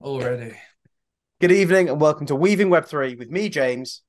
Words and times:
already. 0.00 0.54
Good 1.40 1.52
evening 1.52 1.88
and 1.88 2.00
welcome 2.00 2.26
to 2.26 2.36
Weaving 2.36 2.68
Web3 2.68 3.18
with 3.18 3.30
me, 3.30 3.48
James. 3.48 4.02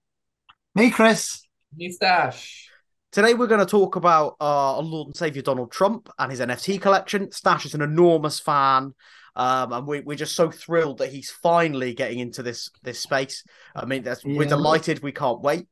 Me, 0.75 0.91
Chris. 0.91 1.41
Me 1.75 1.91
Stash. 1.91 2.69
Today 3.11 3.33
we're 3.33 3.47
going 3.47 3.59
to 3.59 3.65
talk 3.65 3.95
about 3.95 4.35
uh, 4.39 4.75
our 4.75 4.83
Lord 4.83 5.07
and 5.07 5.15
Savior 5.15 5.41
Donald 5.41 5.71
Trump 5.71 6.09
and 6.19 6.29
his 6.29 6.41
NFT 6.41 6.79
collection. 6.79 7.31
Stash 7.31 7.65
is 7.65 7.73
an 7.73 7.81
enormous 7.81 8.39
fan, 8.39 8.93
um, 9.35 9.73
and 9.73 9.87
we, 9.87 10.01
we're 10.01 10.15
just 10.15 10.35
so 10.35 10.51
thrilled 10.51 10.99
that 10.99 11.11
he's 11.11 11.31
finally 11.31 11.95
getting 11.95 12.19
into 12.19 12.43
this 12.43 12.69
this 12.83 12.99
space. 12.99 13.43
I 13.75 13.85
mean, 13.85 14.03
that's, 14.03 14.23
we're 14.23 14.45
delighted. 14.45 15.01
We 15.01 15.11
can't 15.11 15.41
wait. 15.41 15.65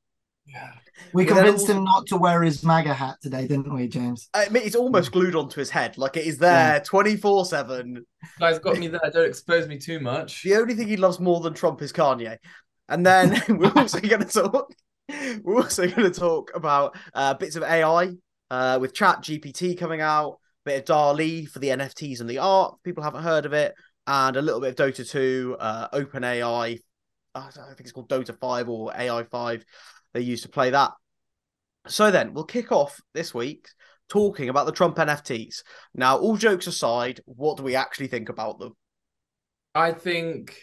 Yeah. 0.48 0.71
We 1.14 1.25
convinced 1.25 1.68
him 1.68 1.84
not 1.84 2.07
to 2.07 2.18
wear 2.18 2.41
his 2.41 2.63
MAGA 2.63 2.93
hat 2.93 3.18
today, 3.21 3.48
didn't 3.48 3.73
we, 3.73 3.88
James? 3.88 4.30
I 4.34 4.50
mean, 4.50 4.63
it's 4.63 4.75
almost 4.75 5.12
glued 5.12 5.36
onto 5.36 5.59
his 5.59 5.70
head, 5.70 5.98
like 5.98 6.18
it 6.18 6.25
is 6.25 6.38
there 6.38 6.81
twenty 6.81 7.16
four 7.16 7.45
seven. 7.45 8.05
Guys 8.39 8.59
got 8.59 8.77
me 8.77 8.88
there. 8.88 9.02
Don't 9.13 9.27
expose 9.27 9.68
me 9.68 9.77
too 9.77 9.99
much. 9.99 10.44
The 10.44 10.55
only 10.55 10.73
thing 10.73 10.88
he 10.88 10.98
loves 10.98 11.20
more 11.20 11.39
than 11.41 11.54
Trump 11.54 11.81
is 11.81 11.94
Kanye. 11.94 12.38
And 12.89 13.05
then 13.05 13.41
we're 13.49 13.72
also 13.75 13.99
going 13.99 14.23
to 14.23 14.27
talk. 14.27 14.73
We're 15.44 15.62
also 15.62 15.88
going 15.88 16.12
to 16.12 16.20
talk 16.20 16.52
about 16.55 16.98
uh, 17.14 17.34
bits 17.34 17.55
of 17.55 17.64
AI 17.64 18.14
uh, 18.50 18.77
with 18.80 18.94
Chat 18.94 19.22
GPT 19.22 19.77
coming 19.77 20.02
out, 20.02 20.39
bit 20.66 20.80
of 20.80 20.86
DALL-E 20.86 21.45
for 21.45 21.59
the 21.59 21.70
NFTs 21.70 22.20
and 22.20 22.30
the 22.30 22.39
art. 22.39 22.75
People 22.84 23.03
haven't 23.03 23.23
heard 23.23 23.45
of 23.45 23.53
it, 23.53 23.73
and 24.05 24.36
a 24.36 24.41
little 24.41 24.61
bit 24.61 24.77
of 24.77 24.94
Dota 24.94 25.09
two, 25.09 25.55
uh, 25.59 25.89
OpenAI. 25.89 26.80
I 27.36 27.39
don't 27.39 27.64
I 27.64 27.67
think 27.67 27.81
it's 27.81 27.91
called 27.91 28.09
Dota 28.09 28.38
five 28.39 28.67
or 28.67 28.91
AI 28.98 29.23
five. 29.23 29.64
They 30.13 30.21
used 30.21 30.43
to 30.43 30.49
play 30.49 30.70
that. 30.71 30.91
So 31.88 32.11
then 32.11 32.34
we'll 32.34 32.43
kick 32.43 32.71
off 32.71 32.99
this 33.13 33.34
week 33.34 33.67
talking 34.09 34.49
about 34.49 34.66
the 34.66 34.71
Trump 34.71 34.97
NFTs. 34.97 35.63
Now, 35.93 36.17
all 36.17 36.38
jokes 36.38 36.67
aside, 36.67 37.21
what 37.25 37.57
do 37.57 37.63
we 37.63 37.75
actually 37.75 38.07
think 38.07 38.30
about 38.30 38.59
them? 38.59 38.73
I 39.75 39.91
think, 39.91 40.57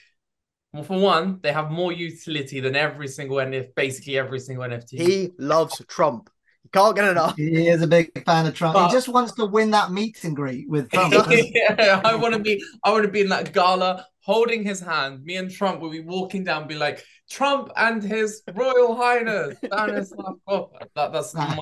well, 0.73 0.83
for 0.83 0.99
one, 0.99 1.39
they 1.43 1.53
have 1.53 1.71
more 1.71 1.93
utility 1.93 2.61
than 2.61 2.75
every 2.75 3.09
single 3.09 3.37
NFT, 3.37 3.75
basically 3.75 4.19
every 4.19 4.41
single 4.41 4.65
NFT. 4.65 5.01
He 5.01 5.31
loves 5.39 5.81
Trump. 5.87 6.31
He 6.63 6.69
can't 6.71 6.97
get 6.97 7.11
enough. 7.11 7.37
He 7.37 7.69
is 7.69 7.83
a 7.83 7.87
big 7.87 8.25
fan 8.25 8.47
of 8.47 8.55
Trump. 8.55 8.75
But- 8.75 8.89
he 8.89 8.93
just 8.93 9.09
wants 9.09 9.33
to 9.33 9.47
win 9.47 9.71
that 9.73 9.93
meet 9.93 10.25
and 10.25 10.35
greet 10.35 10.69
with 10.69 10.91
Trump. 10.91 11.15
yeah, 11.31 12.01
I 12.05 12.15
want 12.17 12.35
to 12.35 12.41
be. 12.41 12.63
I 12.83 12.91
want 12.91 13.05
to 13.05 13.11
be 13.11 13.21
in 13.21 13.29
that 13.29 13.53
gala, 13.53 14.07
holding 14.25 14.65
his 14.65 14.81
hand. 14.81 15.23
Me 15.25 15.37
and 15.37 15.51
Trump 15.51 15.81
will 15.81 15.91
be 15.91 16.01
walking 16.01 16.45
down, 16.45 16.67
be 16.67 16.75
like 16.75 17.05
Trump 17.31 17.71
and 17.77 18.03
his 18.03 18.43
Royal 18.55 18.95
Highness. 18.97 19.57
Stanislav 19.65 20.35
Kop." 20.49 20.71
that, 20.95 21.13
that's 21.13 21.35
Nah. 21.35 21.55
my. 21.57 21.61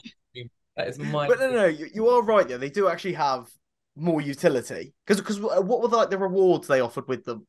That 0.77 0.89
is 0.89 0.99
my. 0.99 1.27
But 1.29 1.41
no, 1.41 1.51
no, 1.53 1.67
you, 1.67 1.89
you 1.93 2.09
are 2.09 2.23
right. 2.23 2.49
Yeah, 2.49 2.57
they 2.57 2.71
do 2.71 2.89
actually 2.89 3.15
have 3.15 3.49
more 3.95 4.21
utility 4.23 4.95
because 5.07 5.21
because 5.21 5.39
what 5.39 5.83
were 5.83 5.89
the, 5.89 5.97
like 5.97 6.11
the 6.11 6.19
rewards 6.19 6.67
they 6.67 6.81
offered 6.81 7.09
with 7.09 7.25
them? 7.25 7.47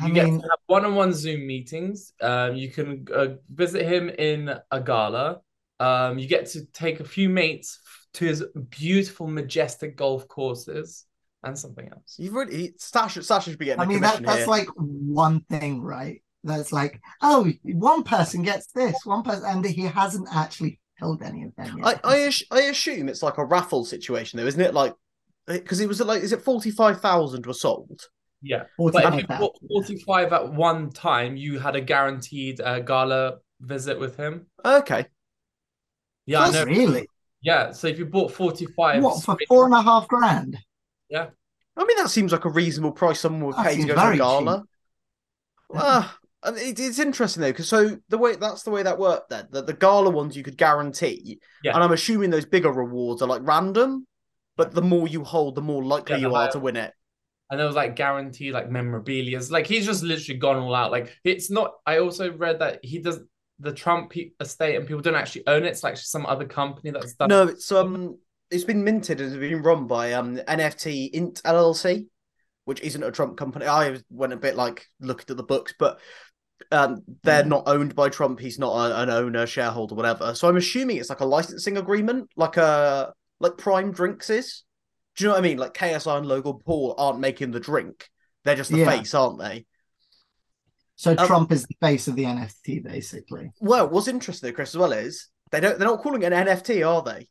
I 0.00 0.06
You 0.08 0.14
get 0.14 0.24
mean, 0.24 0.40
to 0.40 0.42
have 0.48 0.58
one-on-one 0.66 1.12
Zoom 1.12 1.46
meetings. 1.46 2.12
Um, 2.20 2.56
you 2.56 2.70
can 2.70 3.06
uh, 3.14 3.26
visit 3.52 3.84
him 3.84 4.08
in 4.08 4.54
a 4.70 4.80
gala. 4.80 5.40
Um, 5.80 6.18
you 6.18 6.26
get 6.26 6.46
to 6.52 6.64
take 6.66 7.00
a 7.00 7.04
few 7.04 7.28
mates 7.28 7.78
to 8.14 8.24
his 8.24 8.44
beautiful, 8.70 9.26
majestic 9.26 9.96
golf 9.96 10.26
courses 10.28 11.04
and 11.44 11.58
something 11.58 11.88
else. 11.88 12.16
You've 12.18 12.34
already 12.34 12.56
he, 12.56 12.72
Stash 12.78 13.14
Stash 13.14 13.44
should 13.44 13.58
be 13.58 13.66
getting 13.66 13.80
I 13.80 13.84
a 13.84 13.86
mean 13.86 14.00
that 14.00 14.22
that's 14.24 14.38
here. 14.38 14.46
like 14.46 14.68
one 14.76 15.40
thing, 15.50 15.80
right? 15.82 16.22
That's 16.44 16.72
like, 16.72 17.00
oh, 17.20 17.50
one 17.62 18.02
person 18.02 18.42
gets 18.42 18.66
this, 18.72 19.04
one 19.04 19.22
person, 19.22 19.44
and 19.46 19.64
he 19.64 19.82
hasn't 19.82 20.28
actually 20.32 20.80
held 20.96 21.22
any 21.22 21.44
of 21.44 21.54
them 21.56 21.80
I 21.82 21.92
yet. 21.92 22.00
I, 22.04 22.18
ass- 22.22 22.42
I 22.50 22.60
assume 22.62 23.08
it's 23.08 23.22
like 23.22 23.38
a 23.38 23.44
raffle 23.44 23.84
situation 23.84 24.38
though, 24.38 24.46
isn't 24.46 24.60
it? 24.60 24.74
Like 24.74 24.94
because 25.46 25.80
it 25.80 25.88
was 25.88 26.00
like 26.00 26.22
is 26.22 26.32
it 26.32 26.42
forty 26.42 26.70
five 26.70 27.00
thousand 27.00 27.46
were 27.46 27.54
sold? 27.54 28.08
Yeah, 28.42 28.64
but 28.76 29.04
if 29.04 29.20
you 29.20 29.26
bought 29.28 29.56
45 29.68 30.32
at 30.32 30.52
one 30.52 30.90
time, 30.90 31.36
you 31.36 31.60
had 31.60 31.76
a 31.76 31.80
guaranteed 31.80 32.60
uh, 32.60 32.80
gala 32.80 33.36
visit 33.60 34.00
with 34.00 34.16
him. 34.16 34.46
Okay, 34.64 35.06
Yeah, 36.26 36.40
I 36.40 36.50
know. 36.50 36.64
really 36.64 37.06
Yeah, 37.40 37.70
so 37.70 37.86
if 37.86 38.00
you 38.00 38.06
bought 38.06 38.32
45, 38.32 39.00
what 39.00 39.22
for 39.22 39.36
four 39.46 39.66
and 39.66 39.74
a 39.74 39.82
half 39.82 40.08
grand? 40.08 40.58
Yeah, 41.12 41.26
I 41.76 41.84
mean 41.84 41.96
that 41.98 42.10
seems 42.10 42.32
like 42.32 42.44
a 42.44 42.50
reasonable 42.50 42.92
price 42.92 43.20
someone 43.20 43.44
would 43.46 43.56
That 43.56 43.66
pay 43.66 43.76
to 43.80 43.86
go 43.86 43.94
to 43.94 44.08
a 44.10 44.16
gala. 44.16 44.58
cheap. 44.58 44.66
Well, 45.68 46.10
and 46.42 46.58
it, 46.58 46.78
it's 46.80 46.98
interesting 46.98 47.40
though 47.42 47.50
because 47.52 47.68
so 47.68 47.98
the 48.08 48.18
way 48.18 48.36
that's 48.36 48.62
the 48.64 48.70
way 48.70 48.82
that 48.82 48.98
worked 48.98 49.30
then 49.30 49.46
that 49.52 49.66
the 49.66 49.72
gala 49.74 50.10
ones 50.10 50.36
you 50.36 50.42
could 50.42 50.56
guarantee, 50.58 51.38
Yeah. 51.62 51.74
and 51.74 51.84
I'm 51.84 51.92
assuming 51.92 52.30
those 52.30 52.44
bigger 52.46 52.72
rewards 52.72 53.22
are 53.22 53.28
like 53.28 53.42
random, 53.44 54.06
but 54.56 54.72
the 54.74 54.82
more 54.82 55.06
you 55.08 55.24
hold, 55.24 55.54
the 55.54 55.62
more 55.62 55.84
likely 55.84 56.16
Yeah, 56.16 56.22
you 56.22 56.34
are 56.34 56.42
higher. 56.44 56.52
to 56.52 56.58
win 56.58 56.76
it. 56.76 56.92
and 57.50 57.58
there 57.60 57.66
was 57.66 57.76
like 57.76 57.96
guaranteed 57.96 58.52
like 58.54 58.70
memorabilia. 58.70 59.40
Like 59.50 59.66
he's 59.66 59.86
just 59.86 60.02
literally 60.02 60.38
gone 60.38 60.56
all 60.56 60.74
out. 60.74 60.90
Like 60.90 61.16
it's 61.24 61.50
not. 61.50 61.74
I 61.86 61.98
also 61.98 62.32
read 62.32 62.58
that 62.60 62.80
he 62.82 62.98
does 62.98 63.20
the 63.60 63.72
Trump 63.72 64.12
estate 64.40 64.74
and 64.76 64.86
people 64.86 65.02
don't 65.02 65.14
actually 65.14 65.46
own 65.46 65.62
it. 65.64 65.68
It's 65.68 65.84
like 65.84 65.96
some 65.96 66.26
other 66.26 66.46
company 66.46 66.90
that's 66.90 67.14
done. 67.14 67.28
No, 67.28 67.46
it's 67.46 67.70
um, 67.70 68.18
it's 68.52 68.64
been 68.64 68.84
minted 68.84 69.20
and 69.20 69.32
it's 69.32 69.40
been 69.40 69.62
run 69.62 69.86
by 69.86 70.12
um 70.12 70.36
NFT 70.36 71.10
Int 71.12 71.42
LLC, 71.44 72.06
which 72.64 72.80
isn't 72.82 73.02
a 73.02 73.10
Trump 73.10 73.36
company. 73.36 73.66
I 73.66 73.98
went 74.10 74.32
a 74.32 74.36
bit 74.36 74.56
like 74.56 74.86
looking 75.00 75.26
at 75.30 75.36
the 75.36 75.42
books, 75.42 75.74
but 75.78 75.98
um, 76.70 77.02
they're 77.22 77.40
Yeah. 77.42 77.48
not 77.48 77.64
owned 77.66 77.94
by 77.94 78.08
Trump. 78.08 78.38
He's 78.38 78.58
not 78.58 78.74
a, 78.90 79.02
an 79.02 79.10
owner, 79.10 79.46
shareholder, 79.46 79.94
whatever. 79.94 80.34
So 80.34 80.48
I'm 80.48 80.56
assuming 80.56 80.96
it's 80.98 81.10
like 81.10 81.20
a 81.20 81.24
licensing 81.26 81.76
agreement, 81.76 82.30
like 82.36 82.56
a 82.56 83.12
like 83.40 83.56
Prime 83.58 83.90
Drinks 83.92 84.30
is. 84.30 84.62
Do 85.16 85.24
you 85.24 85.28
know 85.28 85.34
what 85.34 85.40
I 85.44 85.48
mean? 85.48 85.58
Like 85.58 85.74
KSI 85.74 86.18
and 86.18 86.26
Logan 86.26 86.60
Paul 86.64 86.94
aren't 86.96 87.20
making 87.20 87.50
the 87.50 87.60
drink; 87.60 88.08
they're 88.44 88.56
just 88.56 88.70
the 88.70 88.78
Yeah. 88.78 88.90
face, 88.90 89.12
aren't 89.14 89.38
they? 89.40 89.66
So 90.96 91.16
Um, 91.18 91.26
Trump 91.26 91.52
is 91.52 91.64
the 91.64 91.74
face 91.80 92.06
of 92.06 92.14
the 92.14 92.24
NFT, 92.24 92.78
basically. 92.78 93.50
Well, 93.60 93.88
what's 93.88 94.08
interesting, 94.08 94.54
Chris, 94.54 94.70
as 94.70 94.78
well 94.78 94.92
is 94.92 95.28
they 95.50 95.60
don't. 95.60 95.78
They're 95.78 95.88
not 95.88 96.00
calling 96.00 96.22
it 96.22 96.32
an 96.32 96.46
NFT, 96.46 96.82
are 96.88 97.02
they? 97.02 97.28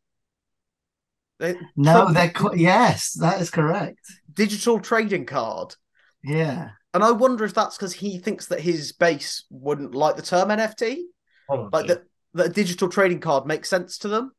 They 1.41 1.56
No, 1.75 1.94
Trump- 2.03 2.13
they're 2.13 2.29
co- 2.29 2.53
yes, 2.53 3.13
that 3.13 3.41
is 3.41 3.50
correct. 3.50 4.00
digital 4.31 4.79
trading 4.79 5.25
card. 5.25 5.75
Yeah. 6.24 6.69
And 6.94 7.03
I 7.03 7.12
wonder 7.12 7.44
if 7.46 7.53
that's 7.53 7.75
because 7.78 7.94
he 7.94 8.19
thinks 8.19 8.46
that 8.47 8.59
his 8.59 8.91
base 8.91 9.46
wouldn't 9.50 9.96
like 9.96 10.16
the 10.18 10.22
term 10.22 10.50
NFT, 10.50 11.00
Probably. 11.47 11.69
like 11.72 11.88
that 11.88 12.03
that 12.34 12.46
a 12.46 12.50
digital 12.50 12.88
trading 12.90 13.19
card 13.19 13.46
makes 13.46 13.68
sense 13.69 13.97
to 14.00 14.07
them, 14.07 14.31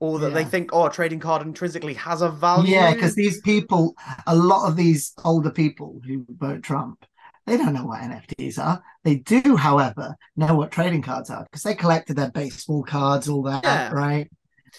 or 0.00 0.18
that 0.18 0.34
they 0.34 0.44
think, 0.44 0.70
oh, 0.74 0.86
a 0.86 0.90
trading 0.90 1.20
card 1.20 1.40
intrinsically 1.42 1.94
has 1.94 2.20
a 2.20 2.28
value. 2.28 2.74
Yeah, 2.74 2.92
because 2.92 3.14
these 3.14 3.40
people, 3.42 3.94
a 4.26 4.34
lot 4.34 4.68
of 4.68 4.76
these 4.76 5.12
older 5.24 5.50
people 5.50 6.00
who 6.04 6.26
vote 6.28 6.62
Trump, 6.62 7.06
they 7.46 7.56
don't 7.56 7.72
know 7.74 7.86
what 7.86 8.00
NFTs 8.02 8.58
are. 8.58 8.82
They 9.04 9.16
do, 9.16 9.56
however, 9.56 10.16
know 10.36 10.54
what 10.56 10.70
trading 10.72 11.00
cards 11.02 11.30
are 11.30 11.44
because 11.44 11.62
they 11.62 11.74
collected 11.74 12.16
their 12.16 12.30
baseball 12.30 12.82
cards, 12.82 13.28
all 13.28 13.42
that, 13.44 13.62
Yeah. 13.64 13.90
right? 13.92 14.30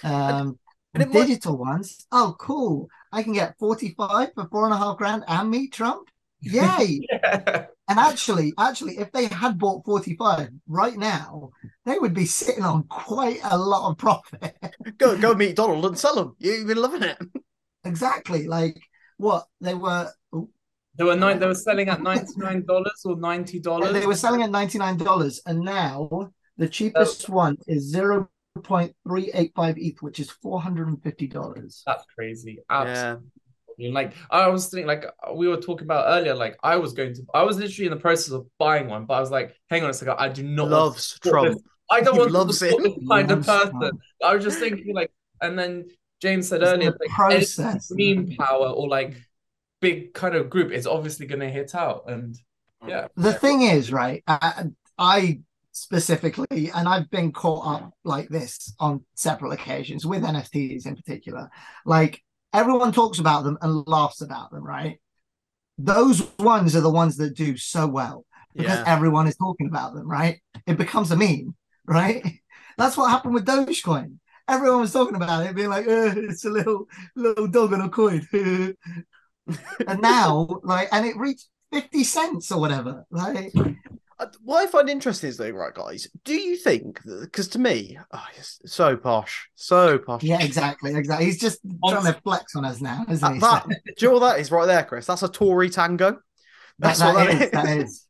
Um, 0.03 0.11
and 0.13 0.39
it 0.41 0.43
might- 0.45 0.57
digital 1.03 1.57
ones. 1.57 2.05
Oh, 2.11 2.35
cool! 2.39 2.87
I 3.11 3.23
can 3.23 3.33
get 3.33 3.57
forty-five 3.59 4.29
for 4.33 4.47
four 4.49 4.65
and 4.65 4.73
a 4.73 4.77
half 4.77 4.97
grand 4.97 5.23
and 5.27 5.49
meet 5.49 5.73
Trump. 5.73 6.07
Yay! 6.41 7.07
yeah. 7.11 7.65
and 7.87 7.99
actually, 7.99 8.53
actually, 8.57 8.97
if 8.97 9.11
they 9.11 9.25
had 9.25 9.57
bought 9.57 9.83
forty-five 9.85 10.49
right 10.67 10.95
now, 10.95 11.51
they 11.85 11.99
would 11.99 12.13
be 12.13 12.25
sitting 12.25 12.63
on 12.63 12.83
quite 12.83 13.39
a 13.43 13.57
lot 13.57 13.89
of 13.89 13.97
profit. 13.97 14.55
go 14.97 15.17
go 15.17 15.33
meet 15.33 15.55
Donald 15.55 15.85
and 15.85 15.99
sell 15.99 16.15
them. 16.15 16.35
You've 16.39 16.67
been 16.67 16.81
loving 16.81 17.03
it. 17.03 17.17
exactly, 17.83 18.47
like 18.47 18.77
what 19.17 19.45
they 19.61 19.73
were. 19.73 20.11
They 20.97 21.03
were 21.03 21.15
nine. 21.15 21.39
They 21.39 21.47
were 21.47 21.55
selling 21.55 21.89
at 21.89 22.01
ninety 22.01 22.33
nine 22.37 22.65
dollars 22.65 23.01
or 23.03 23.17
ninety 23.17 23.59
dollars. 23.59 23.91
They 23.91 24.05
were 24.05 24.15
selling 24.15 24.43
at 24.43 24.51
ninety 24.51 24.77
nine 24.77 24.97
dollars, 24.97 25.41
and 25.45 25.59
now 25.59 26.31
the 26.57 26.69
cheapest 26.69 27.27
one 27.27 27.57
is 27.67 27.83
zero 27.91 28.29
point 28.63 28.95
three 29.07 29.31
eight 29.33 29.51
five 29.55 29.75
ETH, 29.77 30.01
which 30.01 30.19
is 30.19 30.29
four 30.31 30.61
hundred 30.61 30.87
and 30.87 31.01
fifty 31.03 31.27
dollars. 31.27 31.83
That's 31.85 32.05
crazy. 32.17 32.59
Yeah. 32.69 33.17
Like 33.77 34.13
I 34.31 34.47
was 34.47 34.67
thinking, 34.69 34.87
like 34.87 35.05
we 35.33 35.47
were 35.49 35.57
talking 35.57 35.85
about 35.85 36.05
earlier. 36.07 36.33
Like 36.33 36.57
I 36.63 36.77
was 36.77 36.93
going 36.93 37.13
to. 37.15 37.21
I 37.33 37.43
was 37.43 37.57
literally 37.57 37.87
in 37.87 37.93
the 37.93 37.99
process 37.99 38.31
of 38.31 38.47
buying 38.57 38.87
one, 38.87 39.05
but 39.05 39.15
I 39.15 39.19
was 39.19 39.31
like, 39.31 39.53
hang 39.69 39.83
on 39.83 39.89
a 39.89 39.93
second. 39.93 40.15
I 40.17 40.29
do 40.29 40.43
not 40.43 40.63
want 40.63 40.71
Loves 40.71 41.19
Trump. 41.19 41.53
this. 41.55 41.63
I 41.91 42.01
don't 42.01 42.13
He 42.13 42.19
want 42.21 42.31
loves 42.31 42.57
to 42.59 42.65
support 42.69 42.85
it. 42.85 42.95
this 42.95 43.07
kind 43.09 43.31
of 43.31 43.45
Loves 43.45 43.63
person. 43.63 43.79
Trump. 43.79 43.99
I 44.23 44.33
was 44.33 44.43
just 44.43 44.59
thinking, 44.59 44.95
like, 44.95 45.11
and 45.41 45.59
then 45.59 45.85
James 46.21 46.47
said 46.47 46.61
It's 46.63 46.71
earlier, 46.71 46.91
the 46.91 46.97
like, 47.01 47.09
process. 47.09 47.91
meme 47.91 48.29
power 48.39 48.67
or 48.69 48.87
like 48.87 49.17
big 49.81 50.13
kind 50.13 50.35
of 50.35 50.49
group 50.49 50.71
is 50.71 50.87
obviously 50.87 51.27
going 51.27 51.41
to 51.41 51.49
hit 51.49 51.75
out, 51.75 52.05
and 52.07 52.35
yeah, 52.87 53.07
The 53.17 53.33
thing 53.33 53.63
is, 53.63 53.91
right? 53.91 54.23
I, 54.25 54.63
I 54.97 55.39
specifically, 55.75 56.71
and 56.73 56.87
I've 56.87 57.09
been 57.09 57.31
caught 57.33 57.67
up 57.67 57.93
like 58.05 58.29
this 58.29 58.73
on 58.79 59.03
several 59.15 59.51
occasions 59.51 60.05
with 60.05 60.23
NFTs 60.23 60.85
in 60.85 60.95
particular. 60.95 61.49
Like 61.85 62.21
everyone 62.53 62.93
talks 62.93 63.19
about 63.19 63.43
them 63.43 63.57
and 63.61 63.85
laughs 63.87 64.21
about 64.21 64.51
them, 64.51 64.63
right? 64.63 64.99
Those 65.77 66.25
ones 66.39 66.75
are 66.75 66.81
the 66.81 66.89
ones 66.89 67.17
that 67.17 67.35
do 67.35 67.57
so 67.57 67.87
well 67.87 68.25
because 68.55 68.79
Yeah. 68.79 68.83
everyone 68.87 69.27
is 69.27 69.35
talking 69.35 69.67
about 69.67 69.93
them, 69.93 70.09
right? 70.09 70.39
It 70.65 70.77
becomes 70.77 71.11
a 71.11 71.17
meme, 71.17 71.55
right? 71.85 72.23
That's 72.77 72.95
what 72.95 73.09
happened 73.11 73.33
with 73.33 73.45
Dogecoin. 73.45 74.17
Everyone 74.47 74.81
was 74.81 74.93
talking 74.93 75.15
about 75.15 75.45
it, 75.45 75.55
being 75.55 75.69
like, 75.69 75.85
"It's 75.87 76.45
a 76.45 76.49
little 76.49 76.87
little 77.15 77.47
dog 77.47 77.73
on 77.73 77.81
a 77.81 77.89
coin," 77.89 78.25
and 79.87 80.01
now, 80.01 80.59
like, 80.63 80.87
and 80.91 81.05
it 81.05 81.17
reached 81.17 81.47
50 81.71 82.03
cents 82.03 82.51
or 82.51 82.59
whatever. 82.59 83.05
Like, 83.09 83.53
Uh, 84.17 84.27
what 84.43 84.63
I 84.63 84.71
find 84.71 84.89
interesting 84.89 85.29
is 85.29 85.37
though, 85.37 85.49
right, 85.49 85.73
guys? 85.73 86.07
Do 86.23 86.33
you 86.33 86.55
think? 86.55 87.01
Because 87.03 87.49
to 87.49 87.59
me, 87.59 87.97
oh, 88.13 88.25
it's 88.37 88.61
so 88.65 88.95
posh, 88.95 89.49
so 89.55 89.97
posh. 89.97 90.23
yeah, 90.23 90.41
exactly, 90.41 90.95
exactly. 90.95 91.25
He's 91.25 91.39
just 91.39 91.59
trying 91.85 92.05
to 92.05 92.19
flex 92.21 92.55
on 92.55 92.63
us 92.63 92.79
now, 92.81 93.05
isn't 93.09 93.33
he? 93.33 93.37
Uh, 93.39 93.41
that, 93.41 93.63
So- 93.63 93.69
that- 93.69 93.81
do 93.97 94.05
you 94.05 94.07
know 94.07 94.19
what 94.19 94.33
that 94.33 94.39
is 94.39 94.51
right 94.51 94.65
there, 94.65 94.83
Chris? 94.83 95.05
That's 95.05 95.23
a 95.23 95.27
Tory 95.29 95.69
tango. 95.69 96.19
That's 96.79 96.99
that, 96.99 97.13
what 97.13 97.27
that 97.27 97.39
that 97.39 97.41
is, 97.43 97.51
that 97.51 97.77
is. 97.77 98.05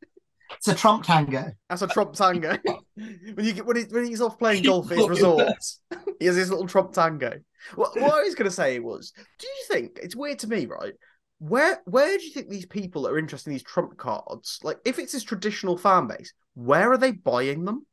It's 0.58 0.68
a 0.68 0.74
Trump 0.74 1.04
tango. 1.04 1.50
That's 1.68 1.82
a 1.82 1.88
Trump 1.88 2.14
tango. 2.14 2.56
when 2.94 3.44
you 3.44 3.52
get 3.52 3.66
when, 3.66 3.76
he, 3.76 3.82
when 3.84 4.06
he's 4.06 4.20
off 4.20 4.38
playing 4.38 4.62
golf 4.62 4.90
at 4.90 4.98
his 4.98 5.08
resorts, 5.08 5.80
he 6.20 6.26
has 6.26 6.36
his 6.36 6.50
little 6.50 6.66
Trump 6.68 6.92
tango. 6.92 7.40
What, 7.74 8.00
what 8.00 8.14
I 8.14 8.22
was 8.22 8.36
going 8.36 8.48
to 8.48 8.54
say 8.54 8.78
was, 8.78 9.12
do 9.38 9.46
you 9.46 9.64
think 9.68 9.98
it's 10.00 10.14
weird 10.14 10.38
to 10.40 10.48
me, 10.48 10.66
right? 10.66 10.92
Where 11.38 11.80
where 11.84 12.16
do 12.16 12.24
you 12.24 12.30
think 12.32 12.48
these 12.48 12.66
people 12.66 13.02
that 13.02 13.10
are 13.10 13.18
interested 13.18 13.50
in 13.50 13.54
these 13.54 13.62
Trump 13.62 13.96
cards, 13.98 14.58
like 14.62 14.78
if 14.84 14.98
it's 14.98 15.12
his 15.12 15.24
traditional 15.24 15.76
fan 15.76 16.06
base, 16.06 16.32
where 16.54 16.90
are 16.90 16.98
they 16.98 17.12
buying 17.12 17.64
them? 17.64 17.86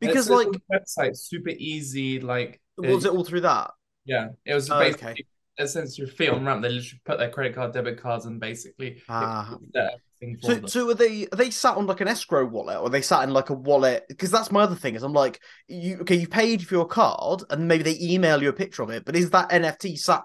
Because 0.00 0.28
like, 0.28 0.48
website 0.72 1.16
super 1.16 1.50
easy. 1.50 2.20
Like 2.20 2.60
was 2.76 3.04
it 3.04 3.12
all 3.12 3.24
through 3.24 3.42
that? 3.42 3.70
Yeah, 4.04 4.28
it 4.44 4.54
was 4.54 4.70
Oh, 4.70 4.78
basically 4.78 5.10
okay. 5.12 5.24
essentially 5.58 6.08
fiat 6.08 6.30
on 6.30 6.44
ramp. 6.44 6.62
They 6.62 6.68
literally 6.68 7.00
put 7.04 7.18
their 7.18 7.30
credit 7.30 7.54
card, 7.54 7.72
debit 7.72 8.00
cards, 8.00 8.26
and 8.26 8.40
basically 8.40 8.88
it 8.88 9.02
ah. 9.08 9.58
did 9.72 9.76
everything 10.20 10.38
for 10.40 10.46
So, 10.46 10.54
them. 10.54 10.68
so 10.68 10.90
are 10.90 10.94
they 10.94 11.26
are 11.32 11.36
they 11.36 11.50
sat 11.50 11.76
on 11.76 11.86
like 11.86 12.00
an 12.00 12.08
escrow 12.08 12.44
wallet 12.46 12.78
or 12.78 12.86
are 12.86 12.90
they 12.90 13.02
sat 13.02 13.24
in 13.24 13.30
like 13.30 13.50
a 13.50 13.54
wallet? 13.54 14.04
Because 14.08 14.30
that's 14.30 14.50
my 14.52 14.62
other 14.62 14.74
thing 14.74 14.94
is 14.94 15.02
I'm 15.02 15.12
like, 15.12 15.40
you 15.68 15.98
okay, 16.00 16.16
you 16.16 16.28
paid 16.28 16.66
for 16.66 16.74
your 16.74 16.86
card 16.86 17.42
and 17.50 17.68
maybe 17.68 17.84
they 17.84 17.98
email 18.00 18.42
you 18.42 18.48
a 18.48 18.52
picture 18.52 18.82
of 18.82 18.90
it, 18.90 19.04
but 19.04 19.16
is 19.16 19.30
that 19.30 19.50
NFT 19.50 19.96
sat 19.96 20.24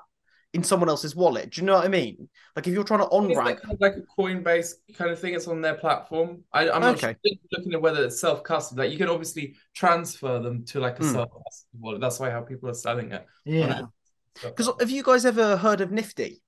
in 0.54 0.64
someone 0.64 0.90
else's 0.90 1.16
wallet? 1.16 1.52
Do 1.52 1.62
you 1.62 1.68
know 1.68 1.76
what 1.76 1.86
I 1.86 1.88
mean? 1.88 2.30
Like 2.56 2.68
if 2.68 2.74
you're 2.74 2.84
trying 2.84 3.00
to 3.00 3.06
on 3.08 3.28
ramp, 3.30 3.60
like, 3.70 3.80
like 3.80 3.96
a 3.96 4.22
Coinbase 4.22 4.74
kind 4.98 5.12
of 5.12 5.20
thing. 5.20 5.34
It's 5.34 5.48
on 5.48 5.62
their 5.62 5.76
platform. 5.76 6.44
I, 6.52 6.70
I'm 6.70 6.82
not 6.82 6.96
Okay. 6.98 7.16
sure, 7.26 7.34
looking 7.54 7.74
at 7.74 7.82
whether 7.82 8.04
it's 8.04 8.20
self 8.20 8.44
custody. 8.44 8.82
Like 8.82 8.92
you 8.92 8.98
can 8.98 9.10
obviously 9.10 9.56
transfer 9.74 10.40
them 10.40 10.66
to 10.66 10.80
like 10.80 11.00
a 11.00 11.04
Hmm. 11.04 11.14
self 11.14 11.30
custody 11.30 11.80
wallet. 11.80 12.02
That's 12.02 12.20
why 12.20 12.30
how 12.30 12.42
people 12.42 12.70
are 12.70 12.74
selling 12.74 13.12
it. 13.12 13.26
Yeah. 13.46 13.84
because 14.44 14.70
have 14.80 14.90
you 14.90 15.04
guys 15.04 15.26
ever 15.26 15.58
heard 15.58 15.82
of 15.82 15.92
Nifty? 15.92 16.42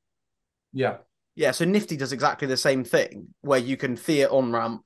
yeah, 0.73 0.97
Yeah, 1.35 1.51
so 1.51 1.65
Nifty 1.65 1.95
does 1.97 2.11
exactly 2.13 2.47
the 2.47 2.57
same 2.57 2.83
thing 2.83 3.27
where 3.41 3.59
you 3.59 3.77
can 3.77 3.95
fiat 3.95 4.29
on 4.31 4.51
ramp, 4.51 4.83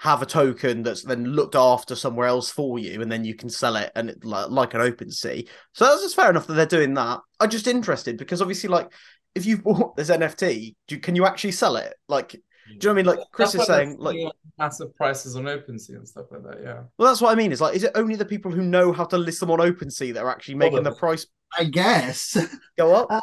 have 0.00 0.22
a 0.22 0.26
token 0.26 0.82
that's 0.82 1.04
then 1.04 1.24
looked 1.24 1.54
after 1.54 1.94
somewhere 1.94 2.26
else 2.26 2.50
for 2.50 2.78
you, 2.78 3.02
and 3.02 3.12
then 3.12 3.24
you 3.24 3.34
can 3.34 3.50
sell 3.50 3.76
it 3.76 3.92
and 3.94 4.10
it, 4.10 4.24
like, 4.24 4.50
like 4.50 4.74
an 4.74 4.80
OpenSea. 4.80 5.46
So 5.74 5.84
that's 5.84 6.02
just 6.02 6.16
fair 6.16 6.30
enough 6.30 6.46
that 6.46 6.54
they're 6.54 6.66
doing 6.66 6.94
that. 6.94 7.20
I'm 7.38 7.50
just 7.50 7.66
interested 7.66 8.16
because 8.16 8.40
obviously, 8.40 8.68
like, 8.68 8.90
if 9.34 9.44
you've 9.44 9.62
bought 9.62 9.96
this 9.96 10.10
NFT, 10.10 10.74
do, 10.88 10.98
can 10.98 11.16
you 11.16 11.26
actually 11.26 11.52
sell 11.52 11.76
it? 11.76 11.94
Like, 12.08 12.30
do 12.30 12.38
you 12.68 12.78
know 12.82 12.88
what 12.88 12.92
I 12.92 12.94
mean? 12.94 13.06
Like 13.06 13.18
Chris 13.32 13.52
That's 13.52 13.62
is 13.62 13.68
saying, 13.68 13.96
like, 13.98 14.16
massive 14.58 14.94
prices 14.94 15.36
on 15.36 15.44
OpenSea 15.44 15.96
and 15.96 16.08
stuff 16.08 16.26
like 16.30 16.44
that. 16.44 16.62
Yeah, 16.62 16.82
well, 16.96 17.08
that's 17.08 17.20
what 17.20 17.32
I 17.32 17.34
mean. 17.34 17.52
Is 17.52 17.60
like, 17.60 17.76
is 17.76 17.84
it 17.84 17.92
only 17.94 18.16
the 18.16 18.24
people 18.24 18.50
who 18.50 18.62
know 18.62 18.92
how 18.92 19.04
to 19.04 19.18
list 19.18 19.40
them 19.40 19.50
on 19.50 19.58
OpenSea 19.58 20.14
that 20.14 20.22
are 20.22 20.30
actually 20.30 20.54
making 20.54 20.82
the 20.82 20.92
price 20.92 21.26
I 21.58 21.64
guess. 21.64 22.36
go 22.78 22.94
up? 22.94 23.08
Uh, 23.10 23.20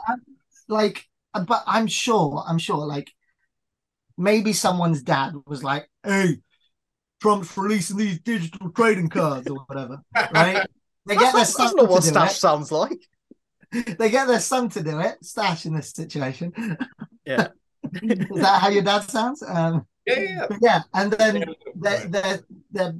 like, 0.67 1.07
but 1.33 1.63
I'm 1.65 1.87
sure, 1.87 2.43
I'm 2.47 2.57
sure, 2.57 2.85
like, 2.85 3.11
maybe 4.17 4.53
someone's 4.53 5.01
dad 5.01 5.33
was 5.45 5.63
like, 5.63 5.89
hey, 6.03 6.37
Trump's 7.21 7.55
releasing 7.57 7.97
these 7.97 8.19
digital 8.19 8.71
trading 8.71 9.09
cards 9.09 9.47
or 9.49 9.57
whatever, 9.67 10.01
right? 10.33 10.65
They 11.05 11.15
get 11.15 11.33
That's 11.33 11.33
their 11.33 11.33
not, 11.33 11.33
that's 11.33 11.53
son 11.53 11.73
not 11.75 11.89
what 11.89 12.03
do 12.03 12.09
Stash 12.09 12.31
it. 12.31 12.35
sounds 12.35 12.71
like. 12.71 12.99
They 13.99 14.09
get 14.09 14.27
their 14.27 14.39
son 14.39 14.69
to 14.69 14.81
do 14.81 14.99
it. 15.01 15.17
Stash 15.23 15.65
in 15.65 15.75
this 15.75 15.91
situation. 15.91 16.53
Yeah. 17.25 17.49
Is 18.01 18.41
that 18.41 18.61
how 18.61 18.69
your 18.69 18.83
dad 18.83 19.01
sounds? 19.01 19.43
Um, 19.43 19.85
yeah, 20.05 20.19
yeah. 20.19 20.45
but 20.47 20.57
yeah, 20.61 20.81
and 20.93 21.11
then 21.11 21.35
yeah. 21.35 21.45
they're, 21.75 22.07
they're, 22.07 22.39
they're 22.71 22.95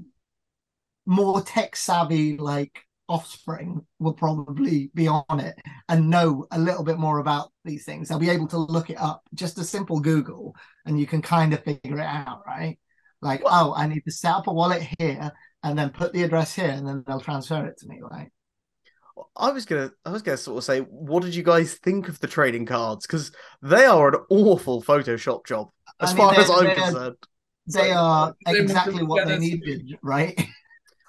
more 1.06 1.42
tech 1.42 1.78
savvy, 1.78 2.36
like 2.36 2.82
offspring 3.10 3.86
will 4.00 4.14
probably 4.14 4.92
be 4.94 5.08
on 5.08 5.40
it 5.40 5.56
and 5.88 6.10
know 6.10 6.46
a 6.52 6.60
little 6.60 6.84
bit 6.84 6.98
more 6.98 7.20
about 7.20 7.52
these 7.64 7.86
things. 7.86 8.10
They'll 8.10 8.20
be 8.20 8.30
able 8.30 8.48
to 8.48 8.58
look 8.58 8.90
it 8.90 9.00
up, 9.00 9.24
just 9.34 9.58
a 9.58 9.64
simple 9.64 10.00
Google, 10.00 10.56
and 10.86 11.00
you 11.00 11.08
can 11.08 11.22
kind 11.22 11.54
of 11.54 11.64
figure 11.64 12.00
it 12.00 12.06
out, 12.06 12.42
right? 12.46 12.78
Like, 13.22 13.42
oh, 13.46 13.74
I 13.76 13.88
need 13.88 14.02
to 14.06 14.12
set 14.12 14.32
up 14.32 14.48
a 14.48 14.54
wallet 14.54 14.88
here 15.00 15.32
and 15.64 15.78
then 15.78 15.90
put 15.90 16.14
the 16.14 16.24
address 16.24 16.54
here, 16.56 16.70
and 16.70 16.88
then 16.88 17.04
they'll 17.08 17.20
transfer 17.20 17.66
it 17.66 17.78
to 17.80 17.88
me, 17.88 18.00
right? 18.02 18.30
I 19.36 19.52
was 19.52 19.66
gonna, 19.66 19.92
I 20.06 20.12
was 20.12 20.22
gonna 20.22 20.38
sort 20.38 20.60
of 20.60 20.64
say, 20.64 20.82
what 20.82 21.24
did 21.24 21.34
you 21.34 21.44
guys 21.44 21.74
think 21.76 22.08
of 22.08 22.20
the 22.20 22.28
trading 22.28 22.66
cards? 22.68 23.08
Because 23.08 23.32
they 23.64 23.86
are 23.86 24.10
an 24.10 24.22
awful 24.30 24.84
Photoshop 24.84 25.46
job, 25.46 25.70
as 26.00 26.12
I 26.12 26.14
mean, 26.14 26.18
far 26.18 26.40
as 26.40 26.50
I'm 26.50 26.76
concerned. 26.76 27.16
They 27.74 27.92
are 27.92 28.36
exactly 28.46 29.04
what 29.04 29.26
they 29.26 29.32
get 29.32 29.38
us- 29.38 29.42
needed, 29.42 29.98
right? 30.04 30.40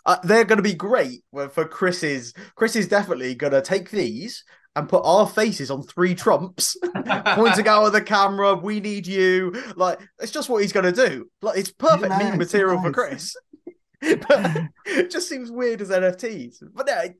Uh, 0.07 0.17
they're 0.25 0.45
going 0.47 0.57
to 0.57 0.63
be 0.63 0.73
great 0.73 1.23
for- 1.31 1.51
for 1.51 1.69
Chris's. 1.69 2.33
Chris 2.55 2.77
is 2.77 2.89
definitely 2.89 3.35
going 3.35 3.53
to 3.53 3.61
take 3.61 3.91
these 3.91 4.43
and 4.79 4.89
put 4.89 5.03
our 5.05 5.27
faces 5.29 5.71
on 5.71 5.83
three 5.83 6.15
trumps, 6.15 6.77
pointing 7.35 7.69
out 7.69 7.87
at 7.87 7.93
the 7.93 8.03
camera. 8.03 8.55
We 8.55 8.81
need 8.81 9.07
you. 9.07 9.53
Like 9.77 10.01
it's 10.19 10.33
just 10.33 10.49
what 10.49 10.63
he's 10.63 10.73
going 10.73 10.93
to 10.93 11.09
do. 11.09 11.29
Like 11.43 11.59
it's 11.59 11.71
perfect 11.71 12.09
Nice, 12.11 12.23
meme 12.25 12.39
material 12.39 12.81
for. 12.81 12.93
Chris. 12.93 13.37
but 14.01 14.63
it 14.87 15.11
just 15.11 15.29
seems 15.29 15.51
weird 15.51 15.81
as 15.81 15.91
NFTs. 15.91 16.63
But 16.75 16.87
no, 16.87 16.93
I- 16.95 17.15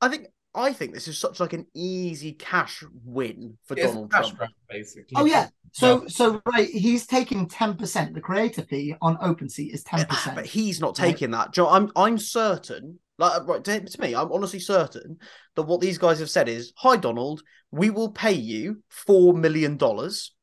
I 0.00 0.08
think 0.08 0.26
I 0.54 0.72
think 0.72 0.94
this 0.94 1.08
is 1.08 1.18
such 1.18 1.40
like 1.40 1.52
an 1.52 1.66
easy 1.74 2.32
cash 2.32 2.82
win 3.04 3.58
for 3.66 3.74
It's 3.76 3.86
Donald 3.86 4.10
cash 4.10 4.26
Trump. 4.26 4.38
grab, 4.38 4.50
basically. 4.70 5.14
Oh 5.16 5.24
yeah. 5.24 5.48
So 5.72 6.06
so 6.06 6.40
right, 6.46 6.68
he's 6.68 7.06
taking 7.06 7.48
ten 7.48 7.74
percent. 7.76 8.14
The 8.14 8.20
creator 8.20 8.62
fee 8.62 8.94
on 9.02 9.16
OpenSea 9.18 9.72
is 9.74 9.84
ah, 9.92 9.96
ten 9.96 10.06
But 10.08 10.14
percent. 10.16 10.46
he's 10.46 10.80
not 10.80 10.94
taking 10.94 11.30
that. 11.32 11.52
Joe, 11.52 11.68
I'm 11.68 11.90
I'm 11.96 12.18
certain. 12.18 12.98
Like 13.18 13.46
right 13.46 13.64
to, 13.64 13.80
to 13.80 14.00
me, 14.00 14.14
I'm 14.14 14.30
honestly 14.32 14.60
certain 14.60 15.18
that 15.54 15.62
what 15.62 15.80
these 15.80 15.98
guys 15.98 16.18
have 16.18 16.30
said 16.30 16.48
is, 16.48 16.72
"Hi 16.78 16.96
Donald, 16.96 17.42
we 17.70 17.90
will 17.90 18.10
pay 18.12 18.32
you 18.32 18.82
four 18.90 19.32
million 19.32 19.76
dollars, 19.76 20.34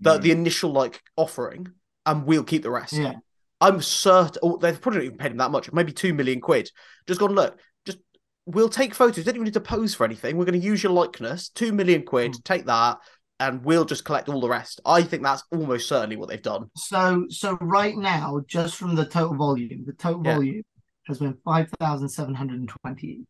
the 0.00 0.18
Mm. 0.18 0.22
the 0.22 0.30
initial 0.32 0.70
like 0.72 1.02
offering, 1.16 1.68
and 2.04 2.26
we'll 2.26 2.44
keep 2.44 2.62
the 2.62 2.70
rest." 2.70 2.92
Yeah. 2.92 3.14
I'm 3.60 3.80
certain. 3.82 4.38
Oh, 4.42 4.56
they've 4.58 4.80
probably 4.80 4.98
not 5.00 5.04
even 5.06 5.18
paid 5.18 5.32
him 5.32 5.38
that 5.38 5.50
much. 5.50 5.72
Maybe 5.72 5.92
two 5.92 6.12
million 6.14 6.40
quid. 6.40 6.70
Just 7.06 7.18
gone. 7.18 7.34
Look, 7.34 7.58
just 7.86 7.98
we'll 8.46 8.68
take 8.68 8.94
photos. 8.94 9.24
Don't 9.24 9.34
even 9.34 9.44
need 9.46 9.54
to 9.54 9.60
pose 9.60 9.94
for 9.94 10.04
anything. 10.04 10.36
We're 10.36 10.44
going 10.44 10.60
to 10.60 10.66
use 10.66 10.82
your 10.82 10.92
likeness. 10.92 11.48
Two 11.48 11.72
million 11.72 12.04
quid. 12.04 12.32
Mm. 12.32 12.44
Take 12.44 12.66
that, 12.66 12.98
and 13.40 13.64
we'll 13.64 13.84
just 13.86 14.04
collect 14.04 14.28
all 14.28 14.40
the 14.40 14.48
rest. 14.50 14.80
I 14.84 15.02
think 15.02 15.22
that's 15.22 15.42
almost 15.50 15.88
certainly 15.88 16.16
what 16.16 16.28
they've 16.28 16.42
done. 16.42 16.70
So 16.76 17.24
so 17.30 17.56
right 17.62 17.96
now, 17.96 18.42
just 18.46 18.76
from 18.76 18.94
the 18.94 19.06
total 19.06 19.34
volume, 19.34 19.84
the 19.86 19.94
total 19.94 20.22
Yeah. 20.24 20.34
volume 20.34 20.62
has 21.08 21.18
been 21.18 21.36
five 21.44 21.68
thousand 21.80 22.08
seven 22.08 22.34
hundred 22.34 22.60
and 22.60 22.68
twenty. 22.82 23.26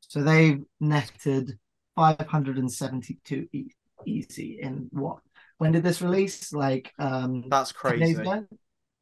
So 0.00 0.22
they've 0.22 0.62
netted 0.80 1.58
five 1.94 2.26
hundred 2.26 2.58
and 2.58 2.70
seventy-two 2.72 3.46
e- 3.52 3.70
easy 4.06 4.58
in 4.60 4.88
what? 4.92 5.18
When 5.58 5.72
did 5.72 5.82
this 5.82 6.02
release? 6.02 6.52
Like 6.52 6.92
um 6.98 7.44
That's 7.48 7.72
crazy. 7.72 8.24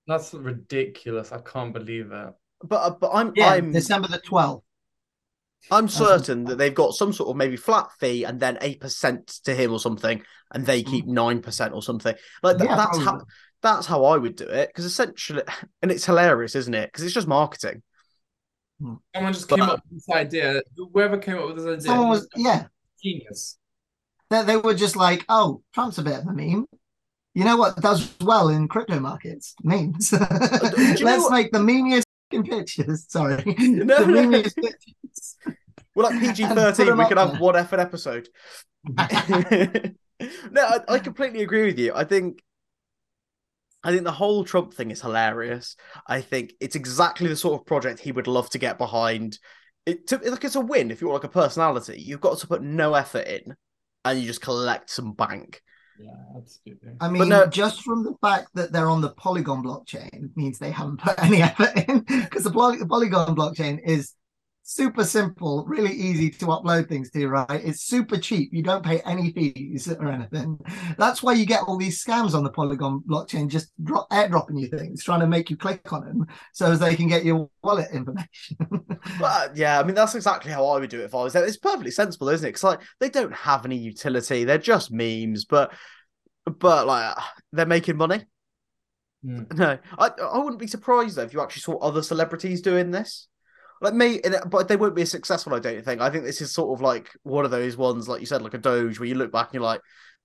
That's 0.07 0.35
ridiculous. 0.35 1.33
I 1.33 1.39
can't 1.39 1.73
believe 1.73 2.13
it. 2.13 2.35
But 2.63 2.77
uh, 2.77 2.91
but 3.01 3.11
I'm 3.13 3.33
Yeah, 3.35 3.49
I'm 3.49 3.73
December 3.73 4.09
the 4.09 4.19
twelfth. 4.19 4.65
I'm 5.71 5.89
certain 5.89 6.45
that 6.45 6.59
they've 6.59 6.75
got 6.75 6.95
some 6.95 7.13
sort 7.13 7.31
of 7.31 7.37
maybe 7.37 7.57
flat 7.57 7.89
fee 7.99 8.25
and 8.25 8.39
then 8.39 8.57
eight 8.61 8.81
percent 8.81 9.27
to 9.45 9.55
him 9.55 9.73
or 9.73 9.81
something, 9.81 10.23
and 10.53 10.65
they 10.65 10.83
keep 10.83 11.07
nine 11.07 11.43
percent 11.43 11.75
or 11.75 11.83
something. 11.83 12.15
Like 12.43 12.59
th- 12.59 12.71
Yeah, 12.71 12.77
that's 12.77 12.99
how 12.99 13.23
that's 13.63 13.87
how 13.87 14.05
I 14.05 14.17
would 14.17 14.37
do 14.37 14.45
it 14.45 14.69
because 14.69 14.85
essentially, 14.85 15.43
and 15.83 15.91
it's 15.91 16.07
hilarious, 16.07 16.55
isn't 16.55 16.75
it? 16.75 16.87
Because 16.93 17.05
it's 17.05 17.15
just 17.15 17.27
marketing. 17.27 17.83
Someone 18.81 19.33
just 19.33 19.49
But- 19.49 19.57
came 19.59 19.69
up 19.69 19.83
with 19.91 20.05
this 20.05 20.15
idea. 20.15 20.63
Whoever 20.77 21.19
came 21.19 21.39
up 21.39 21.47
with 21.49 21.57
this 21.57 21.67
idea, 21.67 21.81
Someone 21.81 22.09
was 22.11 22.29
yeah. 22.37 22.67
genius. 23.03 23.59
They, 24.31 24.43
they 24.43 24.57
were 24.57 24.75
just 24.75 24.97
like, 24.97 25.25
oh, 25.29 25.63
Trump's 25.73 25.99
a 25.99 26.03
bit 26.03 26.19
of 26.21 26.27
a 26.27 26.33
meme. 26.33 26.67
You 27.35 27.45
know 27.45 27.57
what 27.57 27.77
does 27.81 28.13
well 28.21 28.49
in 28.49 28.67
crypto 28.67 28.99
markets? 28.99 29.55
Memes. 29.63 30.13
Uh, 30.13 30.27
Let's 30.79 31.03
what- 31.03 31.33
make 31.33 31.53
the 31.53 31.59
memeiest 31.59 32.03
fucking 32.31 32.51
pictures. 32.51 33.07
Sorry. 33.09 33.43
No, 33.59 33.99
the 34.05 34.07
no. 34.07 34.23
memeiest 34.23 34.57
pictures. 34.63 35.37
We're 35.95 36.05
like 36.05 36.21
PG 36.21 36.43
And 36.45 36.55
put 36.55 36.77
thirteen. 36.77 36.89
'em 36.93 36.99
We 36.99 37.05
up 37.05 37.09
could 37.09 37.19
have 37.19 37.33
there. 37.33 37.41
one 37.41 37.57
F 37.57 37.73
an 37.73 37.81
episode. 37.81 38.29
no, 40.51 40.63
I, 40.63 40.81
I 40.89 40.99
completely 40.99 41.43
agree 41.43 41.65
with 41.67 41.79
you. 41.79 41.93
I 41.95 42.05
think, 42.05 42.43
I 43.87 43.93
think 43.93 44.03
the 44.03 44.11
whole 44.11 44.43
Trump 44.43 44.75
thing 44.75 44.91
is 44.91 45.01
hilarious. 45.01 45.77
I 46.09 46.21
think 46.21 46.55
it's 46.61 46.75
exactly 46.75 47.29
the 47.29 47.37
sort 47.37 47.61
of 47.61 47.67
project 47.67 48.01
he 48.01 48.11
would 48.11 48.27
love 48.27 48.51
to 48.51 48.59
get 48.59 48.79
behind. 48.79 49.39
It 49.87 50.09
to, 50.09 50.17
like 50.17 50.43
it's 50.43 50.57
a 50.57 50.61
win 50.61 50.91
if 50.91 51.01
you're 51.01 51.13
like 51.13 51.23
a 51.23 51.29
personality. 51.29 52.03
You've 52.03 52.21
got 52.21 52.39
to 52.39 52.49
put 52.49 52.63
no 52.63 52.95
effort 52.95 53.29
in, 53.29 53.55
and 54.05 54.19
you 54.19 54.27
just 54.27 54.41
collect 54.41 54.91
some 54.91 55.13
bank. 55.13 55.63
Yeah, 56.01 56.11
absolutely. 56.37 56.95
I 57.01 57.09
mean, 57.09 57.29
no- 57.29 57.47
just 57.47 57.83
from 57.83 58.03
the 58.03 58.17
fact 58.21 58.49
that 58.55 58.73
they're 58.73 58.91
on 58.91 59.03
the 59.03 59.11
Polygon 59.11 59.63
blockchain 59.63 60.31
means 60.35 60.59
they 60.59 60.73
haven't 60.73 60.97
put 60.97 61.15
any 61.23 61.43
effort 61.43 61.71
in 61.89 62.01
because 62.01 62.43
the, 62.43 62.51
poly- 62.51 62.79
the 62.79 62.87
Polygon 62.87 63.37
blockchain 63.37 63.79
is 63.85 64.15
super 64.69 65.05
simple, 65.05 65.65
really 65.65 65.93
easy 65.93 66.29
to 66.29 66.47
upload 66.47 66.89
things 66.89 67.09
to, 67.13 67.29
right? 67.29 67.47
It's 67.51 67.83
super 67.83 68.19
cheap. 68.19 68.53
You 68.53 68.65
don't 68.65 68.85
pay 68.85 69.01
any 69.07 69.33
fees 69.33 69.89
or 69.89 70.09
anything. 70.09 70.59
That's 70.99 71.23
why 71.23 71.35
you 71.35 71.47
get 71.47 71.63
all 71.63 71.77
these 71.77 72.05
scams 72.05 72.35
on 72.35 72.43
the 72.43 72.51
Polygon 72.51 73.01
blockchain, 73.09 73.49
just 73.49 73.71
drop, 73.85 74.11
airdropping 74.11 74.61
you 74.61 74.67
things, 74.67 75.05
trying 75.05 75.21
to 75.21 75.27
make 75.29 75.51
you 75.51 75.57
click 75.57 75.93
on 75.93 76.05
them 76.05 76.27
so 76.53 76.71
as 76.73 76.81
they 76.81 76.97
can 76.97 77.07
get 77.07 77.25
your 77.25 77.49
wallet 77.63 77.89
information. 77.93 78.57
But 79.21 79.57
yeah, 79.57 79.79
I 79.79 79.85
mean 79.85 79.95
that's 79.95 80.17
exactly 80.17 80.51
how 80.51 80.67
I 80.67 80.81
would 80.81 80.91
do 80.91 81.01
it 81.01 81.05
if 81.05 81.15
I 81.15 81.23
was 81.23 81.33
there. 81.33 81.45
It's 81.45 81.57
perfectly 81.57 81.93
sensible, 81.93 82.29
isn't 82.29 82.45
it? 82.45 82.49
Because 82.49 82.65
like 82.65 82.81
they 82.99 83.09
don't 83.09 83.33
have 83.33 83.65
any 83.65 83.77
utility; 83.77 84.43
they're 84.43 84.59
just 84.59 84.91
memes. 84.91 85.45
But 85.45 85.73
but 86.45 86.89
like 86.89 87.17
they're 87.53 87.67
making 87.67 87.99
money. 87.99 88.25
Hmm. 89.23 89.45
No, 89.55 89.79
I 89.97 90.09
I 90.09 90.39
wouldn't 90.39 90.59
be 90.59 90.67
surprised 90.67 91.17
though 91.17 91.23
if 91.23 91.33
you 91.33 91.41
actually 91.41 91.61
saw 91.61 91.79
other 91.79 92.03
celebrities 92.03 92.63
doing 92.63 92.91
this. 92.91 93.29
Like 93.81 93.95
me, 93.95 94.21
but 94.49 94.69
they 94.69 94.77
won't 94.77 94.95
be 94.97 95.03
as 95.03 95.11
successful. 95.11 95.55
I 95.55 95.59
don't 95.61 95.85
think. 95.85 96.01
I 96.01 96.11
think 96.11 96.25
this 96.25 96.41
is 96.41 96.53
sort 96.53 96.77
of 96.79 96.83
like 96.83 97.11
one 97.23 97.45
of 97.45 97.51
those 97.51 97.77
ones, 97.77 98.09
like 98.09 98.21
you 98.21 98.27
said, 98.27 98.43
like 98.43 98.55
a 98.55 98.59
Doge, 98.59 98.99
where 98.99 99.09
you 99.09 99.15
look 99.15 99.33
back 99.33 99.47
and 99.49 99.55
you're 99.55 99.63
like, 99.63 99.81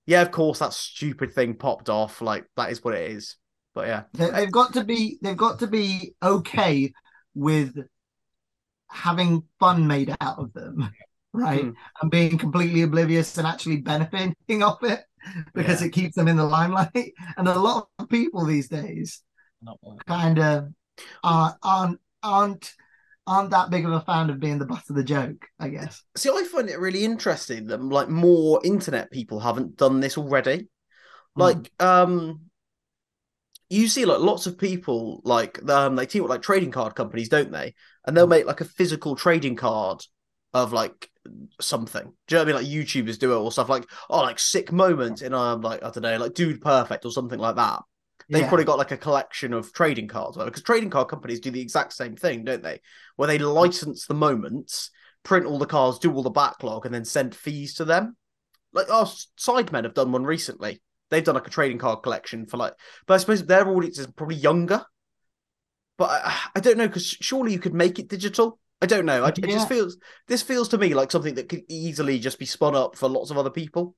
yeah, 0.06 0.22
of 0.22 0.30
course 0.30 0.58
that 0.60 0.72
stupid 0.72 1.32
thing 1.32 1.54
popped 1.54 1.88
off. 1.88 2.20
Like 2.22 2.46
that 2.56 2.70
is 2.70 2.82
what 2.82 2.94
it 2.94 3.10
is. 3.10 3.36
But 3.74 3.86
yeah, 3.88 4.02
They, 4.14 4.30
they've 4.30 4.52
got 4.52 4.74
to 4.74 4.84
be 4.84 5.18
they've 5.22 5.36
got 5.36 5.58
to 5.60 5.66
be 5.66 6.14
okay 6.22 6.92
with 7.34 7.76
having 8.88 9.42
fun 9.58 9.86
made 9.86 10.14
out 10.20 10.38
of 10.38 10.52
them, 10.52 10.90
right? 11.32 11.62
Hmm. 11.62 11.70
And 12.00 12.10
being 12.10 12.38
completely 12.38 12.82
oblivious 12.82 13.36
and 13.38 13.46
actually 13.46 13.78
benefiting 13.78 14.34
off 14.62 14.82
it 14.82 15.00
because 15.54 15.80
Yeah. 15.80 15.86
it 15.86 15.92
keeps 15.92 16.16
them 16.16 16.28
in 16.28 16.36
the 16.36 16.44
limelight. 16.44 16.90
And 17.36 17.48
a 17.48 17.58
lot 17.58 17.88
of 17.98 18.08
people 18.08 18.44
these 18.44 18.68
days 18.68 19.22
kind 20.06 20.38
of 20.38 20.68
aren't 21.24 21.56
aren't 21.62 22.00
aren't 22.22 22.74
aren't 23.26 23.50
that 23.50 23.70
big 23.70 23.84
of 23.84 23.92
a 23.92 24.00
fan 24.00 24.30
of 24.30 24.40
being 24.40 24.58
the 24.58 24.66
butt 24.66 24.88
of 24.90 24.96
the 24.96 25.04
joke, 25.04 25.46
I 25.58 25.68
guess. 25.68 26.02
See, 26.16 26.30
I 26.30 26.44
find 26.44 26.68
it 26.68 26.78
really 26.78 27.04
interesting 27.04 27.66
that 27.66 27.82
like 27.82 28.08
more 28.08 28.60
internet 28.64 29.10
people 29.10 29.40
haven't 29.40 29.76
done 29.76 30.00
this 30.00 30.18
already. 30.18 30.68
Like, 31.34 31.70
um, 31.80 32.50
you 33.70 33.88
see 33.88 34.04
like 34.04 34.20
lots 34.20 34.46
of 34.46 34.58
people 34.58 35.22
like 35.24 35.66
um 35.70 35.96
they 35.96 36.04
team 36.04 36.22
with 36.22 36.30
like 36.30 36.42
trading 36.42 36.70
card 36.70 36.94
companies, 36.94 37.30
don't 37.30 37.50
they? 37.50 37.74
And 38.06 38.14
they'll 38.14 38.26
make 38.26 38.44
like 38.44 38.60
a 38.60 38.66
physical 38.66 39.16
trading 39.16 39.56
card 39.56 40.04
of 40.52 40.74
like 40.74 41.08
something. 41.60 42.12
Do 42.26 42.34
you 42.34 42.36
know 42.36 42.52
what 42.52 42.56
I 42.56 42.60
mean? 42.62 42.70
Like 42.70 42.86
YouTubers 42.86 43.18
do 43.18 43.32
it 43.32 43.36
or 43.36 43.50
stuff 43.50 43.70
like 43.70 43.88
oh 44.10 44.20
like 44.20 44.38
sick 44.38 44.72
moments 44.72 45.22
in 45.22 45.32
um 45.32 45.62
like 45.62 45.82
I 45.82 45.90
don't 45.90 46.02
know 46.02 46.18
like 46.18 46.34
Dude 46.34 46.60
Perfect 46.60 47.06
or 47.06 47.12
something 47.12 47.38
like 47.38 47.56
that. 47.56 47.80
They've 48.32 48.40
Yeah. 48.40 48.48
probably 48.48 48.64
got 48.64 48.78
like 48.78 48.92
a 48.92 48.96
collection 48.96 49.52
of 49.52 49.74
trading 49.74 50.08
cards 50.08 50.38
well, 50.38 50.46
because 50.46 50.62
trading 50.62 50.88
card 50.88 51.08
companies 51.08 51.38
do 51.38 51.50
the 51.50 51.60
exact 51.60 51.92
same 51.92 52.16
thing, 52.16 52.44
don't 52.44 52.62
they? 52.62 52.80
Where 53.16 53.28
they 53.28 53.36
license 53.36 54.06
the 54.06 54.14
moments, 54.14 54.90
print 55.22 55.44
all 55.44 55.58
the 55.58 55.66
cards, 55.66 55.98
do 55.98 56.12
all 56.14 56.22
the 56.22 56.30
backlog, 56.30 56.86
and 56.86 56.94
then 56.94 57.04
send 57.04 57.34
fees 57.34 57.74
to 57.74 57.84
them. 57.84 58.16
Like 58.72 58.90
our 58.90 59.04
Sidemen 59.04 59.84
have 59.84 59.92
done 59.92 60.12
one 60.12 60.24
recently. 60.24 60.80
They've 61.10 61.22
done 61.22 61.34
like 61.34 61.46
a 61.46 61.50
trading 61.50 61.76
card 61.76 62.02
collection 62.02 62.46
for 62.46 62.56
like, 62.56 62.72
but 63.06 63.14
I 63.14 63.18
suppose 63.18 63.44
their 63.44 63.68
audience 63.68 63.98
is 63.98 64.06
probably 64.06 64.36
younger. 64.36 64.82
But 65.98 66.22
I, 66.24 66.38
I 66.56 66.60
don't 66.60 66.78
know 66.78 66.88
because 66.88 67.06
surely 67.06 67.52
you 67.52 67.58
could 67.58 67.74
make 67.74 67.98
it 67.98 68.08
digital. 68.08 68.58
I 68.80 68.86
don't 68.86 69.04
know. 69.04 69.24
I, 69.24 69.28
It 69.28 69.42
just 69.42 69.68
feels 69.68 69.98
this 70.26 70.42
feels 70.42 70.70
to 70.70 70.78
me 70.78 70.94
like 70.94 71.10
something 71.10 71.34
that 71.34 71.50
could 71.50 71.64
easily 71.68 72.18
just 72.18 72.38
be 72.38 72.46
spun 72.46 72.74
up 72.74 72.96
for 72.96 73.10
lots 73.10 73.30
of 73.30 73.36
other 73.36 73.50
people. 73.50 73.94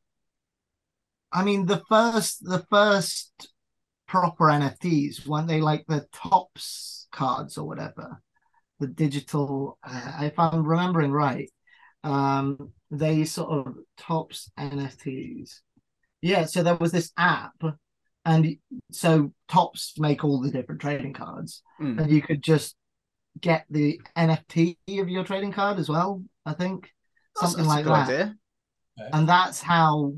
I 1.33 1.45
mean, 1.45 1.67
the 1.67 1.83
first 1.89 2.45
the 2.45 2.67
first 2.69 3.54
proper 4.15 4.45
NFTs 4.45 5.27
weren't 5.27 5.49
they 5.49 5.61
like 5.61 5.85
the 5.89 6.07
Topps 6.13 7.09
cards 7.11 7.59
or 7.59 7.67
whatever, 7.67 8.21
the 8.79 8.87
digital. 8.87 9.77
Uh, 9.83 10.19
if 10.23 10.39
I'm 10.39 10.65
remembering 10.65 11.11
right, 11.11 11.51
um, 12.05 12.71
they 12.93 13.25
sort 13.25 13.51
of 13.67 13.75
Topps 13.99 14.51
NFTs. 14.59 15.61
Yeah, 16.23 16.45
so 16.45 16.63
there 16.63 16.77
was 16.77 16.93
this 16.93 17.11
app, 17.17 17.57
and 18.25 18.57
so 18.93 19.33
Topps 19.49 19.99
make 19.99 20.23
all 20.25 20.41
the 20.41 20.51
different 20.51 20.81
trading 20.81 21.13
cards, 21.13 21.63
Mm. 21.81 22.01
and 22.03 22.11
you 22.11 22.23
could 22.23 22.41
just 22.43 22.77
get 23.41 23.67
the 23.69 24.01
NFT 24.17 24.77
of 25.01 25.09
your 25.09 25.25
trading 25.25 25.51
card 25.53 25.79
as 25.81 25.89
well. 25.89 26.23
I 26.47 26.53
think 26.53 26.89
That's, 27.35 27.53
something 27.53 27.67
that's 27.69 27.85
a 27.87 27.91
like 27.91 28.07
good 28.09 28.17
that 28.17 28.23
idea. 28.23 28.37
and 29.13 29.29
that's 29.29 29.61
how 29.61 30.15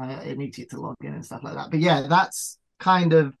uh, 0.00 0.20
it 0.24 0.38
needs 0.38 0.58
you 0.58 0.66
to 0.66 0.80
log 0.80 0.96
in 1.02 1.14
and 1.14 1.24
stuff 1.24 1.42
like 1.42 1.54
that. 1.54 1.70
But 1.70 1.80
yeah, 1.80 2.06
that's 2.08 2.58
kind 2.78 3.12
of 3.12 3.34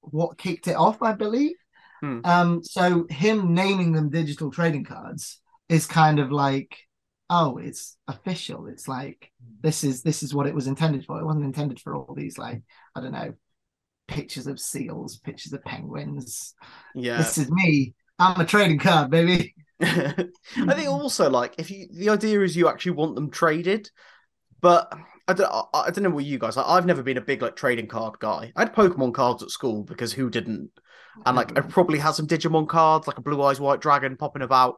what 0.00 0.38
kicked 0.38 0.66
it 0.66 0.76
off, 0.76 1.02
I 1.02 1.12
believe. 1.12 1.54
Hmm. 2.00 2.20
Um, 2.24 2.62
so 2.64 3.06
him 3.08 3.54
naming 3.54 3.92
them 3.92 4.10
digital 4.10 4.50
trading 4.50 4.84
cards 4.84 5.40
is 5.68 5.86
kind 5.86 6.18
of 6.18 6.32
like, 6.32 6.76
oh, 7.30 7.58
it's 7.58 7.96
official. 8.08 8.66
It's 8.66 8.88
like 8.88 9.30
this 9.60 9.84
is 9.84 10.02
this 10.02 10.22
is 10.22 10.34
what 10.34 10.46
it 10.46 10.54
was 10.54 10.66
intended 10.66 11.04
for. 11.04 11.20
It 11.20 11.24
wasn't 11.24 11.44
intended 11.44 11.80
for 11.80 11.94
all 11.94 12.14
these 12.14 12.38
like 12.38 12.62
I 12.96 13.00
don't 13.00 13.12
know 13.12 13.34
pictures 14.08 14.46
of 14.46 14.58
seals, 14.60 15.18
pictures 15.18 15.52
of 15.52 15.64
penguins. 15.64 16.54
Yeah. 16.94 17.18
This 17.18 17.38
is 17.38 17.50
me. 17.50 17.94
I'm 18.18 18.40
a 18.40 18.44
trading 18.44 18.78
card, 18.78 19.10
baby. 19.10 19.54
I 19.80 20.74
think 20.74 20.88
also 20.88 21.30
like 21.30 21.54
if 21.58 21.70
you 21.70 21.88
the 21.90 22.10
idea 22.10 22.40
is 22.40 22.56
you 22.56 22.68
actually 22.68 22.92
want 22.92 23.14
them 23.14 23.30
traded, 23.30 23.90
but 24.60 24.92
I 25.32 25.34
don't 25.34 25.50
I, 25.74 25.80
I 25.86 25.90
don't 25.90 26.04
know 26.04 26.10
what 26.10 26.24
you 26.24 26.38
guys. 26.38 26.56
I, 26.56 26.62
I've 26.62 26.86
never 26.86 27.02
been 27.02 27.16
a 27.16 27.22
big 27.22 27.42
like 27.42 27.56
trading 27.56 27.86
card 27.88 28.18
guy. 28.18 28.52
I 28.56 28.60
had 28.60 28.74
Pokemon 28.74 29.14
cards 29.14 29.42
at 29.42 29.50
school 29.50 29.82
because 29.82 30.12
who 30.12 30.30
didn't? 30.30 30.70
And 31.26 31.36
like 31.36 31.56
I 31.58 31.62
probably 31.62 31.98
had 31.98 32.12
some 32.12 32.26
Digimon 32.26 32.68
cards, 32.68 33.06
like 33.06 33.18
a 33.18 33.22
Blue 33.22 33.42
Eyes 33.42 33.60
White 33.60 33.80
Dragon 33.80 34.16
popping 34.16 34.42
about. 34.42 34.76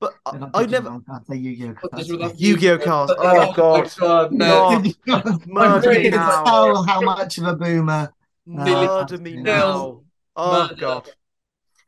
But 0.00 0.14
I, 0.24 0.32
They're 0.38 0.50
I 0.54 0.66
never 0.66 0.88
Digimon 0.90 1.06
cards, 1.06 1.26
they're 1.28 1.36
Yu-Gi-Oh 1.36 1.74
cards. 1.88 2.40
Yu-Gi-Oh 2.40 2.78
cards. 2.78 3.12
Oh, 3.18 3.18
Oh 3.18 3.34
my 3.46 3.52
god, 3.54 3.92
God, 3.98 4.32
no. 4.32 4.82
no, 5.06 5.38
murder 5.46 5.90
me 6.02 6.10
now, 6.10 6.44
tell 6.44 6.82
how 6.84 7.00
much 7.02 7.38
of 7.38 7.44
a 7.44 7.54
boomer. 7.56 8.12
murder 8.46 9.18
me 9.18 9.38
Uh, 9.38 9.42
now. 9.42 10.02
Oh 10.36 10.50
Murder. 10.52 10.74
god. 10.76 11.10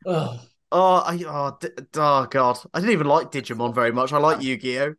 Ugh. 0.05 0.39
Oh, 0.71 0.95
I, 1.05 1.23
oh, 1.27 1.57
d- 1.59 1.69
oh 1.97 2.25
god! 2.29 2.57
I 2.73 2.79
didn't 2.79 2.93
even 2.93 3.07
like 3.07 3.31
Digimon 3.31 3.73
very 3.75 3.91
much. 3.91 4.11
I 4.11 4.17
like 4.17 4.41
Yu-Gi-Oh. 4.41 4.95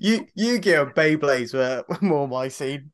Yu 0.00 0.26
Yu-Gi-Oh 0.34 0.82
and 0.86 0.94
Beyblades 0.94 1.54
were 1.54 1.84
more 2.00 2.28
my 2.28 2.48
scene. 2.48 2.90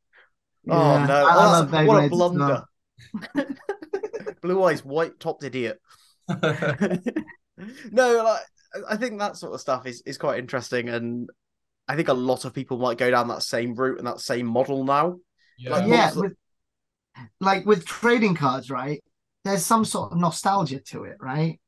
Oh 0.69 1.04
no! 1.07 1.26
I- 1.26 1.30
I 1.30 1.35
Oh, 1.35 1.50
love 1.52 1.73
what 1.73 1.80
a 1.80 1.87
Beyblades 1.87 2.04
as 2.04 2.11
blunder! 2.11 2.64
Blue 4.42 4.62
eyes, 4.64 4.85
white 4.85 5.19
topped 5.21 5.45
idiot. 5.45 5.80
no, 6.28 8.23
like 8.25 8.40
I 8.88 8.97
think 8.97 9.19
that 9.19 9.37
sort 9.37 9.54
of 9.54 9.61
stuff 9.61 9.87
is 9.87 10.02
is 10.07 10.19
quite 10.19 10.38
interesting, 10.38 10.88
and 10.88 11.28
I 11.88 11.97
think 11.97 12.09
a 12.09 12.14
lot 12.14 12.45
of 12.45 12.54
people 12.54 12.78
might 12.78 12.99
go 12.99 13.11
down 13.11 13.28
that 13.28 13.42
same 13.42 13.75
route 13.75 13.99
and 13.99 14.07
that 14.07 14.21
same 14.21 14.47
model 14.47 14.85
now. 14.85 15.16
yeah. 15.59 15.71
Like, 15.71 15.88
yeah, 15.88 16.12
with, 16.14 16.33
like 17.40 17.66
with 17.66 17.85
trading 17.85 18.35
cards, 18.35 18.71
right? 18.71 19.02
There's 19.45 19.64
some 19.64 19.85
sort 19.85 20.12
of 20.12 20.19
nostalgia 20.19 20.80
to 20.88 21.04
it, 21.04 21.16
right? 21.21 21.59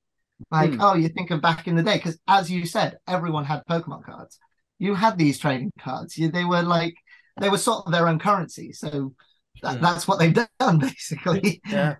Like, 0.50 0.70
Hmm. 0.74 0.80
oh, 0.80 0.94
you 0.94 1.08
think 1.08 1.30
of 1.30 1.40
back 1.40 1.66
in 1.68 1.76
the 1.76 1.82
day, 1.82 1.96
because 1.96 2.18
as 2.28 2.50
you 2.50 2.66
said, 2.66 2.98
everyone 3.06 3.44
had 3.44 3.62
Pokemon 3.68 4.04
cards 4.04 4.38
you 4.82 4.96
had 4.96 5.16
these 5.16 5.38
trading 5.38 5.70
cards. 5.78 6.18
You, 6.18 6.28
they 6.28 6.44
were 6.44 6.62
like 6.62 6.94
they 7.40 7.48
were 7.48 7.58
sort 7.58 7.86
of 7.86 7.92
their 7.92 8.08
own 8.08 8.18
currency. 8.18 8.72
So 8.72 9.14
that, 9.62 9.76
hmm. 9.76 9.82
that's 9.82 10.08
what 10.08 10.18
they've 10.18 10.36
done 10.60 10.78
basically. 10.78 11.62
Yeah. 11.66 11.96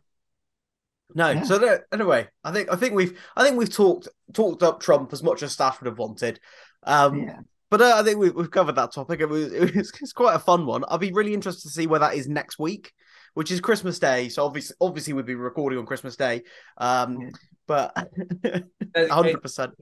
No, 1.15 1.31
yeah. 1.31 1.43
so 1.45 1.59
that, 1.59 1.83
anyway, 1.93 2.27
I 2.43 2.51
think 2.53 2.73
I 2.73 2.77
think 2.77 2.95
we've 2.95 3.21
I 3.37 3.45
think 3.45 3.57
we've 3.57 3.73
talked 3.73 4.09
talked 4.33 4.65
up 4.65 4.81
Trump 4.81 5.13
as 5.13 5.23
much 5.23 5.45
as 5.45 5.53
Stash 5.53 5.81
would 5.81 5.87
have 5.87 5.99
wanted. 5.99 6.41
Um, 6.83 7.23
yeah. 7.23 7.39
But 7.71 7.83
uh, 7.83 7.95
I 7.97 8.03
think 8.03 8.19
we've, 8.19 8.35
we've 8.35 8.51
covered 8.51 8.75
that 8.77 8.93
topic. 8.93 9.21
It 9.21 9.29
was, 9.29 9.51
it 9.53 9.75
was, 9.75 9.93
it's 10.01 10.13
quite 10.13 10.35
a 10.35 10.41
fun 10.41 10.67
one. 10.67 10.85
I'd 10.89 11.01
be 11.01 11.13
really 11.13 11.33
interested 11.33 11.69
to 11.69 11.73
see 11.73 11.87
where 11.87 12.01
that 12.01 12.15
is 12.15 12.29
next 12.29 12.59
week, 12.59 12.93
which 13.33 13.51
is 13.51 13.63
Christmas 13.63 13.99
Day. 13.99 14.29
So 14.29 14.45
obviously, 14.45 14.77
obviously 14.79 15.15
we'd 15.15 15.25
be 15.25 15.37
recording 15.37 15.79
on 15.79 15.87
Christmas 15.87 16.17
Day. 16.17 16.43
Um, 16.77 17.21
yeah. 17.21 17.31
But 17.67 17.95
100%. 18.95 19.73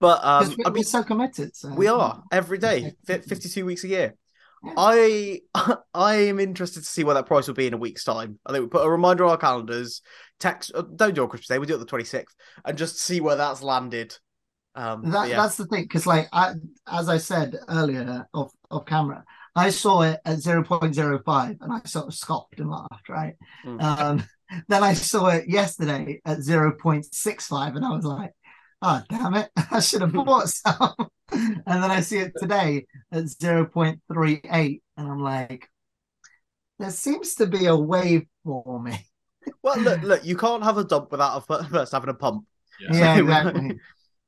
But 0.00 0.24
um, 0.24 0.50
I'd 0.64 0.66
we're 0.66 0.70
be, 0.70 0.82
so 0.82 1.02
committed. 1.02 1.54
So. 1.54 1.74
we 1.74 1.86
are 1.86 2.22
every 2.32 2.58
day, 2.58 2.92
fifty-two 3.06 3.66
weeks 3.66 3.84
a 3.84 3.88
year. 3.88 4.14
Yeah. 4.64 4.72
I 4.76 5.40
I 5.94 6.14
am 6.14 6.40
interested 6.40 6.80
to 6.80 6.88
see 6.88 7.04
what 7.04 7.14
that 7.14 7.26
price 7.26 7.46
will 7.46 7.54
be 7.54 7.66
in 7.66 7.74
a 7.74 7.78
week's 7.78 8.04
time. 8.04 8.38
I 8.46 8.52
think 8.52 8.62
we 8.64 8.68
put 8.68 8.84
a 8.84 8.90
reminder 8.90 9.24
on 9.24 9.32
our 9.32 9.36
calendars. 9.36 10.02
Text, 10.38 10.72
uh, 10.74 10.82
don't 10.82 11.14
do 11.14 11.20
it 11.20 11.24
on 11.24 11.30
Christmas 11.30 11.48
Day. 11.48 11.58
We 11.58 11.66
do 11.66 11.74
it 11.74 11.76
on 11.76 11.80
the 11.80 11.86
twenty-sixth, 11.86 12.34
and 12.64 12.78
just 12.78 12.98
see 12.98 13.20
where 13.20 13.36
that's 13.36 13.62
landed. 13.62 14.16
Um, 14.74 15.10
That, 15.10 15.28
yeah. 15.28 15.36
That's 15.36 15.56
the 15.56 15.66
thing, 15.66 15.82
because 15.82 16.06
like 16.06 16.28
I, 16.32 16.54
as 16.86 17.08
I 17.08 17.18
said 17.18 17.56
earlier 17.68 18.26
off 18.32 18.52
off 18.70 18.86
camera, 18.86 19.24
I 19.54 19.70
saw 19.70 20.02
it 20.02 20.20
at 20.24 20.38
zero 20.38 20.62
point 20.62 20.94
zero 20.94 21.20
five, 21.24 21.56
and 21.60 21.72
I 21.72 21.80
sort 21.86 22.06
of 22.06 22.14
scoffed 22.14 22.58
and 22.58 22.70
laughed. 22.70 23.08
Right. 23.08 23.34
Mm. 23.66 23.82
Um, 23.82 24.24
then 24.68 24.82
I 24.82 24.94
saw 24.94 25.26
it 25.28 25.48
yesterday 25.48 26.20
at 26.24 26.40
zero 26.40 26.72
point 26.72 27.12
six 27.12 27.46
five, 27.46 27.76
and 27.76 27.84
I 27.84 27.90
was 27.90 28.04
like, 28.04 28.32
"Oh 28.82 29.02
damn 29.08 29.34
it! 29.34 29.50
I 29.70 29.80
should 29.80 30.02
have 30.02 30.12
bought 30.12 30.48
some." 30.48 30.94
and 31.32 31.62
then 31.66 31.90
I 31.90 32.00
see 32.00 32.18
it 32.18 32.32
today 32.36 32.86
at 33.12 33.28
zero 33.28 33.66
point 33.66 34.00
three 34.12 34.40
eight, 34.50 34.82
and 34.96 35.08
I'm 35.08 35.20
like, 35.20 35.68
"There 36.78 36.90
seems 36.90 37.34
to 37.36 37.46
be 37.46 37.66
a 37.66 37.76
wave 37.76 38.26
for 38.44 38.80
me." 38.80 38.98
Well, 39.62 39.80
look, 39.80 40.02
look, 40.02 40.24
you 40.24 40.36
can't 40.36 40.62
have 40.62 40.76
a 40.76 40.84
dump 40.84 41.10
without 41.10 41.42
a 41.48 41.64
first 41.64 41.92
having 41.92 42.10
a 42.10 42.14
pump. 42.14 42.44
Yeah, 42.78 43.18
exactly. 43.18 43.80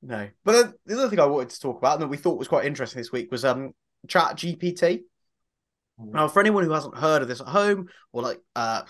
no, 0.03 0.29
but 0.43 0.75
the 0.87 0.95
other 0.95 1.09
thing 1.09 1.21
I 1.21 1.27
wanted 1.27 1.51
to 1.51 1.61
talk 1.61 1.77
about 1.79 1.95
and 1.95 2.03
that 2.03 2.09
we 2.09 2.17
thought 2.17 2.39
was 2.39 2.49
quite 2.49 2.65
interesting 2.65 2.99
this 2.99 3.13
week 3.13 3.31
was 3.31 3.45
um 3.45 3.75
Chat 4.09 4.37
GPT. 4.37 5.03
Now, 5.99 6.29
for 6.29 6.41
anyone 6.41 6.65
who 6.65 6.73
hasn't 6.73 6.97
heard 6.97 7.23
of 7.23 7.29
this 7.29 7.41
at 7.41 7.47
home, 7.47 7.89
or 8.13 8.23
like, 8.23 8.41
uh, 8.57 8.83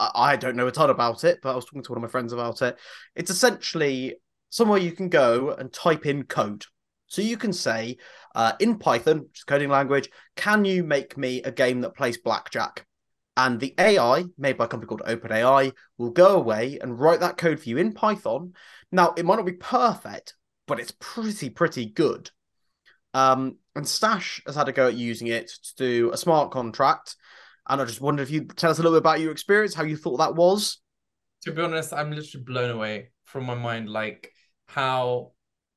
I 0.00 0.10
I 0.14 0.36
don't 0.36 0.56
know 0.56 0.66
a 0.66 0.72
ton 0.72 0.90
about 0.90 1.24
it, 1.24 1.40
but 1.42 1.52
I 1.52 1.56
was 1.56 1.64
talking 1.64 1.82
to 1.82 1.92
one 1.92 1.98
of 1.98 2.02
my 2.02 2.08
friends 2.08 2.32
about 2.32 2.62
it. 2.62 2.78
It's 3.14 3.30
essentially 3.30 4.14
somewhere 4.54 4.78
you 4.78 4.92
can 4.92 5.08
go 5.08 5.50
and 5.50 5.72
type 5.72 6.06
in 6.06 6.22
code. 6.22 6.64
So 7.08 7.22
you 7.22 7.36
can 7.36 7.52
say, 7.52 7.96
uh, 8.36 8.52
in 8.60 8.78
Python, 8.78 9.22
which 9.22 9.40
is 9.40 9.44
coding 9.44 9.68
language, 9.68 10.08
can 10.36 10.64
you 10.64 10.84
make 10.84 11.18
me 11.18 11.42
a 11.42 11.50
game 11.50 11.80
that 11.80 11.96
plays 11.96 12.18
blackjack? 12.18 12.86
And 13.36 13.58
the 13.58 13.74
AI, 13.78 14.26
made 14.38 14.56
by 14.56 14.66
a 14.66 14.68
company 14.68 14.86
called 14.86 15.02
OpenAI, 15.08 15.72
will 15.98 16.10
go 16.10 16.36
away 16.36 16.78
and 16.80 17.00
write 17.00 17.18
that 17.18 17.36
code 17.36 17.58
for 17.58 17.68
you 17.68 17.78
in 17.78 17.94
Python. 17.94 18.52
Now, 18.92 19.12
it 19.16 19.24
might 19.24 19.36
not 19.36 19.44
be 19.44 19.54
perfect, 19.54 20.34
but 20.68 20.78
it's 20.78 20.94
pretty, 21.00 21.50
pretty 21.50 21.86
good. 21.86 22.30
Um, 23.12 23.58
and 23.74 23.88
Stash 23.88 24.40
has 24.46 24.54
had 24.54 24.68
a 24.68 24.72
go 24.72 24.86
at 24.86 24.94
using 24.94 25.26
it 25.26 25.48
to 25.48 25.74
do 25.76 26.12
a 26.12 26.16
smart 26.16 26.52
contract. 26.52 27.16
And 27.68 27.82
I 27.82 27.84
just 27.86 28.00
wondered 28.00 28.22
if 28.22 28.30
you 28.30 28.44
tell 28.44 28.70
us 28.70 28.78
a 28.78 28.82
little 28.82 28.94
bit 28.94 29.02
about 29.02 29.18
your 29.18 29.32
experience, 29.32 29.74
how 29.74 29.82
you 29.82 29.96
thought 29.96 30.18
that 30.18 30.36
was. 30.36 30.80
To 31.42 31.50
be 31.50 31.60
honest, 31.60 31.92
I'm 31.92 32.12
literally 32.12 32.44
blown 32.44 32.70
away 32.70 33.10
from 33.24 33.46
my 33.46 33.56
mind, 33.56 33.90
like 33.90 34.30
how 34.66 35.32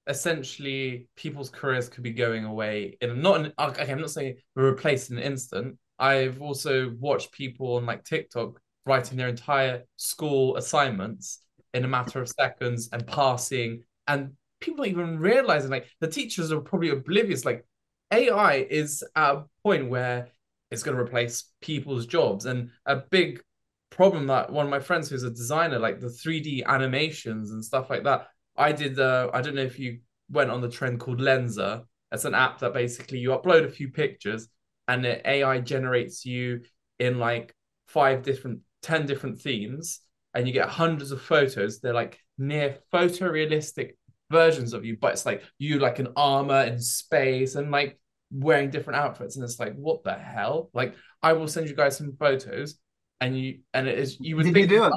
essentially 0.08 1.08
people's 1.15 1.50
careers 1.50 1.89
could 1.89 2.03
be 2.03 2.12
going 2.12 2.46
away 2.46 2.98
in 3.01 3.22
not 3.22 3.39
an 3.41 3.53
uh, 3.58 3.67
okay, 3.70 3.91
I'm 3.91 4.00
not 4.00 4.12
saying 4.12 4.38
replaced 4.56 5.12
in 5.12 5.17
an 5.17 5.24
instant. 5.24 5.77
I've 6.00 6.41
also 6.41 6.94
watched 7.00 7.32
people 7.32 7.75
on 7.75 7.86
like 7.86 8.03
TikTok 8.03 8.60
writing 8.86 9.17
their 9.17 9.27
entire 9.27 9.84
school 9.98 10.56
assignments 10.56 11.41
in 11.74 11.84
a 11.84 11.88
matter 11.88 12.22
of 12.22 12.29
seconds 12.29 12.89
and 12.94 13.06
passing 13.06 13.84
and 14.08 14.32
people 14.60 14.86
even 14.86 15.20
realizing 15.20 15.70
like 15.70 15.88
the 16.00 16.08
teachers 16.08 16.51
are 16.51 16.62
probably 16.62 16.89
oblivious 16.89 17.46
like 17.46 17.65
AI 18.12 18.65
is 18.70 19.03
at 19.15 19.36
a 19.36 19.46
point 19.63 19.89
where 19.89 20.29
it's 20.72 20.84
going 20.84 20.96
to 20.96 21.03
replace 21.03 21.51
people's 21.62 22.06
jobs 22.06 22.46
and 22.46 22.70
a 22.86 22.96
big 22.96 23.41
problem 23.89 24.27
that 24.27 24.51
one 24.51 24.65
of 24.65 24.72
my 24.72 24.79
friends 24.79 25.10
who's 25.10 25.24
a 25.24 25.29
designer 25.29 25.79
like 25.79 26.00
the 26.00 26.08
3D 26.08 26.65
animations 26.65 27.51
and 27.51 27.63
stuff 27.63 27.89
like 27.89 28.03
that 28.03 28.27
I 28.57 28.71
did 28.71 28.99
uh, 28.99 29.29
I 29.33 29.41
don't 29.41 29.55
know 29.55 29.61
if 29.63 29.79
you 29.79 29.99
went 30.29 30.51
on 30.51 30.61
the 30.61 30.69
trend 30.69 30.99
called 30.99 31.19
Lensa 31.19 31.83
it's 32.11 32.25
an 32.25 32.33
app 32.35 32.59
that 32.59 32.73
basically 32.73 33.19
you 33.19 33.29
upload 33.29 33.65
a 33.65 33.69
few 33.69 33.89
pictures 33.89 34.47
and 34.87 35.03
the 35.03 35.29
AI 35.29 35.59
generates 35.59 36.25
you 36.25 36.61
in 36.99 37.19
like 37.19 37.53
five 37.87 38.23
different 38.23 38.59
10 38.81 39.05
different 39.05 39.39
themes 39.41 40.01
and 40.33 40.47
you 40.47 40.53
get 40.53 40.69
hundreds 40.69 41.11
of 41.11 41.21
photos 41.21 41.79
they're 41.79 41.93
like 41.93 42.19
near 42.37 42.77
photorealistic 42.93 43.91
versions 44.29 44.73
of 44.73 44.85
you, 44.85 44.97
but 44.99 45.13
it's 45.13 45.25
like 45.25 45.43
you 45.57 45.79
like 45.79 45.99
an 45.99 46.09
armor 46.15 46.63
in 46.63 46.79
space 46.79 47.55
and 47.55 47.71
like 47.71 47.99
wearing 48.31 48.69
different 48.69 48.99
outfits, 48.99 49.35
and 49.35 49.43
it's 49.43 49.59
like 49.59 49.75
what 49.75 50.03
the 50.03 50.13
hell? 50.13 50.69
Like 50.73 50.95
I 51.21 51.33
will 51.33 51.47
send 51.47 51.69
you 51.69 51.75
guys 51.75 51.97
some 51.97 52.15
photos, 52.19 52.77
and 53.21 53.37
you 53.37 53.59
and 53.73 53.87
it 53.87 53.97
is 53.97 54.19
you 54.19 54.35
would 54.35 54.43
Did 54.43 54.53
think 54.53 54.71
you 54.71 54.77
do 54.77 54.85
it? 54.85 54.93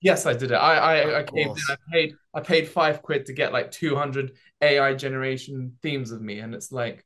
Yes, 0.00 0.26
I 0.26 0.32
did 0.34 0.52
it. 0.52 0.54
I 0.56 0.76
I, 0.76 0.94
I 1.20 1.20
Of 1.20 1.26
caved 1.26 1.58
in. 1.58 1.64
I 1.70 1.76
paid 1.92 2.14
I 2.34 2.40
paid 2.40 2.68
five 2.68 3.02
quid 3.02 3.26
to 3.26 3.32
get 3.32 3.52
like 3.52 3.70
two 3.70 3.96
hundred 3.96 4.32
AI 4.62 4.94
generation 4.94 5.76
themes 5.82 6.12
of 6.12 6.20
me, 6.22 6.38
and 6.40 6.54
it's 6.54 6.70
like 6.72 7.04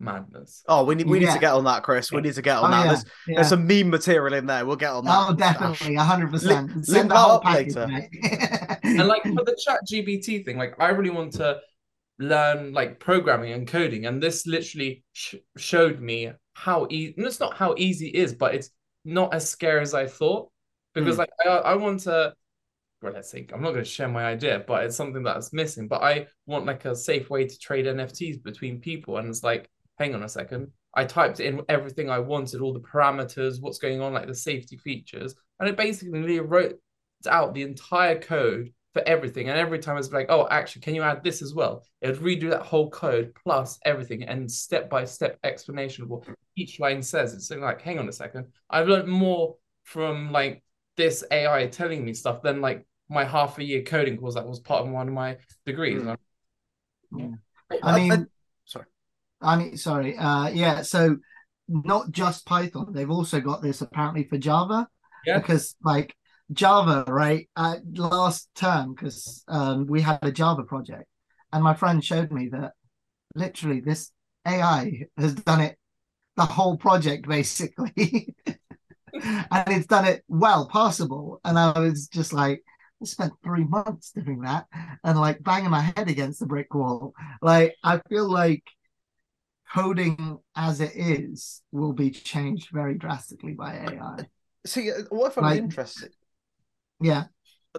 madness. 0.00 0.62
Oh, 0.68 0.84
we 0.84 0.94
need 0.94 1.06
we 1.06 1.18
need 1.20 1.30
to 1.30 1.38
get 1.38 1.52
on 1.54 1.64
that, 1.64 1.82
Chris. 1.82 2.12
We 2.12 2.20
need 2.20 2.34
to 2.34 2.42
get 2.42 2.58
on 2.58 2.66
Oh, 2.66 2.70
that. 2.76 2.82
yeah, 2.84 2.86
There's, 2.92 3.04
yeah. 3.26 3.34
there's 3.36 3.48
some 3.48 3.66
meme 3.66 3.88
material 3.90 4.34
in 4.34 4.46
there. 4.46 4.66
We'll 4.66 4.76
get 4.76 4.90
on 4.92 5.04
that. 5.06 5.26
Oh, 5.30 5.34
definitely, 5.34 5.94
hundred 5.94 6.30
percent. 6.30 6.84
Send 6.86 7.10
that 7.10 7.16
up 7.16 7.42
package, 7.42 7.76
later. 7.76 8.08
and 8.82 9.08
like 9.08 9.22
for 9.34 9.44
the 9.44 9.56
chat 9.64 9.80
gbt 9.90 10.44
thing 10.44 10.58
like 10.58 10.74
i 10.78 10.88
really 10.88 11.10
want 11.10 11.32
to 11.32 11.58
learn 12.18 12.72
like 12.72 13.00
programming 13.00 13.52
and 13.52 13.66
coding 13.66 14.06
and 14.06 14.22
this 14.22 14.46
literally 14.46 15.02
sh- 15.12 15.36
showed 15.56 16.00
me 16.00 16.30
how 16.52 16.86
easy 16.90 17.14
it's 17.16 17.40
not 17.40 17.56
how 17.56 17.74
easy 17.76 18.08
it 18.08 18.14
is 18.14 18.32
but 18.34 18.54
it's 18.54 18.70
not 19.04 19.34
as 19.34 19.48
scary 19.48 19.80
as 19.82 19.94
i 19.94 20.06
thought 20.06 20.48
because 20.94 21.16
Mm. 21.16 21.18
like 21.18 21.30
I, 21.44 21.48
I 21.48 21.74
want 21.76 22.00
to 22.00 22.34
well 23.02 23.12
let's 23.12 23.30
see 23.30 23.46
i'm 23.52 23.60
not 23.60 23.72
going 23.72 23.84
to 23.84 23.90
share 23.90 24.08
my 24.08 24.24
idea 24.24 24.64
but 24.66 24.84
it's 24.84 24.96
something 24.96 25.22
that's 25.22 25.52
missing 25.52 25.88
but 25.88 26.02
i 26.02 26.26
want 26.46 26.66
like 26.66 26.84
a 26.84 26.96
safe 26.96 27.28
way 27.30 27.46
to 27.46 27.58
trade 27.58 27.86
nfts 27.86 28.42
between 28.42 28.80
people 28.80 29.18
and 29.18 29.28
it's 29.28 29.42
like 29.42 29.68
hang 29.98 30.14
on 30.14 30.22
a 30.22 30.28
second 30.28 30.68
i 30.94 31.04
typed 31.04 31.40
in 31.40 31.60
everything 31.68 32.08
i 32.08 32.18
wanted 32.18 32.60
all 32.60 32.72
the 32.72 32.80
parameters 32.80 33.60
what's 33.60 33.78
going 33.78 34.00
on 34.00 34.14
like 34.14 34.26
the 34.26 34.34
safety 34.34 34.76
features 34.78 35.34
and 35.60 35.68
it 35.68 35.76
basically 35.76 36.40
wrote 36.40 36.78
out 37.26 37.54
the 37.54 37.62
entire 37.62 38.18
code 38.18 38.72
for 38.92 39.02
everything. 39.06 39.48
And 39.48 39.58
every 39.58 39.78
time 39.80 39.98
it's 39.98 40.12
like, 40.12 40.26
oh, 40.28 40.46
actually, 40.50 40.82
can 40.82 40.94
you 40.94 41.02
add 41.02 41.22
this 41.24 41.42
as 41.42 41.52
well? 41.54 41.84
It 42.00 42.08
would 42.08 42.20
redo 42.20 42.50
that 42.50 42.62
whole 42.62 42.90
code 42.90 43.32
plus 43.42 43.78
everything 43.84 44.22
and 44.22 44.50
step 44.50 44.88
by 44.88 45.04
step 45.04 45.38
explanation 45.42 46.04
of 46.04 46.10
what 46.10 46.24
each 46.56 46.78
line 46.80 47.02
says. 47.02 47.34
It's 47.34 47.50
like, 47.50 47.82
hang 47.82 47.98
on 47.98 48.08
a 48.08 48.12
second. 48.12 48.46
I've 48.70 48.88
learned 48.88 49.08
more 49.08 49.56
from 49.82 50.30
like 50.32 50.62
this 50.96 51.24
AI 51.30 51.66
telling 51.66 52.04
me 52.04 52.14
stuff 52.14 52.42
than 52.42 52.60
like 52.60 52.86
my 53.08 53.24
half 53.24 53.58
a 53.58 53.64
year 53.64 53.82
coding 53.82 54.16
course 54.16 54.34
that 54.34 54.46
was 54.46 54.60
part 54.60 54.84
of 54.84 54.90
one 54.90 55.08
of 55.08 55.14
my 55.14 55.36
degrees. 55.66 56.02
Mm. 56.02 56.18
And 57.12 57.38
I 57.82 57.98
mean, 57.98 58.26
sorry. 58.64 58.86
I 59.40 59.56
mean, 59.56 59.76
sorry. 59.76 60.16
Uh, 60.16 60.48
yeah. 60.48 60.82
So 60.82 61.16
not 61.68 62.10
just 62.10 62.46
Python. 62.46 62.92
They've 62.92 63.10
also 63.10 63.40
got 63.40 63.62
this 63.62 63.80
apparently 63.80 64.24
for 64.24 64.38
Java. 64.38 64.88
Yeah. 65.26 65.38
Because 65.38 65.76
like 65.82 66.14
Java, 66.52 67.04
right? 67.08 67.48
Uh, 67.56 67.76
last 67.94 68.48
term, 68.54 68.94
because 68.94 69.44
um, 69.48 69.86
we 69.86 70.02
had 70.02 70.18
a 70.22 70.32
Java 70.32 70.62
project, 70.64 71.06
and 71.52 71.62
my 71.62 71.74
friend 71.74 72.04
showed 72.04 72.30
me 72.30 72.48
that 72.50 72.72
literally 73.34 73.80
this 73.80 74.10
AI 74.46 75.06
has 75.16 75.34
done 75.34 75.60
it 75.60 75.78
the 76.36 76.44
whole 76.44 76.76
project 76.76 77.28
basically, 77.28 78.34
and 79.22 79.64
it's 79.68 79.86
done 79.86 80.04
it 80.06 80.24
well, 80.28 80.68
passable. 80.68 81.40
And 81.44 81.58
I 81.58 81.78
was 81.78 82.08
just 82.08 82.32
like, 82.32 82.62
I 83.02 83.06
spent 83.06 83.32
three 83.42 83.64
months 83.64 84.12
doing 84.12 84.40
that, 84.42 84.66
and 85.02 85.18
like 85.18 85.42
banging 85.42 85.70
my 85.70 85.80
head 85.80 86.08
against 86.08 86.40
the 86.40 86.46
brick 86.46 86.72
wall. 86.74 87.14
Like 87.42 87.76
I 87.82 88.00
feel 88.08 88.30
like 88.30 88.64
coding 89.72 90.38
as 90.54 90.80
it 90.80 90.92
is 90.94 91.62
will 91.72 91.92
be 91.92 92.10
changed 92.10 92.68
very 92.72 92.94
drastically 92.94 93.52
by 93.54 93.74
AI. 93.90 94.26
See, 94.66 94.90
what 95.10 95.32
I 95.32 95.34
find 95.34 95.46
Like- 95.46 95.58
interesting. 95.58 96.10
Yeah. 97.00 97.24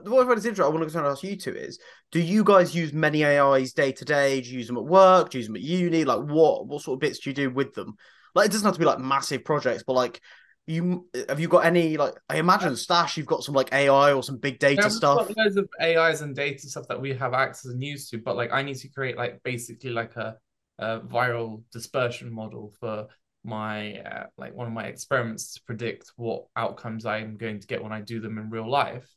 What 0.04 0.24
I 0.24 0.28
find 0.28 0.38
is 0.38 0.46
interesting. 0.46 0.66
I 0.66 0.78
want 0.78 0.92
to 0.92 1.00
ask 1.00 1.24
you 1.24 1.38
two 1.38 1.56
is: 1.56 1.80
Do 2.12 2.20
you 2.20 2.44
guys 2.44 2.76
use 2.76 2.92
many 2.92 3.24
AIs 3.24 3.72
day 3.72 3.94
to 3.94 4.04
day? 4.04 4.42
Do 4.42 4.50
you 4.50 4.58
use 4.58 4.68
them 4.68 4.78
at 4.78 4.84
work? 4.84 5.30
Do 5.30 5.38
you 5.38 5.40
use 5.40 5.48
them 5.48 5.56
at 5.56 5.62
uni? 5.62 6.04
Like, 6.04 6.20
what 6.20 6.68
what 6.68 6.82
sort 6.82 6.98
of 6.98 7.00
bits 7.00 7.20
do 7.20 7.30
you 7.30 7.34
do 7.34 7.50
with 7.50 7.74
them? 7.74 7.96
Like, 8.36 8.48
it 8.48 8.52
doesn't 8.52 8.66
have 8.66 8.74
to 8.74 8.80
be 8.80 8.86
like 8.86 9.00
massive 9.00 9.46
projects, 9.46 9.84
but 9.88 9.94
like, 9.94 10.20
you 10.68 11.08
have 11.30 11.40
you 11.40 11.48
got 11.48 11.66
any 11.66 11.98
like? 11.98 12.16
I 12.30 12.38
imagine 12.38 12.76
Stash, 12.76 13.18
you've 13.18 13.26
got 13.26 13.44
some 13.44 13.56
like 13.56 13.74
AI 13.74 14.14
or 14.14 14.24
some 14.24 14.38
big 14.38 14.60
data 14.60 14.82
Yeah, 14.82 14.88
stuff. 14.90 15.32
loads 15.38 15.58
of 15.58 15.70
AIs 15.80 16.22
and 16.22 16.36
data 16.36 16.68
stuff 16.68 16.88
that 16.88 17.00
we 17.00 17.14
have 17.14 17.34
access 17.34 17.72
and 17.72 17.82
use 17.84 18.10
to, 18.10 18.18
but 18.18 18.36
like 18.36 18.52
I 18.52 18.62
need 18.62 18.78
to 18.78 18.90
create 18.90 19.18
like 19.18 19.42
basically 19.44 19.92
like 19.92 20.16
a, 20.16 20.38
a 20.80 21.00
viral 21.02 21.64
dispersion 21.72 22.32
model 22.34 22.74
for 22.80 23.08
my 23.44 24.00
uh, 24.00 24.26
like 24.38 24.56
one 24.56 24.68
of 24.68 24.74
my 24.74 24.86
experiments 24.86 25.54
to 25.54 25.62
predict 25.64 26.12
what 26.16 26.46
outcomes 26.56 27.06
I'm 27.06 27.38
going 27.38 27.60
to 27.60 27.68
get 27.68 27.84
when 27.84 27.92
I 27.94 28.02
do 28.02 28.20
them 28.20 28.38
in 28.38 28.50
real 28.50 28.70
life. 28.70 29.08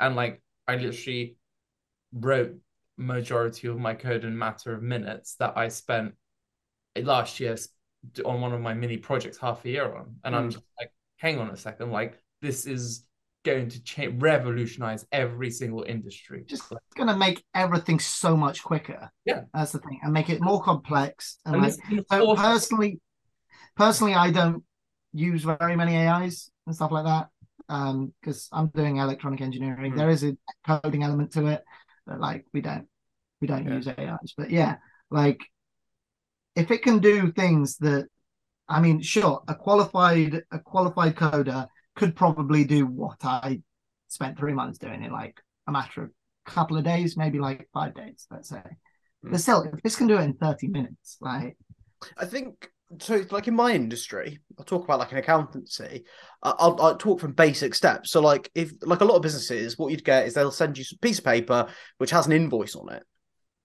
And 0.00 0.16
like 0.16 0.42
I 0.66 0.76
literally 0.76 1.36
wrote 2.12 2.56
majority 2.98 3.68
of 3.68 3.78
my 3.78 3.94
code 3.94 4.24
in 4.24 4.32
a 4.32 4.36
matter 4.36 4.74
of 4.74 4.82
minutes 4.82 5.36
that 5.36 5.52
I 5.56 5.68
spent 5.68 6.14
last 6.96 7.40
year 7.40 7.56
on 8.24 8.40
one 8.40 8.52
of 8.52 8.60
my 8.60 8.74
mini 8.74 8.96
projects 8.96 9.38
half 9.38 9.64
a 9.64 9.68
year 9.68 9.94
on. 9.94 10.16
And 10.24 10.34
I'm 10.34 10.48
Mm. 10.48 10.52
just 10.52 10.64
like, 10.78 10.90
hang 11.16 11.38
on 11.38 11.50
a 11.50 11.56
second, 11.56 11.90
like 11.90 12.18
this 12.42 12.66
is 12.66 13.04
going 13.44 13.68
to 13.68 13.82
change 13.82 14.20
revolutionize 14.20 15.06
every 15.12 15.50
single 15.50 15.84
industry. 15.84 16.44
Just 16.46 16.72
gonna 16.96 17.16
make 17.16 17.44
everything 17.54 17.98
so 18.00 18.36
much 18.36 18.62
quicker. 18.62 19.10
Yeah. 19.24 19.42
That's 19.54 19.72
the 19.72 19.78
thing. 19.78 20.00
And 20.02 20.12
make 20.12 20.30
it 20.30 20.40
more 20.40 20.62
complex. 20.62 21.38
And 21.46 21.54
And 21.54 21.64
like 21.64 21.74
so 22.10 22.26
awesome. 22.26 22.44
personally 22.44 23.00
personally 23.76 24.14
I 24.14 24.30
don't 24.30 24.64
use 25.12 25.44
very 25.44 25.76
many 25.76 25.96
AIs 25.96 26.50
and 26.66 26.74
stuff 26.74 26.90
like 26.92 27.04
that. 27.04 27.28
Um, 27.68 28.12
because 28.20 28.48
I'm 28.52 28.68
doing 28.68 28.98
electronic 28.98 29.40
engineering. 29.40 29.92
Hmm. 29.92 29.98
There 29.98 30.10
is 30.10 30.24
a 30.24 30.36
coding 30.66 31.02
element 31.02 31.32
to 31.32 31.46
it, 31.46 31.64
but 32.06 32.20
like 32.20 32.46
we 32.52 32.60
don't 32.60 32.86
we 33.40 33.46
don't 33.46 33.64
Yeah. 33.66 33.74
use 33.74 33.88
AIs. 33.88 34.34
But 34.36 34.50
yeah, 34.50 34.76
like 35.10 35.40
if 36.56 36.70
it 36.70 36.82
can 36.82 36.98
do 36.98 37.30
things 37.32 37.76
that 37.78 38.08
I 38.68 38.80
mean, 38.80 39.00
sure, 39.00 39.42
a 39.48 39.54
qualified 39.54 40.42
a 40.50 40.58
qualified 40.58 41.14
coder 41.14 41.68
could 41.94 42.16
probably 42.16 42.64
do 42.64 42.86
what 42.86 43.24
I 43.24 43.62
spent 44.08 44.38
three 44.38 44.52
months 44.52 44.78
doing 44.78 45.02
in 45.02 45.12
like 45.12 45.40
a 45.66 45.72
matter 45.72 46.04
of 46.04 46.10
a 46.46 46.50
couple 46.50 46.76
of 46.76 46.84
days, 46.84 47.16
maybe 47.16 47.38
like 47.38 47.68
five 47.72 47.94
days, 47.94 48.26
let's 48.30 48.48
say. 48.48 48.62
Hmm. 49.22 49.30
But 49.30 49.40
still, 49.40 49.62
if 49.62 49.82
this 49.82 49.96
can 49.96 50.06
do 50.06 50.18
it 50.18 50.22
in 50.22 50.34
30 50.34 50.68
minutes, 50.68 51.16
like 51.20 51.56
I 52.16 52.26
think 52.26 52.70
so 53.00 53.24
like 53.30 53.48
in 53.48 53.54
my 53.54 53.72
industry, 53.72 54.40
I'll 54.58 54.64
talk 54.64 54.84
about 54.84 54.98
like 54.98 55.12
an 55.12 55.18
accountancy. 55.18 56.04
I'll, 56.42 56.76
I'll 56.80 56.96
talk 56.96 57.20
from 57.20 57.32
basic 57.32 57.74
steps. 57.74 58.10
So 58.10 58.20
like 58.20 58.50
if 58.54 58.72
like 58.82 59.00
a 59.00 59.04
lot 59.04 59.16
of 59.16 59.22
businesses, 59.22 59.78
what 59.78 59.90
you'd 59.90 60.04
get 60.04 60.26
is 60.26 60.34
they'll 60.34 60.50
send 60.50 60.78
you 60.78 60.84
a 60.92 60.98
piece 60.98 61.18
of 61.18 61.24
paper 61.24 61.68
which 61.98 62.10
has 62.10 62.26
an 62.26 62.32
invoice 62.32 62.76
on 62.76 62.92
it, 62.92 63.02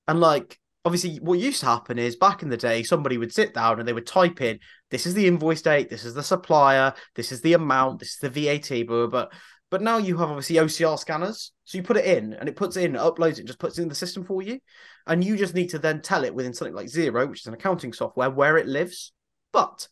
and 0.07 0.19
like 0.19 0.59
obviously 0.83 1.17
what 1.17 1.39
used 1.39 1.59
to 1.59 1.65
happen 1.65 1.99
is 1.99 2.15
back 2.15 2.41
in 2.41 2.49
the 2.49 2.57
day 2.57 2.81
somebody 2.83 3.17
would 3.17 3.33
sit 3.33 3.53
down 3.53 3.79
and 3.79 3.87
they 3.87 3.93
would 3.93 4.07
type 4.07 4.41
in 4.41 4.59
this 4.91 5.05
is 5.05 5.13
the 5.13 5.25
invoice 5.25 5.61
date, 5.61 5.89
this 5.89 6.05
is 6.05 6.13
the 6.13 6.21
supplier, 6.21 6.93
this 7.15 7.31
is 7.31 7.41
the 7.41 7.53
amount, 7.53 7.99
this 7.99 8.09
is 8.09 8.17
the 8.17 8.29
VAT, 8.29 8.85
but 9.09 9.31
but 9.71 9.81
now 9.81 9.97
you 9.97 10.17
have 10.17 10.29
obviously 10.29 10.57
OCR 10.57 10.99
scanners. 10.99 11.53
So 11.63 11.77
you 11.77 11.83
put 11.83 11.95
it 11.95 12.03
in 12.03 12.33
and 12.33 12.49
it 12.49 12.57
puts 12.57 12.75
it 12.75 12.83
in, 12.83 12.93
uploads 12.93 13.39
it, 13.39 13.47
just 13.47 13.57
puts 13.57 13.79
it 13.79 13.83
in 13.83 13.87
the 13.87 13.95
system 13.95 14.25
for 14.25 14.41
you. 14.41 14.59
And 15.07 15.23
you 15.23 15.37
just 15.37 15.55
need 15.55 15.69
to 15.69 15.79
then 15.79 16.01
tell 16.01 16.25
it 16.25 16.35
within 16.35 16.53
something 16.53 16.75
like 16.75 16.87
Xero 16.87 17.27
which 17.29 17.39
is 17.39 17.47
an 17.47 17.53
accounting 17.53 17.93
software, 17.93 18.29
where 18.29 18.57
it 18.57 18.67
lives. 18.67 19.13
But 19.53 19.87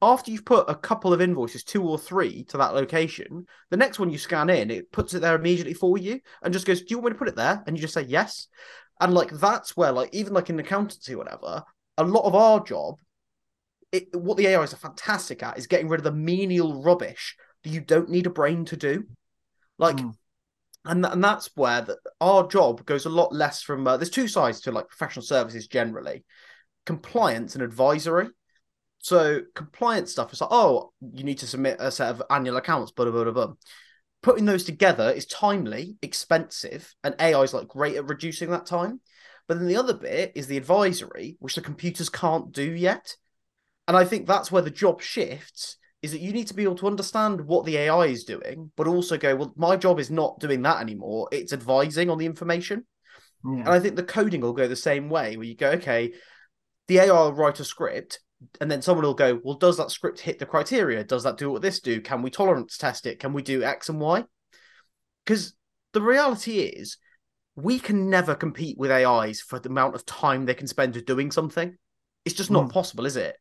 after 0.00 0.30
you've 0.30 0.44
put 0.44 0.70
a 0.70 0.76
couple 0.76 1.12
of 1.12 1.20
invoices, 1.20 1.64
two 1.64 1.82
or 1.82 1.98
three, 1.98 2.44
to 2.44 2.58
that 2.58 2.74
location, 2.74 3.46
the 3.70 3.76
next 3.76 3.98
one 3.98 4.10
you 4.10 4.18
scan 4.18 4.48
in, 4.48 4.70
it 4.70 4.92
puts 4.92 5.12
it 5.12 5.22
there 5.22 5.34
immediately 5.34 5.74
for 5.74 5.98
you 5.98 6.20
and 6.42 6.52
just 6.52 6.66
goes, 6.66 6.82
Do 6.82 6.86
you 6.90 6.98
want 6.98 7.06
me 7.06 7.12
to 7.14 7.18
put 7.18 7.28
it 7.28 7.36
there? 7.36 7.64
And 7.66 7.76
you 7.76 7.80
just 7.80 7.94
say 7.94 8.02
yes. 8.02 8.46
And 9.00 9.12
like 9.14 9.30
that's 9.30 9.76
where, 9.76 9.92
like, 9.92 10.14
even 10.14 10.32
like 10.32 10.50
in 10.50 10.58
accountancy 10.58 11.14
or 11.14 11.18
whatever, 11.18 11.64
a 11.98 12.04
lot 12.04 12.24
of 12.24 12.34
our 12.34 12.62
job, 12.62 12.96
it, 13.92 14.14
what 14.14 14.36
the 14.36 14.54
AIs 14.54 14.72
are 14.72 14.78
fantastic 14.78 15.42
at 15.42 15.58
is 15.58 15.66
getting 15.66 15.88
rid 15.88 16.00
of 16.00 16.04
the 16.04 16.12
menial 16.12 16.82
rubbish 16.82 17.36
that 17.62 17.70
you 17.70 17.80
don't 17.80 18.10
need 18.10 18.26
a 18.26 18.30
brain 18.30 18.64
to 18.66 18.76
do. 18.76 19.04
Like, 19.78 19.96
mm. 19.96 20.14
and 20.84 21.04
and 21.04 21.22
that's 21.22 21.50
where 21.54 21.82
the, 21.82 21.98
our 22.20 22.46
job 22.46 22.84
goes 22.86 23.06
a 23.06 23.10
lot 23.10 23.32
less 23.32 23.62
from. 23.62 23.86
Uh, 23.86 23.96
there's 23.96 24.10
two 24.10 24.28
sides 24.28 24.60
to 24.62 24.72
like 24.72 24.88
professional 24.88 25.24
services 25.24 25.66
generally, 25.66 26.24
compliance 26.84 27.54
and 27.54 27.62
advisory. 27.62 28.28
So 28.98 29.42
compliance 29.54 30.10
stuff 30.12 30.32
is 30.32 30.40
like, 30.40 30.50
oh, 30.50 30.92
you 31.12 31.22
need 31.22 31.38
to 31.38 31.46
submit 31.46 31.76
a 31.78 31.90
set 31.90 32.08
of 32.08 32.22
annual 32.30 32.56
accounts, 32.56 32.92
blah 32.92 33.10
blah 33.10 33.24
blah 33.24 33.32
blah. 33.32 33.54
Putting 34.26 34.44
those 34.44 34.64
together 34.64 35.08
is 35.08 35.24
timely, 35.24 35.98
expensive, 36.02 36.92
and 37.04 37.14
AI 37.20 37.42
is 37.42 37.54
like 37.54 37.68
great 37.68 37.94
at 37.94 38.08
reducing 38.08 38.50
that 38.50 38.66
time. 38.66 39.00
But 39.46 39.56
then 39.56 39.68
the 39.68 39.76
other 39.76 39.94
bit 39.94 40.32
is 40.34 40.48
the 40.48 40.56
advisory, 40.56 41.36
which 41.38 41.54
the 41.54 41.60
computers 41.60 42.08
can't 42.08 42.50
do 42.50 42.64
yet. 42.64 43.14
And 43.86 43.96
I 43.96 44.04
think 44.04 44.26
that's 44.26 44.50
where 44.50 44.62
the 44.62 44.68
job 44.68 45.00
shifts 45.00 45.76
is 46.02 46.10
that 46.10 46.20
you 46.20 46.32
need 46.32 46.48
to 46.48 46.54
be 46.54 46.64
able 46.64 46.74
to 46.78 46.88
understand 46.88 47.42
what 47.42 47.66
the 47.66 47.76
AI 47.76 48.06
is 48.06 48.24
doing, 48.24 48.72
but 48.76 48.88
also 48.88 49.16
go, 49.16 49.36
well, 49.36 49.54
my 49.56 49.76
job 49.76 50.00
is 50.00 50.10
not 50.10 50.40
doing 50.40 50.62
that 50.62 50.80
anymore. 50.80 51.28
It's 51.30 51.52
advising 51.52 52.10
on 52.10 52.18
the 52.18 52.26
information. 52.26 52.84
Yeah. 53.44 53.60
And 53.60 53.68
I 53.68 53.78
think 53.78 53.94
the 53.94 54.02
coding 54.02 54.40
will 54.40 54.54
go 54.54 54.66
the 54.66 54.74
same 54.74 55.08
way, 55.08 55.36
where 55.36 55.46
you 55.46 55.54
go, 55.54 55.70
okay, 55.70 56.14
the 56.88 56.98
AI 56.98 57.12
will 57.12 57.32
write 57.32 57.60
a 57.60 57.64
script, 57.64 58.18
and 58.60 58.70
then 58.70 58.82
someone 58.82 59.04
will 59.04 59.14
go, 59.14 59.40
well, 59.42 59.54
does 59.54 59.76
that 59.78 59.90
script 59.90 60.20
hit 60.20 60.38
the 60.38 60.46
criteria? 60.46 61.04
Does 61.04 61.22
that 61.24 61.38
do 61.38 61.50
what 61.50 61.62
this 61.62 61.80
do? 61.80 62.00
Can 62.00 62.22
we 62.22 62.30
tolerance 62.30 62.76
test 62.76 63.06
it? 63.06 63.18
Can 63.18 63.32
we 63.32 63.42
do 63.42 63.62
X 63.62 63.88
and 63.88 64.00
Y? 64.00 64.24
Because 65.24 65.54
the 65.92 66.02
reality 66.02 66.58
is, 66.58 66.98
we 67.56 67.78
can 67.78 68.10
never 68.10 68.34
compete 68.34 68.76
with 68.78 68.90
AIs 68.90 69.40
for 69.40 69.58
the 69.58 69.70
amount 69.70 69.94
of 69.94 70.04
time 70.04 70.44
they 70.44 70.54
can 70.54 70.66
spend 70.66 71.02
doing 71.06 71.30
something. 71.30 71.76
It's 72.24 72.34
just 72.34 72.50
not 72.50 72.68
mm. 72.68 72.72
possible, 72.72 73.06
is 73.06 73.16
it? 73.16 73.36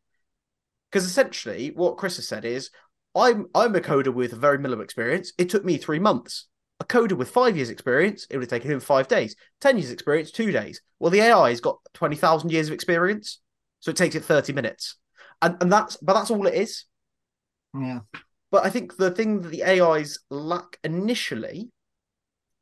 Because 0.90 1.06
essentially, 1.06 1.72
what 1.76 1.98
Chris 1.98 2.16
has 2.16 2.28
said 2.28 2.46
is, 2.46 2.70
I'm 3.14 3.48
I'm 3.54 3.76
a 3.76 3.82
coder 3.82 4.14
with 4.14 4.34
a 4.34 4.38
very 4.38 4.58
minimal 4.58 4.84
experience. 4.84 5.34
It 5.38 5.50
took 5.50 5.66
me 5.66 5.78
three 5.78 6.00
months. 6.00 6.48
A 6.80 6.86
coder 6.86 7.14
with 7.14 7.30
five 7.30 7.56
years 7.56 7.70
experience, 7.70 8.28
it 8.30 8.38
would 8.38 8.44
have 8.44 8.50
taken 8.50 8.72
him 8.72 8.80
five 8.80 9.08
days. 9.08 9.36
Ten 9.60 9.78
years 9.78 9.92
experience, 9.92 10.32
two 10.32 10.52
days. 10.52 10.82
Well, 11.00 11.12
the 11.12 11.22
AI 11.22 11.50
has 11.50 11.62
got 11.62 11.80
twenty 11.94 12.16
thousand 12.16 12.52
years 12.52 12.68
of 12.68 12.74
experience, 12.74 13.40
so 13.86 13.92
it 13.92 13.98
takes 13.98 14.16
it 14.16 14.26
thirty 14.26 14.52
minutes, 14.52 14.98
and 15.44 15.58
and 15.62 15.72
that's 15.72 15.96
but 15.98 16.16
that's 16.16 16.32
all 16.32 16.48
it 16.48 16.56
is. 16.56 16.86
Yeah. 17.80 18.00
But 18.50 18.66
I 18.66 18.72
think 18.72 18.98
the 18.98 19.12
thing 19.12 19.42
that 19.42 19.50
the 19.50 19.64
AIs 19.64 20.18
lack 20.32 20.80
initially 20.84 21.70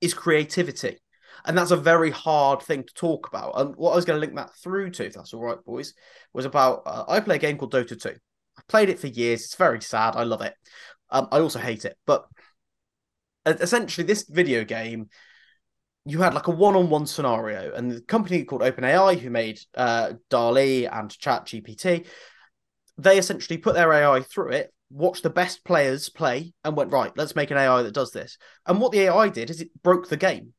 is 0.02 0.14
creativity. 0.14 0.98
And 1.46 1.58
that's 1.58 1.72
a 1.72 1.78
very 1.78 2.12
hard 2.12 2.62
thing 2.62 2.84
to 2.84 2.94
talk 2.94 3.30
about. 3.30 3.54
And 3.56 3.74
what 3.78 3.94
I 3.94 3.96
was 3.96 4.04
going 4.04 4.18
to 4.18 4.20
link 4.20 4.36
that 4.36 4.54
through 4.56 4.92
to, 4.92 5.06
if 5.06 5.14
that's 5.14 5.34
all 5.34 5.42
right, 5.42 5.64
boys, 5.64 5.94
was 6.34 6.44
about 6.44 6.84
uh, 6.86 7.06
I 7.08 7.22
play 7.22 7.38
a 7.38 7.40
game 7.40 7.58
called 7.58 7.72
Dota 7.72 8.00
2. 8.00 8.10
I 8.10 8.62
played 8.68 8.90
it 8.90 9.00
for 9.00 9.08
years. 9.08 9.46
It's 9.46 9.56
very 9.56 9.82
sad. 9.82 10.18
I 10.18 10.24
love 10.24 10.42
it. 10.42 10.56
Um, 11.10 11.30
I 11.32 11.40
also 11.40 11.60
hate 11.60 11.86
it. 11.86 11.96
But 12.06 12.26
essentially, 13.46 14.06
this 14.06 14.24
video 14.30 14.66
game, 14.66 15.10
you 16.06 16.22
had 16.22 16.34
like 16.34 16.48
a 16.48 16.52
one 16.52 16.76
on 16.76 16.90
one 16.90 17.06
scenario. 17.06 17.74
And 17.74 17.92
the 17.92 18.02
company 18.02 18.44
called 18.44 18.62
OpenAI, 18.62 19.20
who 19.20 19.30
made 19.30 19.60
uh, 19.76 20.14
DALL-E 20.30 20.86
and 20.86 21.10
ChatGPT, 21.10 22.06
they 22.98 23.18
essentially 23.18 23.58
put 23.58 23.76
their 23.76 23.92
AI 23.92 24.22
through 24.22 24.52
it 24.52 24.74
watched 24.90 25.24
the 25.24 25.30
best 25.30 25.66
players 25.66 26.08
play 26.10 26.54
and 26.64 26.76
went 26.76 26.92
right 26.92 27.18
let's 27.18 27.36
make 27.36 27.50
an 27.50 27.58
ai 27.58 27.82
that 27.82 27.96
does 27.96 28.12
this 28.12 28.38
and 28.68 28.80
what 28.80 28.92
the 28.92 29.00
ai 29.00 29.28
did 29.28 29.50
is 29.50 29.60
it 29.60 29.72
broke 29.82 30.08
the 30.08 30.16
game 30.16 30.54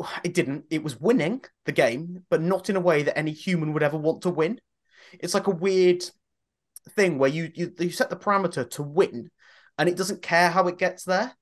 it 0.24 0.34
didn't. 0.34 0.64
It 0.70 0.82
was 0.82 1.00
winning 1.00 1.42
the 1.64 1.72
game, 1.72 2.24
but 2.30 2.42
not 2.42 2.70
in 2.70 2.76
a 2.76 2.80
way 2.80 3.02
that 3.02 3.18
any 3.18 3.32
human 3.32 3.72
would 3.72 3.82
ever 3.82 3.96
want 3.96 4.22
to 4.22 4.30
win. 4.30 4.60
It's 5.12 5.34
like 5.34 5.46
a 5.46 5.52
weird 5.52 6.04
thing 6.90 7.18
where 7.18 7.30
you 7.30 7.50
you, 7.54 7.72
you 7.78 7.90
set 7.90 8.10
the 8.10 8.16
parameter 8.16 8.68
to 8.70 8.82
win, 8.82 9.30
and 9.78 9.88
it 9.88 9.96
doesn't 9.96 10.22
care 10.22 10.50
how 10.50 10.68
it 10.68 10.78
gets 10.78 11.04
there. 11.04 11.34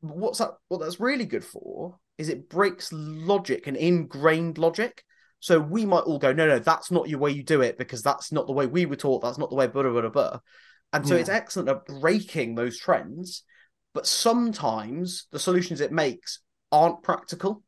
What's 0.00 0.38
that? 0.38 0.52
What 0.68 0.80
that's 0.80 1.00
really 1.00 1.26
good 1.26 1.44
for 1.44 1.98
is 2.18 2.28
it 2.28 2.48
breaks 2.48 2.92
logic 2.92 3.66
and 3.66 3.76
ingrained 3.76 4.58
logic. 4.58 5.04
So 5.40 5.60
we 5.60 5.86
might 5.86 6.00
all 6.00 6.18
go, 6.18 6.32
no, 6.32 6.48
no, 6.48 6.58
that's 6.58 6.90
not 6.90 7.08
your 7.08 7.20
way 7.20 7.30
you 7.30 7.44
do 7.44 7.60
it 7.60 7.78
because 7.78 8.02
that's 8.02 8.32
not 8.32 8.46
the 8.48 8.52
way 8.52 8.66
we 8.66 8.86
were 8.86 8.96
taught. 8.96 9.22
That's 9.22 9.38
not 9.38 9.50
the 9.50 9.56
way, 9.56 9.68
blah, 9.68 9.84
blah, 9.84 10.00
blah, 10.00 10.10
blah. 10.10 10.40
And 10.92 11.06
so 11.06 11.14
yeah. 11.14 11.20
it's 11.20 11.28
excellent 11.28 11.68
at 11.68 11.86
breaking 11.86 12.56
those 12.56 12.76
trends. 12.76 13.44
But 13.94 14.06
sometimes 14.06 15.26
the 15.30 15.38
solutions 15.38 15.80
it 15.80 15.92
makes 15.92 16.40
aren't 16.72 17.02
practical. 17.02 17.62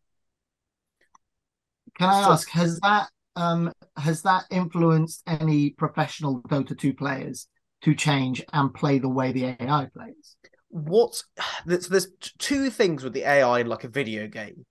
Can 1.96 2.08
I 2.08 2.24
so, 2.24 2.32
ask, 2.32 2.48
has 2.50 2.80
that 2.80 3.08
um 3.36 3.72
has 3.96 4.22
that 4.22 4.44
influenced 4.50 5.22
any 5.26 5.70
professional 5.70 6.42
Dota 6.42 6.76
2 6.76 6.94
players 6.94 7.46
to 7.82 7.94
change 7.94 8.44
and 8.52 8.72
play 8.74 8.98
the 8.98 9.08
way 9.08 9.32
the 9.32 9.56
AI 9.60 9.88
plays? 9.92 10.36
What 10.70 11.22
there's, 11.66 11.88
there's 11.88 12.08
two 12.38 12.70
things 12.70 13.04
with 13.04 13.12
the 13.12 13.24
AI 13.24 13.60
in 13.60 13.66
like 13.66 13.84
a 13.84 13.88
video 13.88 14.26
game. 14.26 14.64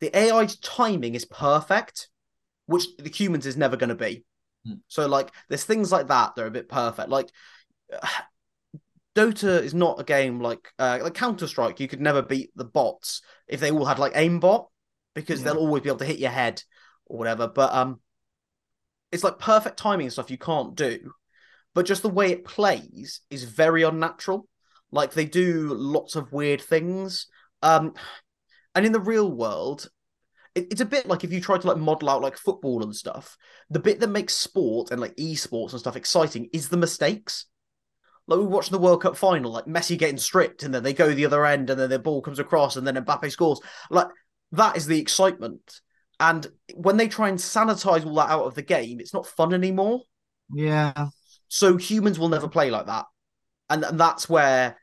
The 0.00 0.16
AI's 0.16 0.56
timing 0.56 1.14
is 1.14 1.24
perfect, 1.24 2.08
which 2.66 2.84
the 2.98 3.08
humans 3.08 3.46
is 3.46 3.56
never 3.56 3.76
going 3.76 3.88
to 3.88 3.94
be. 3.94 4.24
Hmm. 4.66 4.74
So 4.88 5.06
like 5.06 5.30
there's 5.48 5.64
things 5.64 5.90
like 5.90 6.08
that 6.08 6.34
that 6.34 6.42
are 6.42 6.46
a 6.46 6.52
bit 6.52 6.68
perfect. 6.68 7.08
Like 7.08 7.30
Dota 9.14 9.62
is 9.62 9.74
not 9.74 10.00
a 10.00 10.04
game 10.04 10.40
like 10.40 10.72
uh, 10.78 11.00
like 11.02 11.14
Counter 11.14 11.46
Strike. 11.46 11.80
You 11.80 11.88
could 11.88 12.00
never 12.00 12.22
beat 12.22 12.50
the 12.54 12.64
bots 12.64 13.22
if 13.48 13.60
they 13.60 13.70
all 13.70 13.84
had 13.84 13.98
like 13.98 14.14
aimbot 14.14 14.66
because 15.14 15.40
yeah. 15.40 15.46
they'll 15.46 15.58
always 15.58 15.82
be 15.82 15.88
able 15.88 15.98
to 15.98 16.04
hit 16.04 16.18
your 16.18 16.30
head 16.30 16.62
or 17.06 17.18
whatever. 17.18 17.48
But 17.48 17.74
um, 17.74 18.00
it's 19.10 19.24
like 19.24 19.38
perfect 19.38 19.78
timing 19.78 20.06
and 20.06 20.12
stuff 20.12 20.30
you 20.30 20.38
can't 20.38 20.74
do. 20.74 21.12
But 21.74 21.86
just 21.86 22.02
the 22.02 22.08
way 22.08 22.32
it 22.32 22.44
plays 22.44 23.20
is 23.30 23.44
very 23.44 23.82
unnatural. 23.82 24.47
Like 24.90 25.12
they 25.12 25.24
do 25.24 25.74
lots 25.74 26.16
of 26.16 26.32
weird 26.32 26.60
things. 26.60 27.26
Um, 27.62 27.94
and 28.74 28.86
in 28.86 28.92
the 28.92 29.00
real 29.00 29.30
world, 29.30 29.88
it, 30.54 30.68
it's 30.70 30.80
a 30.80 30.86
bit 30.86 31.06
like 31.06 31.24
if 31.24 31.32
you 31.32 31.40
try 31.40 31.58
to 31.58 31.66
like 31.66 31.76
model 31.76 32.08
out 32.08 32.22
like 32.22 32.36
football 32.36 32.82
and 32.82 32.94
stuff. 32.94 33.36
The 33.70 33.80
bit 33.80 34.00
that 34.00 34.10
makes 34.10 34.34
sport 34.34 34.90
and 34.90 35.00
like 35.00 35.16
esports 35.16 35.72
and 35.72 35.80
stuff 35.80 35.96
exciting 35.96 36.48
is 36.52 36.68
the 36.68 36.76
mistakes. 36.76 37.46
Like 38.26 38.40
we 38.40 38.46
watch 38.46 38.68
the 38.68 38.78
World 38.78 39.02
Cup 39.02 39.16
final, 39.16 39.52
like 39.52 39.64
Messi 39.64 39.98
getting 39.98 40.18
stripped, 40.18 40.62
and 40.62 40.74
then 40.74 40.82
they 40.82 40.92
go 40.92 41.14
the 41.14 41.24
other 41.24 41.46
end, 41.46 41.70
and 41.70 41.80
then 41.80 41.88
the 41.88 41.98
ball 41.98 42.20
comes 42.20 42.38
across, 42.38 42.76
and 42.76 42.86
then 42.86 42.96
Mbappe 42.96 43.30
scores. 43.30 43.60
Like 43.90 44.08
that 44.52 44.76
is 44.76 44.86
the 44.86 45.00
excitement. 45.00 45.80
And 46.20 46.46
when 46.74 46.96
they 46.96 47.08
try 47.08 47.28
and 47.28 47.38
sanitize 47.38 48.04
all 48.04 48.14
that 48.16 48.28
out 48.30 48.44
of 48.44 48.54
the 48.54 48.62
game, 48.62 49.00
it's 49.00 49.14
not 49.14 49.26
fun 49.26 49.54
anymore. 49.54 50.02
Yeah. 50.52 51.08
So 51.48 51.76
humans 51.76 52.18
will 52.18 52.28
never 52.28 52.48
play 52.48 52.70
like 52.70 52.86
that. 52.86 53.06
And, 53.70 53.84
and 53.84 53.98
that's 53.98 54.28
where, 54.28 54.78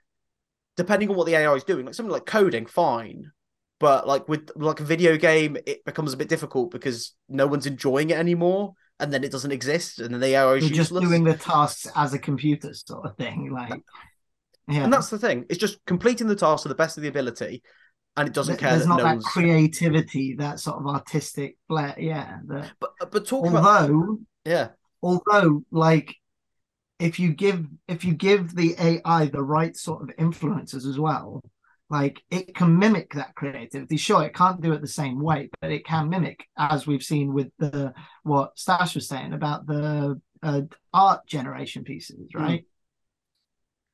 depending 0.78 1.10
on 1.10 1.16
what 1.16 1.26
the 1.26 1.36
AI 1.36 1.54
is 1.54 1.64
doing, 1.64 1.86
like 1.86 1.96
something 1.96 2.12
like 2.12 2.26
coding, 2.26 2.66
fine. 2.66 3.32
But 3.80 4.08
like 4.08 4.28
with 4.30 4.52
like 4.56 4.80
a 4.80 4.84
video 4.84 5.18
game, 5.18 5.58
it 5.66 5.84
becomes 5.86 6.14
a 6.14 6.18
bit 6.18 6.30
difficult 6.30 6.72
because 6.72 7.14
no 7.28 7.46
one's 7.46 7.66
enjoying 7.66 8.10
it 8.10 8.18
anymore, 8.18 8.74
and 9.00 9.12
then 9.12 9.24
it 9.24 9.32
doesn't 9.32 9.52
exist, 9.52 10.00
and 10.00 10.14
then 10.14 10.22
the 10.22 10.28
AI 10.28 10.54
is 10.54 10.70
just 10.70 10.94
doing 10.94 11.26
the 11.26 11.36
tasks 11.36 11.88
as 11.96 12.14
a 12.14 12.20
computer 12.20 12.74
sort 12.74 13.06
of 13.06 13.18
thing, 13.18 13.52
like. 13.54 13.82
Yeah. 14.68 14.84
And 14.84 14.92
that's 14.92 15.10
the 15.10 15.20
thing. 15.20 15.46
It's 15.50 15.60
just 15.60 15.78
completing 15.86 16.26
the 16.26 16.36
task 16.36 16.64
to 16.64 16.70
the 16.70 16.76
best 16.76 16.98
of 16.98 17.04
the 17.04 17.10
ability, 17.10 17.62
and 18.18 18.28
it 18.28 18.34
doesn't 18.34 18.58
care. 18.58 18.72
There's 18.72 18.84
that 18.84 18.90
not 18.90 18.98
no 18.98 19.04
that 19.04 19.14
one's... 19.16 19.26
creativity, 19.26 20.36
that 20.36 20.60
sort 20.60 20.78
of 20.78 20.88
artistic 20.88 21.58
flair. 21.68 21.94
Yeah, 22.00 22.40
but 22.46 22.72
but 23.12 23.28
talk 23.28 23.46
although, 23.46 23.58
about 23.60 24.18
yeah, 24.46 24.70
although 25.04 25.62
like 25.70 26.16
if 27.00 27.20
you 27.20 27.34
give 27.34 27.66
if 27.88 28.06
you 28.06 28.14
give 28.14 28.56
the 28.56 28.76
AI 28.80 29.26
the 29.26 29.44
right 29.44 29.76
sort 29.76 30.04
of 30.04 30.12
influences 30.18 30.86
as 30.86 30.98
well, 31.00 31.42
like 31.90 32.24
it 32.30 32.56
can 32.56 32.78
mimic 32.80 33.14
that 33.14 33.36
creativity. 33.36 33.98
Sure, 33.98 34.24
it 34.24 34.34
can't 34.34 34.62
do 34.62 34.74
it 34.74 34.82
the 34.82 34.88
same 34.88 35.20
way, 35.20 35.50
but 35.62 35.72
it 35.72 35.86
can 35.86 36.10
mimic, 36.10 36.48
as 36.58 36.88
we've 36.88 37.04
seen 37.04 37.34
with 37.34 37.50
the 37.60 37.94
what 38.24 38.58
Stash 38.58 38.96
was 38.96 39.08
saying 39.08 39.34
about 39.34 39.68
the 39.68 40.20
uh, 40.42 40.62
art 40.94 41.26
generation 41.28 41.84
pieces, 41.84 42.34
right? 42.34 42.66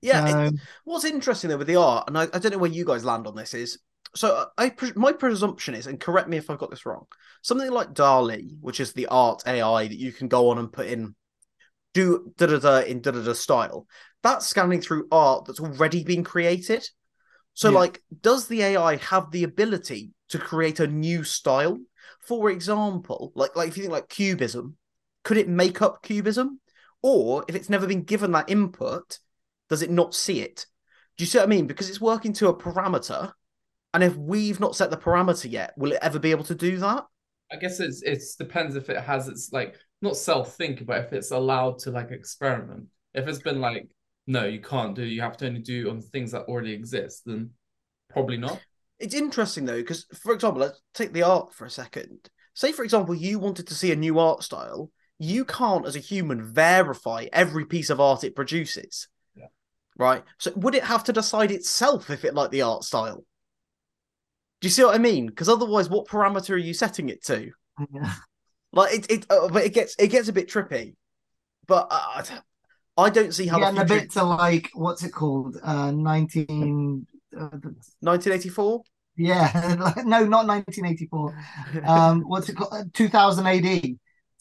Yeah. 0.01 0.27
So- 0.27 0.39
it- 0.45 0.59
what's 0.83 1.05
interesting 1.05 1.49
though 1.49 1.57
with 1.57 1.67
the 1.67 1.75
art, 1.77 2.07
and 2.07 2.17
I, 2.17 2.23
I 2.23 2.39
don't 2.39 2.51
know 2.51 2.57
where 2.57 2.71
you 2.71 2.85
guys 2.85 3.05
land 3.05 3.27
on 3.27 3.35
this, 3.35 3.53
is 3.53 3.79
so 4.15 4.47
I 4.57 4.73
my 4.95 5.11
presumption 5.13 5.73
is, 5.73 5.87
and 5.87 5.99
correct 5.99 6.27
me 6.27 6.37
if 6.37 6.49
I've 6.49 6.57
got 6.57 6.69
this 6.69 6.85
wrong, 6.85 7.05
something 7.41 7.71
like 7.71 7.93
DALL-E, 7.93 8.57
which 8.59 8.79
is 8.79 8.93
the 8.93 9.07
art 9.07 9.43
AI 9.47 9.87
that 9.87 9.97
you 9.97 10.11
can 10.11 10.27
go 10.27 10.49
on 10.49 10.57
and 10.57 10.71
put 10.71 10.87
in, 10.87 11.15
do 11.93 12.33
da 12.37 12.45
da 12.47 12.59
da 12.59 12.79
in 12.79 13.01
da 13.01 13.11
da 13.11 13.23
da 13.23 13.33
style. 13.33 13.87
That's 14.23 14.47
scanning 14.47 14.81
through 14.81 15.07
art 15.11 15.45
that's 15.45 15.59
already 15.59 16.03
been 16.03 16.23
created. 16.23 16.87
So, 17.53 17.69
Yeah. 17.69 17.75
like, 17.79 18.01
does 18.21 18.47
the 18.47 18.61
AI 18.63 18.95
have 18.97 19.31
the 19.31 19.43
ability 19.43 20.11
to 20.29 20.39
create 20.39 20.79
a 20.79 20.87
new 20.87 21.23
style? 21.23 21.79
For 22.21 22.49
example, 22.49 23.31
like 23.35 23.55
like 23.55 23.69
if 23.69 23.77
you 23.77 23.83
think 23.83 23.93
like 23.93 24.09
cubism, 24.09 24.77
could 25.23 25.37
it 25.37 25.49
make 25.49 25.81
up 25.81 26.01
cubism? 26.03 26.59
Or 27.01 27.43
if 27.47 27.55
it's 27.55 27.69
never 27.69 27.87
been 27.87 28.03
given 28.03 28.31
that 28.33 28.49
input, 28.49 29.19
does 29.69 29.81
it 29.81 29.89
not 29.89 30.13
see 30.13 30.41
it? 30.41 30.67
Do 31.17 31.23
you 31.23 31.25
see 31.27 31.39
what 31.39 31.45
I 31.45 31.49
mean? 31.49 31.67
Because 31.67 31.89
it's 31.89 32.01
working 32.01 32.33
to 32.33 32.47
a 32.49 32.55
parameter, 32.55 33.33
and 33.93 34.03
if 34.03 34.15
we've 34.15 34.59
not 34.59 34.75
set 34.75 34.91
the 34.91 34.97
parameter 34.97 35.51
yet, 35.51 35.73
will 35.77 35.91
it 35.91 35.99
ever 36.01 36.19
be 36.19 36.31
able 36.31 36.45
to 36.45 36.55
do 36.55 36.77
that? 36.77 37.05
I 37.51 37.57
guess 37.57 37.79
it's 37.79 38.01
it's 38.03 38.35
depends 38.35 38.75
if 38.75 38.89
it 38.89 39.01
has 39.01 39.27
its 39.27 39.51
like 39.51 39.77
not 40.01 40.17
self 40.17 40.55
think, 40.55 40.85
but 40.85 41.05
if 41.05 41.13
it's 41.13 41.31
allowed 41.31 41.79
to 41.79 41.91
like 41.91 42.11
experiment. 42.11 42.87
If 43.13 43.27
it's 43.27 43.39
been 43.39 43.61
like, 43.61 43.87
no, 44.27 44.45
you 44.45 44.61
can't 44.61 44.95
do, 44.95 45.03
you 45.03 45.21
have 45.21 45.37
to 45.37 45.47
only 45.47 45.61
do 45.61 45.89
on 45.89 46.01
things 46.01 46.31
that 46.31 46.43
already 46.43 46.73
exist, 46.73 47.23
then 47.25 47.51
probably 48.09 48.37
not. 48.37 48.61
It's 48.99 49.15
interesting 49.15 49.65
though, 49.65 49.77
because 49.77 50.05
for 50.21 50.33
example, 50.33 50.61
let's 50.61 50.81
take 50.93 51.13
the 51.13 51.23
art 51.23 51.53
for 51.53 51.65
a 51.65 51.69
second. 51.69 52.29
Say, 52.53 52.71
for 52.71 52.83
example, 52.83 53.15
you 53.15 53.39
wanted 53.39 53.67
to 53.67 53.75
see 53.75 53.91
a 53.91 53.95
new 53.95 54.19
art 54.19 54.43
style. 54.43 54.91
You 55.17 55.45
can't, 55.45 55.85
as 55.85 55.95
a 55.95 55.99
human, 55.99 56.43
verify 56.43 57.27
every 57.31 57.65
piece 57.65 57.89
of 57.89 57.99
art 57.99 58.23
it 58.23 58.35
produces. 58.35 59.07
Yeah. 59.35 59.47
Right. 59.97 60.23
So, 60.37 60.51
would 60.55 60.75
it 60.75 60.83
have 60.83 61.03
to 61.05 61.13
decide 61.13 61.51
itself 61.51 62.09
if 62.09 62.25
it 62.25 62.33
liked 62.33 62.51
the 62.51 62.63
art 62.63 62.83
style? 62.83 63.23
Do 64.59 64.67
you 64.67 64.69
see 64.69 64.83
what 64.83 64.95
I 64.95 64.99
mean? 64.99 65.27
Because 65.27 65.49
otherwise, 65.49 65.89
what 65.89 66.07
parameter 66.07 66.51
are 66.51 66.57
you 66.57 66.73
setting 66.73 67.09
it 67.09 67.23
to? 67.25 67.51
Yeah. 67.93 68.13
Like 68.73 68.93
it, 68.93 69.11
it, 69.11 69.25
uh, 69.29 69.49
but 69.49 69.65
it 69.65 69.73
gets 69.73 69.95
it 69.99 70.07
gets 70.07 70.27
a 70.29 70.33
bit 70.33 70.49
trippy. 70.49 70.95
But 71.67 71.87
uh, 71.91 72.23
I 72.97 73.09
don't 73.09 73.33
see 73.33 73.47
how 73.47 73.59
the 73.59 73.81
a 73.81 73.85
bit 73.85 74.11
to 74.11 74.23
like 74.23 74.69
what's 74.73 75.03
it 75.03 75.11
called? 75.11 75.57
Uh, 75.63 75.91
nineteen. 75.91 77.07
Uh, 77.33 77.47
1984. 78.01 78.81
yeah, 79.15 79.93
no, 80.05 80.25
not 80.25 80.45
nineteen 80.45 80.85
eighty 80.85 81.07
four. 81.07 81.37
Um, 81.85 82.21
what's 82.27 82.49
it 82.49 82.55
called? 82.55 82.73
Uh, 82.73 82.83
Two 82.93 83.07
thousand 83.07 83.47
AD, 83.47 83.63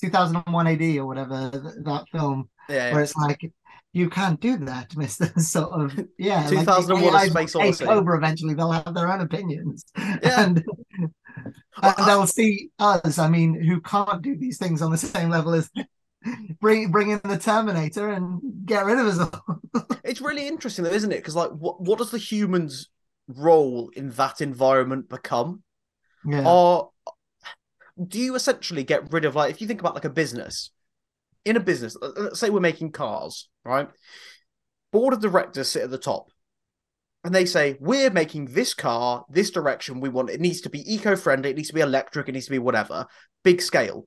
two 0.00 0.10
thousand 0.10 0.42
and 0.44 0.52
one 0.54 0.66
AD, 0.66 0.82
or 0.96 1.06
whatever 1.06 1.50
th- 1.50 1.62
that 1.84 2.04
film, 2.10 2.48
Yeah. 2.68 2.92
where 2.92 3.02
it's 3.02 3.14
like 3.16 3.52
you 3.92 4.08
can't 4.10 4.40
do 4.40 4.56
that, 4.58 4.96
Mister. 4.96 5.32
Sort 5.38 5.70
of, 5.72 6.06
yeah. 6.18 6.40
like, 6.48 6.60
2001: 6.60 7.02
A 7.02 7.16
AI 7.16 7.26
's 7.26 7.30
Space 7.30 7.56
Odyssey. 7.56 7.84
Over 7.86 8.14
eventually, 8.16 8.54
they'll 8.54 8.72
have 8.72 8.94
their 8.94 9.10
own 9.12 9.20
opinions, 9.20 9.84
Yeah. 9.96 10.44
and, 10.44 10.64
and 11.82 12.06
they'll 12.06 12.22
um, 12.22 12.26
see 12.26 12.70
us. 12.78 13.18
I 13.18 13.28
mean, 13.28 13.54
who 13.54 13.80
can't 13.80 14.22
do 14.22 14.36
these 14.36 14.58
things 14.58 14.82
on 14.82 14.90
the 14.90 14.98
same 14.98 15.30
level 15.30 15.54
as 15.54 15.70
bring 16.60 16.90
bring 16.90 17.10
in 17.10 17.20
the 17.24 17.38
Terminator 17.38 18.10
and 18.10 18.40
get 18.66 18.84
rid 18.84 18.98
of 18.98 19.06
us 19.06 19.18
all. 19.18 19.60
It's 20.04 20.20
really 20.20 20.48
interesting 20.48 20.84
though, 20.84 20.90
isn't 20.90 21.12
it? 21.12 21.16
Because 21.16 21.36
like, 21.36 21.50
what 21.50 21.80
what 21.80 21.98
does 21.98 22.10
the 22.10 22.18
human's 22.18 22.88
role 23.28 23.90
in 23.94 24.10
that 24.12 24.40
environment 24.40 25.08
become? 25.08 25.62
yeah. 26.24 26.42
Or 26.46 26.90
do 28.06 28.18
you 28.18 28.34
essentially 28.34 28.84
get 28.84 29.12
rid 29.12 29.24
of 29.24 29.36
like 29.36 29.50
if 29.50 29.60
you 29.60 29.66
think 29.66 29.80
about 29.80 29.94
like 29.94 30.04
a 30.04 30.10
business? 30.10 30.70
In 31.44 31.56
a 31.56 31.60
business, 31.60 31.96
let- 32.00 32.18
let's 32.18 32.40
say 32.40 32.50
we're 32.50 32.60
making 32.60 32.92
cars, 32.92 33.48
right? 33.64 33.88
Board 34.92 35.14
of 35.14 35.20
directors 35.20 35.68
sit 35.68 35.82
at 35.82 35.90
the 35.90 35.98
top, 35.98 36.30
and 37.24 37.34
they 37.34 37.44
say 37.44 37.76
we're 37.80 38.10
making 38.10 38.46
this 38.46 38.74
car 38.74 39.24
this 39.30 39.50
direction. 39.50 40.00
We 40.00 40.08
want 40.08 40.30
it 40.30 40.40
needs 40.40 40.60
to 40.62 40.70
be 40.70 40.92
eco-friendly. 40.92 41.50
It 41.50 41.56
needs 41.56 41.68
to 41.68 41.74
be 41.74 41.80
electric. 41.80 42.28
It 42.28 42.32
needs 42.32 42.46
to 42.46 42.52
be 42.52 42.58
whatever, 42.58 43.06
big 43.44 43.60
scale. 43.60 44.06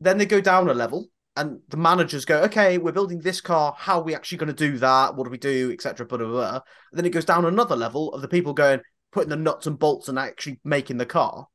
Then 0.00 0.18
they 0.18 0.26
go 0.26 0.40
down 0.40 0.68
a 0.68 0.74
level, 0.74 1.08
and 1.36 1.60
the 1.68 1.76
managers 1.76 2.24
go, 2.24 2.42
"Okay, 2.42 2.78
we're 2.78 2.92
building 2.92 3.20
this 3.20 3.40
car. 3.40 3.74
How 3.78 4.00
are 4.00 4.04
we 4.04 4.14
actually 4.14 4.38
going 4.38 4.54
to 4.54 4.70
do 4.70 4.78
that? 4.78 5.14
What 5.14 5.24
do 5.24 5.30
we 5.30 5.38
do, 5.38 5.70
etc." 5.72 6.06
Blah, 6.06 6.18
blah, 6.18 6.28
blah. 6.28 6.60
Then 6.92 7.06
it 7.06 7.10
goes 7.10 7.24
down 7.24 7.44
another 7.44 7.76
level 7.76 8.12
of 8.12 8.22
the 8.22 8.28
people 8.28 8.52
going, 8.52 8.80
putting 9.12 9.30
the 9.30 9.36
nuts 9.36 9.66
and 9.66 9.78
bolts 9.78 10.08
and 10.08 10.18
actually 10.18 10.60
making 10.64 10.98
the 10.98 11.06
car. 11.06 11.46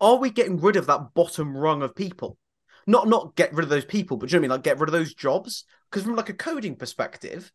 Are 0.00 0.16
we 0.16 0.30
getting 0.30 0.58
rid 0.60 0.76
of 0.76 0.86
that 0.86 1.14
bottom 1.14 1.56
rung 1.56 1.82
of 1.82 1.94
people? 1.94 2.38
Not 2.86 3.08
not 3.08 3.36
get 3.36 3.52
rid 3.52 3.64
of 3.64 3.70
those 3.70 3.84
people, 3.84 4.16
but 4.16 4.28
do 4.28 4.34
you 4.34 4.38
know 4.38 4.40
what 4.40 4.44
I 4.44 4.48
mean? 4.48 4.56
Like 4.58 4.64
get 4.64 4.78
rid 4.80 4.88
of 4.88 4.92
those 4.92 5.14
jobs? 5.14 5.64
Because 5.90 6.04
from 6.04 6.16
like 6.16 6.28
a 6.28 6.34
coding 6.34 6.76
perspective, 6.76 7.52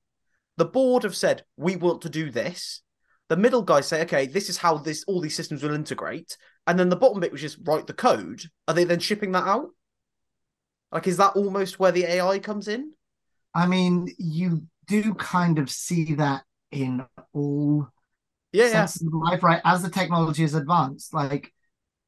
the 0.58 0.66
board 0.66 1.04
have 1.04 1.16
said 1.16 1.44
we 1.58 1.76
want 1.76 2.02
to 2.04 2.10
do 2.10 2.32
this. 2.32 2.82
The 3.30 3.38
middle 3.38 3.64
guys 3.64 3.88
say, 3.88 4.02
okay, 4.04 4.28
this 4.28 4.50
is 4.50 4.58
how 4.58 4.78
this 4.78 5.04
all 5.08 5.22
these 5.22 5.36
systems 5.36 5.64
will 5.64 5.74
integrate, 5.74 6.38
and 6.68 6.78
then 6.80 6.90
the 6.90 6.96
bottom 6.96 7.20
bit, 7.20 7.32
which 7.32 7.44
is 7.44 7.58
write 7.60 7.88
the 7.88 7.94
code. 7.94 8.44
Are 8.68 8.74
they 8.74 8.84
then 8.84 9.00
shipping 9.00 9.32
that 9.34 9.48
out? 9.48 9.70
Like, 10.92 11.08
is 11.08 11.18
that 11.18 11.36
almost 11.36 11.80
where 11.80 11.92
the 11.92 12.06
AI 12.06 12.40
comes 12.40 12.68
in? 12.68 12.94
I 13.54 13.68
mean, 13.68 14.08
you 14.18 14.64
do 14.88 15.14
kind 15.14 15.60
of 15.60 15.70
see 15.70 16.16
that 16.16 16.44
in 16.72 17.06
all 17.34 17.88
Yeah, 18.52 18.66
yeah. 18.66 18.72
senses 18.72 19.08
of 19.08 19.14
life, 19.14 19.44
right? 19.44 19.62
As 19.66 19.82
the 19.84 19.90
technology 19.90 20.44
is 20.44 20.56
advanced, 20.56 21.14
like 21.14 21.54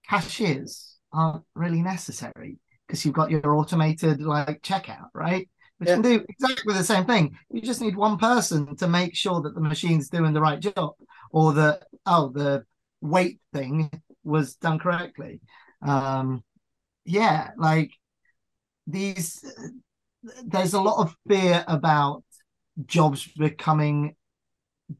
cashiers 0.10 0.98
aren't 1.14 1.46
really 1.56 1.82
necessary 1.82 2.60
because 2.88 3.06
you've 3.06 3.16
got 3.16 3.32
your 3.32 3.56
automated 3.56 4.22
like 4.22 4.62
checkout, 4.62 5.10
right? 5.14 5.50
Which 5.78 5.90
can 5.90 6.02
do 6.02 6.26
exactly 6.28 6.74
the 6.74 6.84
same 6.84 7.06
thing. 7.06 7.38
You 7.52 7.62
just 7.62 7.82
need 7.82 7.96
one 7.96 8.18
person 8.18 8.76
to 8.78 8.88
make 8.88 9.16
sure 9.16 9.42
that 9.42 9.54
the 9.54 9.62
machine's 9.62 10.10
doing 10.10 10.34
the 10.34 10.42
right 10.42 10.60
job, 10.60 10.94
or 11.32 11.54
that 11.54 11.84
oh, 12.06 12.30
the 12.30 12.66
weight 13.02 13.40
thing 13.54 13.92
was 14.24 14.56
done 14.56 14.80
correctly. 14.80 15.42
Um, 15.82 16.44
yeah, 17.06 17.52
like 17.58 17.92
these. 18.88 19.44
There's 20.44 20.74
a 20.74 20.82
lot 20.82 21.00
of 21.00 21.16
fear 21.28 21.64
about 21.68 22.24
jobs 22.86 23.28
becoming 23.38 24.16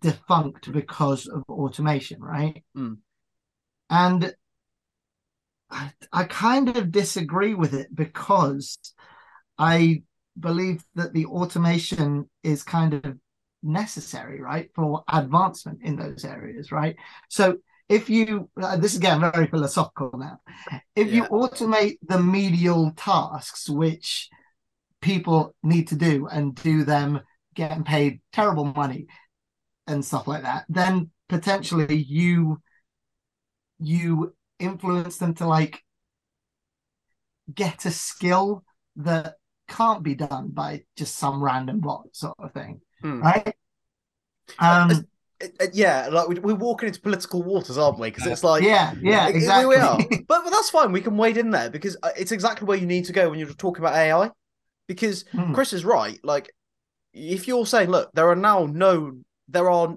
defunct 0.02 0.72
because 0.72 1.28
of 1.28 1.44
automation, 1.50 2.22
right? 2.22 2.64
Mm. 2.78 2.98
And 3.90 4.34
I, 5.70 5.92
I 6.14 6.24
kind 6.26 6.76
of 6.76 6.92
disagree 6.92 7.54
with 7.54 7.74
it 7.74 7.94
because 7.94 8.78
I 9.58 10.04
believe 10.40 10.84
that 10.96 11.14
the 11.14 11.26
automation 11.26 12.30
is 12.44 12.64
kind 12.64 12.94
of 12.94 13.18
necessary, 13.64 14.42
right, 14.42 14.70
for 14.76 15.04
advancement 15.12 15.80
in 15.82 15.96
those 15.96 16.24
areas, 16.26 16.72
right? 16.72 16.96
So 17.30 17.58
if 17.90 18.10
you, 18.10 18.50
uh, 18.62 18.78
this 18.78 18.94
is 18.94 19.00
getting 19.00 19.32
very 19.32 19.48
philosophical 19.48 20.12
now, 20.18 20.40
if 20.96 21.12
you 21.12 21.24
automate 21.24 21.98
the 22.02 22.20
medial 22.20 22.92
tasks, 22.96 23.70
which 23.70 24.30
people 25.02 25.56
need 25.64 25.88
to 25.90 25.96
do 25.96 26.28
and 26.28 26.56
do 26.56 26.84
them 26.84 27.22
getting 27.54 27.84
paid 27.84 28.22
terrible 28.34 28.66
money 28.66 29.08
and 29.88 30.04
stuff 30.04 30.28
like 30.28 30.44
that, 30.44 30.66
then 30.70 31.10
potentially 31.30 31.96
you 31.96 32.62
you 33.80 34.34
influence 34.60 35.18
them 35.18 35.34
to 35.36 35.48
like 35.48 35.84
get 37.54 37.86
a 37.86 37.92
skill 37.92 38.64
that 38.96 39.36
can't 39.68 40.04
be 40.04 40.16
done 40.16 40.50
by 40.50 40.84
just 40.96 41.16
some 41.18 41.42
random 41.44 41.80
bot 41.80 42.08
sort 42.14 42.36
of 42.40 42.54
thing, 42.54 42.82
Hmm. 43.02 43.22
right? 43.22 43.54
Um, 44.60 44.92
It- 45.40 45.56
it- 45.60 45.76
yeah, 45.76 46.10
like 46.12 46.28
we- 46.30 46.40
we're 46.40 46.56
walking 46.56 46.88
into 46.88 47.00
political 47.00 47.44
waters, 47.44 47.78
aren't 47.78 48.00
we? 48.00 48.10
Because 48.10 48.26
it's 48.26 48.44
like, 48.44 48.64
yeah, 48.64 48.96
yeah, 49.00 49.28
exactly. 49.28 49.68
we 49.68 49.76
are. 49.76 49.98
but, 50.28 50.44
but 50.44 50.50
that's 50.50 50.72
fine. 50.72 50.92
We 50.92 51.02
can 51.02 51.16
wade 51.16 51.38
in 51.38 51.52
there 51.52 51.70
because 51.70 51.96
uh, 52.02 52.10
it's 52.18 52.32
exactly 52.32 52.66
where 52.66 52.78
you 52.78 52.88
need 52.88 53.06
to 53.06 53.14
go 53.14 53.30
when 53.30 53.38
you're 53.38 53.54
talking 53.54 53.84
about 53.84 53.94
AI. 53.94 54.32
Because 54.88 55.26
Hmm. 55.32 55.54
Chris 55.54 55.74
is 55.74 55.86
right. 55.86 56.20
Like, 56.24 56.52
if 57.14 57.48
you're 57.48 57.68
saying, 57.68 57.90
look, 57.90 58.10
there 58.14 58.28
are 58.30 58.36
now 58.36 58.66
no, 58.66 59.12
there 59.48 59.70
are 59.70 59.96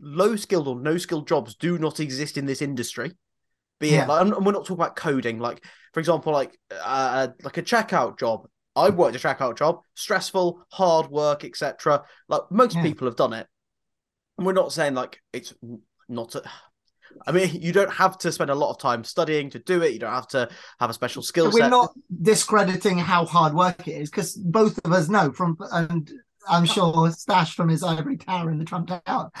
low 0.00 0.34
skilled 0.34 0.66
or 0.66 0.74
no 0.80 0.96
skilled 0.98 1.28
jobs 1.28 1.54
do 1.54 1.78
not 1.78 2.00
exist 2.00 2.36
in 2.36 2.46
this 2.46 2.60
industry. 2.60 3.12
Be 3.78 3.90
Yeah. 3.90 4.04
it 4.04 4.08
like, 4.08 4.22
and 4.22 4.44
we're 4.44 4.50
not 4.52 4.62
talking 4.64 4.74
about 4.82 4.96
coding. 4.96 5.38
Like, 5.38 5.64
for 5.94 6.00
example, 6.00 6.32
like 6.32 6.58
uh, 6.84 7.28
like 7.44 7.58
a 7.58 7.62
checkout 7.62 8.18
job. 8.18 8.48
I 8.80 8.90
worked 8.90 9.16
a 9.16 9.18
checkout 9.18 9.58
job, 9.58 9.80
stressful, 9.94 10.62
hard 10.70 11.08
work, 11.08 11.44
etc. 11.44 12.02
Like 12.28 12.42
most 12.50 12.76
Yeah. 12.76 12.82
people 12.82 13.06
have 13.06 13.16
done 13.16 13.32
it. 13.32 13.46
And 14.38 14.46
we're 14.46 14.52
not 14.52 14.72
saying 14.72 14.94
like 14.94 15.20
it's 15.32 15.54
not. 16.08 16.34
A, 16.34 16.42
I 17.26 17.32
mean, 17.32 17.60
you 17.60 17.72
don't 17.72 17.92
have 17.92 18.18
to 18.18 18.32
spend 18.32 18.50
a 18.50 18.54
lot 18.54 18.70
of 18.70 18.78
time 18.78 19.02
studying 19.04 19.50
to 19.50 19.58
do 19.58 19.82
it. 19.82 19.92
You 19.92 19.98
don't 19.98 20.12
have 20.12 20.28
to 20.28 20.48
have 20.78 20.90
a 20.90 20.94
special 20.94 21.22
skill 21.22 21.46
set. 21.46 21.54
We're 21.54 21.60
set. 21.64 21.70
not 21.70 21.90
discrediting 22.22 22.98
how 22.98 23.26
hard 23.26 23.52
work 23.52 23.86
it 23.88 24.00
is 24.00 24.10
because 24.10 24.36
both 24.36 24.78
of 24.84 24.92
us 24.92 25.08
know 25.08 25.32
from, 25.32 25.56
and 25.72 26.10
I'm 26.48 26.64
sure 26.64 27.10
Stash 27.10 27.54
from 27.54 27.68
his 27.68 27.82
ivory 27.82 28.16
tower 28.16 28.50
in 28.50 28.58
the 28.58 28.64
Trump 28.64 28.88
Tower. 29.04 29.30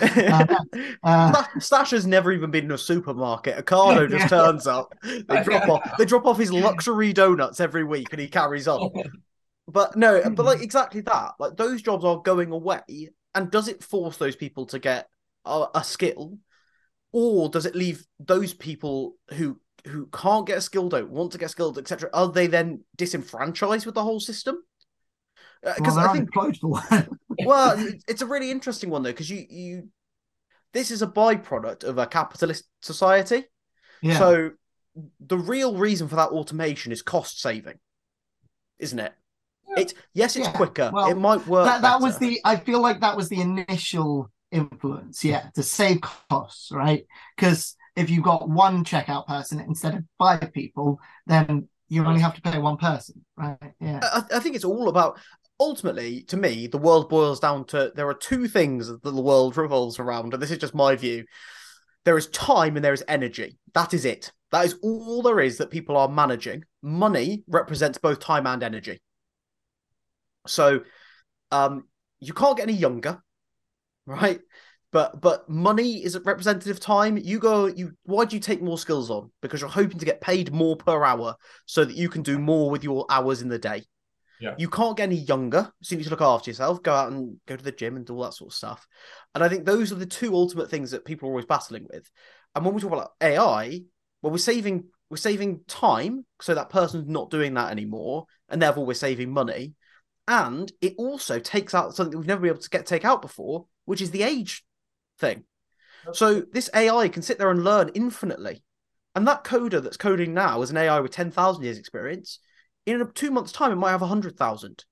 Uh, 1.02 1.32
Sta- 1.32 1.48
Stash 1.60 1.90
has 1.92 2.06
never 2.06 2.30
even 2.32 2.50
been 2.50 2.66
in 2.66 2.72
a 2.72 2.78
supermarket. 2.78 3.64
Ocado 3.64 4.10
just 4.10 4.28
turns 4.28 4.66
up. 4.66 4.92
They 5.02 5.42
drop 5.42 5.68
off. 5.68 5.96
They 5.96 6.04
drop 6.04 6.26
off 6.26 6.38
his 6.38 6.52
luxury 6.52 7.12
donuts 7.12 7.58
every 7.60 7.84
week, 7.84 8.08
and 8.12 8.20
he 8.20 8.28
carries 8.28 8.68
on. 8.68 8.90
But 9.70 9.96
no, 9.96 10.22
but 10.22 10.42
Hmm. 10.42 10.46
like 10.46 10.62
exactly 10.62 11.00
that. 11.02 11.32
Like 11.38 11.56
those 11.56 11.82
jobs 11.82 12.04
are 12.04 12.20
going 12.20 12.50
away, 12.50 13.10
and 13.34 13.50
does 13.50 13.68
it 13.68 13.82
force 13.84 14.16
those 14.16 14.36
people 14.36 14.66
to 14.66 14.78
get 14.78 15.08
a, 15.44 15.66
a 15.74 15.84
skill, 15.84 16.38
or 17.12 17.48
does 17.48 17.66
it 17.66 17.74
leave 17.74 18.04
those 18.18 18.52
people 18.54 19.16
who 19.34 19.60
who 19.86 20.06
can't 20.08 20.46
get 20.46 20.58
a 20.58 20.60
skill, 20.60 20.88
don't 20.88 21.10
want 21.10 21.32
to 21.32 21.38
get 21.38 21.50
skilled, 21.50 21.78
etc. 21.78 22.10
Are 22.12 22.30
they 22.30 22.46
then 22.46 22.84
disenfranchised 22.96 23.86
with 23.86 23.94
the 23.94 24.02
whole 24.02 24.20
system? 24.20 24.62
Because 25.62 25.94
they're 25.96 26.08
I 26.08 26.12
think 26.12 26.30
unemployed 26.30 26.56
for 26.56 26.68
one. 26.68 27.08
well, 27.44 27.76
it's 28.08 28.22
a 28.22 28.26
really 28.26 28.50
interesting 28.50 28.90
one 28.90 29.02
though, 29.02 29.10
because 29.10 29.30
you 29.30 29.44
you 29.48 29.88
this 30.72 30.90
is 30.90 31.02
a 31.02 31.06
byproduct 31.06 31.84
of 31.84 31.98
a 31.98 32.06
capitalist 32.06 32.64
society. 32.80 33.44
yeah. 34.02 34.18
So 34.18 34.50
the 35.20 35.38
real 35.38 35.76
reason 35.76 36.08
for 36.08 36.16
that 36.16 36.30
automation 36.30 36.92
is 36.92 37.02
cost 37.02 37.40
saving, 37.40 37.78
isn't 38.78 38.98
it? 38.98 39.12
It's 39.76 39.94
yes, 40.14 40.36
it's 40.36 40.46
Yeah, 40.46 40.52
quicker. 40.52 40.90
well, 40.92 41.10
it 41.10 41.16
might 41.16 41.46
work. 41.46 41.66
that 41.66 41.82
that 41.82 42.00
was 42.00 42.18
the 42.18 42.40
I 42.44 42.56
feel 42.56 42.80
like 42.80 43.00
that 43.00 43.16
was 43.16 43.28
the 43.28 43.40
initial 43.40 44.30
influence, 44.50 45.24
yeah, 45.24 45.48
to 45.54 45.62
save 45.62 46.00
costs, 46.00 46.70
right? 46.72 47.04
Because 47.36 47.76
if 47.96 48.10
you've 48.10 48.24
got 48.24 48.48
one 48.48 48.84
checkout 48.84 49.26
person 49.26 49.60
instead 49.60 49.94
of 49.94 50.04
five 50.18 50.52
people, 50.52 50.98
then 51.26 51.68
you 51.88 52.04
only 52.04 52.20
have 52.20 52.34
to 52.34 52.42
pay 52.42 52.58
one 52.58 52.76
person, 52.76 53.24
right? 53.36 53.58
Yeah. 53.80 54.00
I, 54.02 54.36
I 54.36 54.40
think 54.40 54.56
it's 54.56 54.64
all 54.64 54.88
about. 54.88 55.18
Ultimately, 55.58 56.22
to 56.22 56.38
me, 56.38 56.66
the 56.68 56.78
world 56.78 57.10
boils 57.10 57.38
down 57.38 57.66
to 57.66 57.92
there 57.94 58.08
are 58.08 58.14
two 58.14 58.48
things 58.48 58.86
that 58.88 59.02
the 59.02 59.12
world 59.20 59.58
revolves 59.58 59.98
around, 59.98 60.32
and 60.32 60.42
this 60.42 60.50
is 60.50 60.56
just 60.58 60.74
my 60.74 60.96
view. 60.96 61.24
There 62.06 62.16
is 62.16 62.28
time 62.28 62.76
and 62.76 62.84
there 62.84 62.94
is 62.94 63.04
energy. 63.08 63.58
That 63.74 63.92
is 63.92 64.06
it. 64.06 64.32
That 64.52 64.64
is 64.64 64.76
all 64.82 65.20
there 65.20 65.38
is 65.38 65.58
that 65.58 65.70
people 65.70 65.98
are 65.98 66.08
managing. 66.08 66.64
Money 66.82 67.42
represents 67.46 67.98
both 67.98 68.20
time 68.20 68.46
and 68.46 68.62
energy. 68.62 69.02
So, 70.46 70.80
um, 71.50 71.84
you 72.20 72.32
can't 72.32 72.56
get 72.56 72.68
any 72.68 72.76
younger, 72.76 73.22
right? 74.06 74.40
But 74.92 75.20
but 75.20 75.48
money 75.48 76.02
is 76.04 76.16
a 76.16 76.20
representative 76.20 76.80
time. 76.80 77.16
You 77.16 77.38
go. 77.38 77.66
You 77.66 77.92
why 78.04 78.24
do 78.24 78.34
you 78.34 78.40
take 78.40 78.60
more 78.60 78.78
skills 78.78 79.10
on? 79.10 79.30
Because 79.40 79.60
you're 79.60 79.70
hoping 79.70 79.98
to 79.98 80.04
get 80.04 80.20
paid 80.20 80.52
more 80.52 80.76
per 80.76 81.04
hour, 81.04 81.36
so 81.66 81.84
that 81.84 81.96
you 81.96 82.08
can 82.08 82.22
do 82.22 82.38
more 82.38 82.70
with 82.70 82.82
your 82.82 83.06
hours 83.08 83.40
in 83.40 83.48
the 83.48 83.58
day. 83.58 83.84
Yeah. 84.40 84.54
You 84.58 84.68
can't 84.68 84.96
get 84.96 85.04
any 85.04 85.16
younger, 85.16 85.70
so 85.82 85.92
you 85.92 85.98
need 85.98 86.04
to 86.04 86.10
look 86.10 86.22
after 86.22 86.50
yourself. 86.50 86.82
Go 86.82 86.92
out 86.92 87.12
and 87.12 87.36
go 87.46 87.56
to 87.56 87.62
the 87.62 87.72
gym 87.72 87.96
and 87.96 88.06
do 88.06 88.14
all 88.14 88.22
that 88.22 88.34
sort 88.34 88.52
of 88.52 88.56
stuff. 88.56 88.86
And 89.34 89.44
I 89.44 89.48
think 89.48 89.64
those 89.64 89.92
are 89.92 89.96
the 89.96 90.06
two 90.06 90.34
ultimate 90.34 90.70
things 90.70 90.90
that 90.90 91.04
people 91.04 91.28
are 91.28 91.32
always 91.32 91.44
battling 91.44 91.86
with. 91.92 92.10
And 92.54 92.64
when 92.64 92.74
we 92.74 92.80
talk 92.80 92.92
about 92.92 93.12
AI, 93.20 93.82
well, 94.22 94.32
we're 94.32 94.38
saving 94.38 94.84
we're 95.10 95.18
saving 95.18 95.60
time, 95.66 96.24
so 96.40 96.54
that 96.54 96.70
person's 96.70 97.08
not 97.08 97.30
doing 97.30 97.54
that 97.54 97.70
anymore, 97.70 98.26
and 98.48 98.62
therefore 98.62 98.86
we're 98.86 98.94
saving 98.94 99.30
money. 99.30 99.74
And 100.28 100.70
it 100.80 100.94
also 100.96 101.38
takes 101.38 101.74
out 101.74 101.94
something 101.94 102.16
we've 102.16 102.26
never 102.26 102.42
been 102.42 102.50
able 102.50 102.60
to 102.60 102.70
get 102.70 102.86
take 102.86 103.04
out 103.04 103.22
before, 103.22 103.66
which 103.84 104.00
is 104.00 104.10
the 104.10 104.22
age 104.22 104.64
thing. 105.18 105.44
So 106.12 106.42
this 106.52 106.70
AI 106.74 107.08
can 107.08 107.22
sit 107.22 107.38
there 107.38 107.50
and 107.50 107.64
learn 107.64 107.90
infinitely. 107.94 108.62
And 109.14 109.26
that 109.26 109.44
coder 109.44 109.82
that's 109.82 109.96
coding 109.96 110.34
now 110.34 110.62
is 110.62 110.70
an 110.70 110.76
AI 110.76 111.00
with 111.00 111.10
10,000 111.10 111.62
years 111.62 111.78
experience. 111.78 112.38
In 112.86 113.00
a 113.00 113.04
two 113.04 113.30
months' 113.30 113.52
time, 113.52 113.72
it 113.72 113.76
might 113.76 113.90
have 113.90 114.00
100,000. 114.00 114.84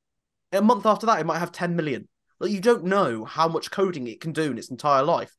A 0.52 0.62
month 0.62 0.86
after 0.86 1.06
that, 1.06 1.20
it 1.20 1.26
might 1.26 1.38
have 1.38 1.52
10 1.52 1.76
million. 1.76 2.08
Like 2.40 2.50
you 2.50 2.60
don't 2.60 2.84
know 2.84 3.24
how 3.24 3.48
much 3.48 3.70
coding 3.70 4.06
it 4.06 4.20
can 4.20 4.32
do 4.32 4.50
in 4.50 4.58
its 4.58 4.70
entire 4.70 5.02
life. 5.02 5.34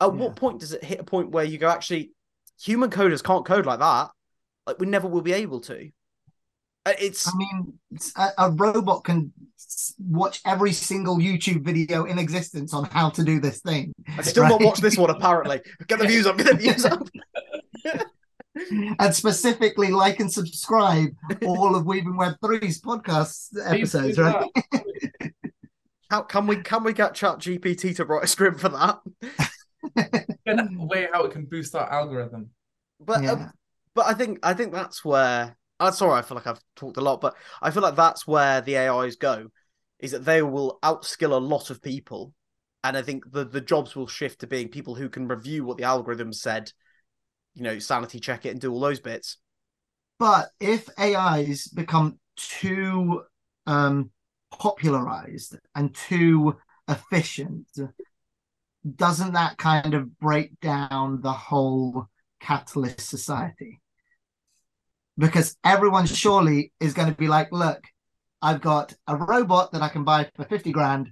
At 0.00 0.06
Yeah. 0.12 0.20
what 0.20 0.36
point 0.36 0.60
does 0.60 0.72
it 0.72 0.84
hit 0.84 1.00
a 1.00 1.04
point 1.04 1.30
where 1.30 1.44
you 1.44 1.58
go, 1.58 1.68
actually, 1.68 2.12
human 2.60 2.90
coders 2.90 3.22
can't 3.22 3.46
code 3.46 3.66
like 3.66 3.78
that? 3.78 4.10
Like 4.66 4.78
we 4.78 4.86
never 4.86 5.08
will 5.08 5.22
be 5.22 5.32
able 5.32 5.60
to. 5.62 5.90
Uh, 6.86 6.92
It's 6.98 7.28
I 7.28 7.32
mean, 7.36 7.78
a, 8.16 8.28
a 8.38 8.50
robot 8.50 9.04
can 9.04 9.32
watch 9.98 10.40
every 10.44 10.72
single 10.72 11.18
YouTube 11.18 11.62
video 11.64 12.04
in 12.04 12.18
existence 12.18 12.72
on 12.74 12.84
how 12.84 13.10
to 13.10 13.24
do 13.24 13.40
this 13.40 13.60
thing. 13.60 13.92
I 14.16 14.22
still 14.22 14.44
not 14.44 14.60
right. 14.60 14.66
watch 14.66 14.78
this 14.80 14.96
one 14.96 15.10
apparently. 15.10 15.60
Get 15.86 15.98
the 15.98 16.06
views 16.06 16.26
up, 16.26 16.36
get 16.36 16.46
the 16.46 16.54
views 16.54 16.84
up. 16.84 17.08
and 19.00 19.14
specifically 19.14 19.88
like 19.88 20.20
and 20.20 20.32
subscribe 20.32 21.08
all 21.44 21.74
of 21.74 21.86
Weaving 21.86 22.16
Web 22.16 22.34
3's 22.42 22.80
podcast 22.80 23.48
episodes, 23.64 24.18
right? 24.18 24.46
How 26.10 26.22
can 26.22 26.46
we 26.46 26.56
can 26.56 26.84
we 26.84 26.92
get 26.92 27.14
ChatGPT 27.14 27.96
to 27.96 28.04
write 28.04 28.24
a 28.24 28.26
script 28.28 28.60
for 28.60 28.68
that? 28.68 29.00
Get 30.46 30.58
a 30.60 30.68
way 30.76 31.08
how 31.12 31.24
it 31.24 31.32
can 31.32 31.46
boost 31.46 31.74
our 31.74 31.90
algorithm. 31.90 32.50
But 33.00 33.22
Yeah. 33.22 33.32
uh, 33.32 33.48
but 33.94 34.06
I 34.06 34.14
think 34.14 34.38
I 34.42 34.54
think 34.54 34.72
that's 34.72 35.04
where 35.04 35.56
I'm 35.80 35.92
sorry, 35.92 36.18
I 36.18 36.22
feel 36.22 36.36
like 36.36 36.46
I've 36.46 36.60
talked 36.76 36.96
a 36.96 37.00
lot, 37.02 37.20
but 37.20 37.36
I 37.60 37.70
feel 37.70 37.82
like 37.82 37.96
that's 37.96 38.26
where 38.26 38.60
the 38.60 38.78
AIs 38.78 39.16
go, 39.16 39.48
is 39.98 40.12
that 40.12 40.24
they 40.24 40.42
will 40.42 40.78
outskill 40.82 41.32
a 41.32 41.36
lot 41.36 41.70
of 41.70 41.82
people. 41.82 42.32
And 42.84 42.96
I 42.96 43.02
think 43.02 43.30
the, 43.32 43.44
the 43.44 43.60
jobs 43.60 43.96
will 43.96 44.06
shift 44.06 44.40
to 44.40 44.46
being 44.46 44.68
people 44.68 44.94
who 44.94 45.08
can 45.08 45.26
review 45.26 45.64
what 45.64 45.78
the 45.78 45.84
algorithm 45.84 46.32
said, 46.32 46.70
you 47.54 47.62
know, 47.62 47.78
sanity 47.78 48.20
check 48.20 48.46
it 48.46 48.50
and 48.50 48.60
do 48.60 48.72
all 48.72 48.80
those 48.80 49.00
bits. 49.00 49.38
But 50.18 50.50
if 50.60 50.88
AIs 50.98 51.68
become 51.68 52.18
too 52.36 53.22
um, 53.66 54.10
popularized 54.52 55.56
and 55.74 55.94
too 55.94 56.56
efficient, 56.88 57.66
doesn't 58.96 59.32
that 59.32 59.56
kind 59.56 59.94
of 59.94 60.18
break 60.18 60.60
down 60.60 61.20
the 61.22 61.32
whole 61.32 62.06
capitalist 62.40 63.08
society? 63.08 63.80
Because 65.16 65.56
everyone 65.64 66.06
surely 66.06 66.72
is 66.80 66.94
going 66.94 67.08
to 67.08 67.14
be 67.14 67.28
like, 67.28 67.52
look, 67.52 67.82
I've 68.42 68.60
got 68.60 68.94
a 69.06 69.16
robot 69.16 69.72
that 69.72 69.82
I 69.82 69.88
can 69.88 70.04
buy 70.04 70.28
for 70.34 70.44
50 70.44 70.72
grand 70.72 71.10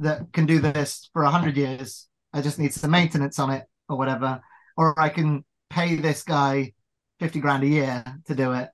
that 0.00 0.32
can 0.32 0.46
do 0.46 0.58
this 0.60 1.08
for 1.12 1.22
100 1.22 1.56
years. 1.56 2.08
I 2.32 2.40
just 2.40 2.58
need 2.58 2.72
some 2.72 2.90
maintenance 2.90 3.38
on 3.38 3.50
it 3.50 3.64
or 3.88 3.96
whatever. 3.96 4.40
Or 4.76 4.98
I 4.98 5.08
can 5.08 5.44
pay 5.70 5.96
this 5.96 6.22
guy 6.22 6.72
50 7.20 7.40
grand 7.40 7.62
a 7.62 7.68
year 7.68 8.04
to 8.26 8.34
do 8.34 8.52
it, 8.52 8.70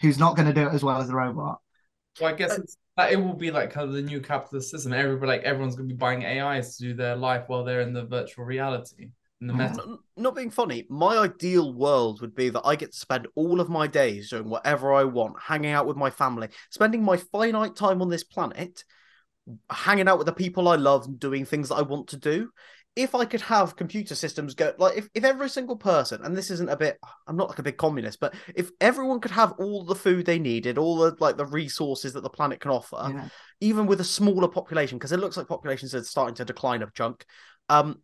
who's 0.00 0.18
not 0.18 0.36
going 0.36 0.48
to 0.48 0.54
do 0.54 0.66
it 0.66 0.74
as 0.74 0.82
well 0.82 1.00
as 1.00 1.08
the 1.08 1.14
robot. 1.14 1.60
So 2.14 2.26
I 2.26 2.32
guess 2.32 2.58
it's 2.58 2.76
it 3.10 3.20
will 3.20 3.34
be 3.34 3.50
like 3.50 3.72
kind 3.72 3.88
of 3.88 3.94
the 3.94 4.02
new 4.02 4.20
capitalist 4.20 4.70
system. 4.70 4.92
Everybody 4.92 5.28
like 5.28 5.42
everyone's 5.42 5.74
gonna 5.74 5.88
be 5.88 5.94
buying 5.94 6.24
AIs 6.24 6.76
to 6.76 6.84
do 6.84 6.94
their 6.94 7.16
life 7.16 7.44
while 7.48 7.64
they're 7.64 7.80
in 7.80 7.92
the 7.92 8.04
virtual 8.04 8.44
reality. 8.44 9.10
The 9.48 9.54
Yeah. 9.54 9.96
Not 10.16 10.34
being 10.34 10.50
funny, 10.50 10.86
my 10.88 11.18
ideal 11.18 11.74
world 11.74 12.20
would 12.20 12.34
be 12.34 12.48
that 12.50 12.64
I 12.64 12.76
get 12.76 12.92
to 12.92 12.98
spend 12.98 13.28
all 13.34 13.60
of 13.60 13.68
my 13.68 13.86
days 13.86 14.30
doing 14.30 14.48
whatever 14.48 14.92
I 14.92 15.04
want, 15.04 15.40
hanging 15.40 15.72
out 15.72 15.86
with 15.86 15.96
my 15.96 16.10
family, 16.10 16.48
spending 16.70 17.02
my 17.02 17.16
finite 17.16 17.76
time 17.76 18.00
on 18.00 18.08
this 18.08 18.24
planet, 18.24 18.84
hanging 19.70 20.08
out 20.08 20.18
with 20.18 20.26
the 20.26 20.32
people 20.32 20.68
I 20.68 20.76
love 20.76 21.06
and 21.06 21.18
doing 21.18 21.44
things 21.44 21.68
that 21.68 21.74
I 21.76 21.82
want 21.82 22.08
to 22.08 22.16
do. 22.16 22.50
If 22.96 23.14
I 23.16 23.24
could 23.24 23.40
have 23.40 23.74
computer 23.74 24.14
systems 24.14 24.54
go 24.54 24.72
like 24.78 24.96
if, 24.96 25.08
if 25.14 25.24
every 25.24 25.50
single 25.50 25.76
person, 25.76 26.22
and 26.22 26.36
this 26.36 26.50
isn't 26.52 26.70
a 26.70 26.76
bit 26.76 26.96
I'm 27.26 27.36
not 27.36 27.48
like 27.48 27.58
a 27.58 27.64
big 27.64 27.76
communist, 27.76 28.20
but 28.20 28.34
if 28.54 28.70
everyone 28.80 29.18
could 29.18 29.32
have 29.32 29.54
all 29.58 29.84
the 29.84 29.96
food 29.96 30.26
they 30.26 30.38
needed, 30.38 30.78
all 30.78 30.96
the 30.96 31.16
like 31.18 31.36
the 31.36 31.44
resources 31.44 32.12
that 32.12 32.22
the 32.22 32.30
planet 32.30 32.60
can 32.60 32.70
offer, 32.70 33.10
Yeah. 33.12 33.28
even 33.60 33.86
with 33.86 34.00
a 34.00 34.04
smaller 34.04 34.48
population, 34.48 34.96
because 34.96 35.10
it 35.10 35.18
looks 35.18 35.36
like 35.36 35.48
populations 35.48 35.92
are 35.94 36.04
starting 36.04 36.36
to 36.36 36.44
decline 36.44 36.82
a 36.82 36.90
chunk, 36.94 37.26
um, 37.68 38.00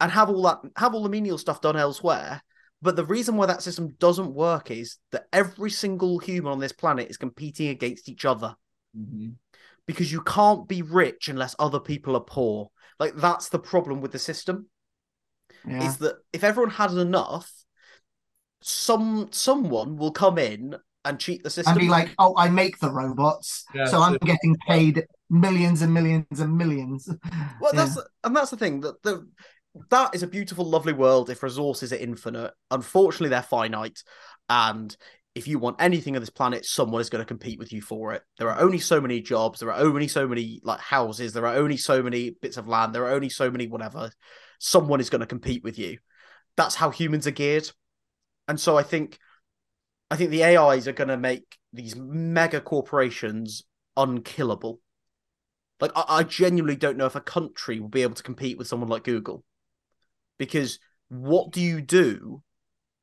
and 0.00 0.10
have 0.12 0.28
all 0.30 0.42
that 0.42 0.58
have 0.76 0.94
all 0.94 1.02
the 1.02 1.08
menial 1.08 1.38
stuff 1.38 1.60
done 1.60 1.76
elsewhere. 1.76 2.42
But 2.80 2.94
the 2.94 3.04
reason 3.04 3.36
why 3.36 3.46
that 3.46 3.62
system 3.62 3.96
doesn't 3.98 4.34
work 4.34 4.70
is 4.70 4.98
that 5.10 5.26
every 5.32 5.70
single 5.70 6.18
human 6.20 6.52
on 6.52 6.60
this 6.60 6.72
planet 6.72 7.10
is 7.10 7.16
competing 7.16 7.68
against 7.68 8.08
each 8.08 8.24
other 8.24 8.54
Mhm. 8.96 9.34
because 9.86 10.12
you 10.12 10.20
can't 10.22 10.68
be 10.68 10.82
rich 10.82 11.28
unless 11.28 11.56
other 11.58 11.80
people 11.80 12.14
are 12.14 12.20
poor. 12.24 12.70
Like 13.00 13.16
that's 13.16 13.48
the 13.48 13.58
problem 13.58 14.00
with 14.00 14.12
the 14.12 14.18
system 14.20 14.68
Yeah. 15.66 15.82
is 15.88 15.98
that 15.98 16.16
if 16.32 16.44
everyone 16.44 16.70
had 16.70 16.92
enough, 16.92 17.50
some 18.60 19.28
someone 19.32 19.96
will 19.96 20.12
come 20.12 20.38
in 20.38 20.76
and 21.04 21.18
cheat 21.18 21.42
the 21.42 21.50
system 21.50 21.72
and 21.72 21.80
be 21.80 21.88
like, 21.88 22.14
oh, 22.18 22.34
I 22.36 22.48
make 22.48 22.78
the 22.80 22.90
robots, 22.90 23.64
Yeah, 23.74 23.86
so 23.86 24.00
I'm 24.02 24.14
so- 24.14 24.18
getting 24.26 24.56
paid 24.66 25.06
millions 25.30 25.82
and 25.82 25.92
millions 25.94 26.40
and 26.40 26.56
millions. 26.56 27.08
Well, 27.60 27.72
Yeah. 27.74 27.84
that's 27.84 27.98
and 28.24 28.36
that's 28.36 28.50
the 28.50 28.56
thing 28.56 28.80
that 28.80 29.02
the 29.02 29.28
that 29.90 30.14
is 30.14 30.22
a 30.22 30.26
beautiful, 30.26 30.64
lovely 30.64 30.92
world 30.92 31.30
if 31.30 31.42
resources 31.42 31.92
are 31.92 31.96
infinite. 31.96 32.52
Unfortunately, 32.70 33.28
they're 33.28 33.42
finite, 33.42 34.02
and 34.48 34.96
if 35.34 35.46
you 35.46 35.58
want 35.58 35.76
anything 35.80 36.16
on 36.16 36.22
this 36.22 36.30
planet, 36.30 36.64
someone 36.64 37.00
is 37.00 37.10
going 37.10 37.22
to 37.22 37.28
compete 37.28 37.58
with 37.58 37.72
you 37.72 37.80
for 37.80 38.12
it. 38.12 38.22
There 38.38 38.50
are 38.50 38.60
only 38.60 38.78
so 38.78 39.00
many 39.00 39.20
jobs. 39.20 39.60
There 39.60 39.72
are 39.72 39.80
only 39.80 40.08
so 40.08 40.26
many 40.26 40.60
like 40.64 40.80
houses. 40.80 41.32
There 41.32 41.46
are 41.46 41.54
only 41.54 41.76
so 41.76 42.02
many 42.02 42.30
bits 42.30 42.56
of 42.56 42.66
land. 42.66 42.94
There 42.94 43.04
are 43.04 43.12
only 43.12 43.28
so 43.28 43.50
many 43.50 43.68
whatever. 43.68 44.10
Someone 44.58 45.00
is 45.00 45.10
going 45.10 45.20
to 45.20 45.26
compete 45.26 45.62
with 45.62 45.78
you. 45.78 45.98
That's 46.56 46.74
how 46.74 46.90
humans 46.90 47.26
are 47.26 47.32
geared, 47.32 47.70
and 48.48 48.58
so 48.58 48.76
I 48.76 48.82
think, 48.82 49.18
I 50.10 50.16
think 50.16 50.30
the 50.30 50.44
AIs 50.44 50.88
are 50.88 50.92
going 50.92 51.08
to 51.08 51.16
make 51.16 51.56
these 51.72 51.94
mega 51.94 52.60
corporations 52.60 53.62
unkillable. 53.96 54.80
Like 55.80 55.92
I, 55.94 56.04
I 56.08 56.22
genuinely 56.24 56.76
don't 56.76 56.96
know 56.96 57.06
if 57.06 57.14
a 57.14 57.20
country 57.20 57.78
will 57.78 57.88
be 57.88 58.02
able 58.02 58.14
to 58.14 58.22
compete 58.22 58.58
with 58.58 58.66
someone 58.66 58.88
like 58.88 59.04
Google. 59.04 59.44
Because 60.38 60.78
what 61.08 61.52
do 61.52 61.60
you 61.60 61.80
do 61.80 62.42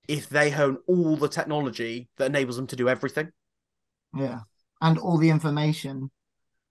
if 0.08 0.30
they 0.30 0.54
own 0.54 0.78
all 0.88 1.18
the 1.18 1.28
technology 1.28 2.10
that 2.18 2.26
enables 2.26 2.56
them 2.56 2.68
to 2.68 2.76
do 2.76 2.90
everything? 2.90 3.32
Yeah. 4.16 4.42
And 4.82 4.98
all 4.98 5.18
the 5.18 5.30
information 5.30 6.12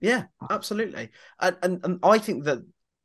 Yeah, 0.00 0.24
absolutely. 0.50 1.10
And, 1.40 1.56
and 1.62 1.80
and 1.84 1.98
I 2.02 2.18
think 2.18 2.44
that 2.44 2.58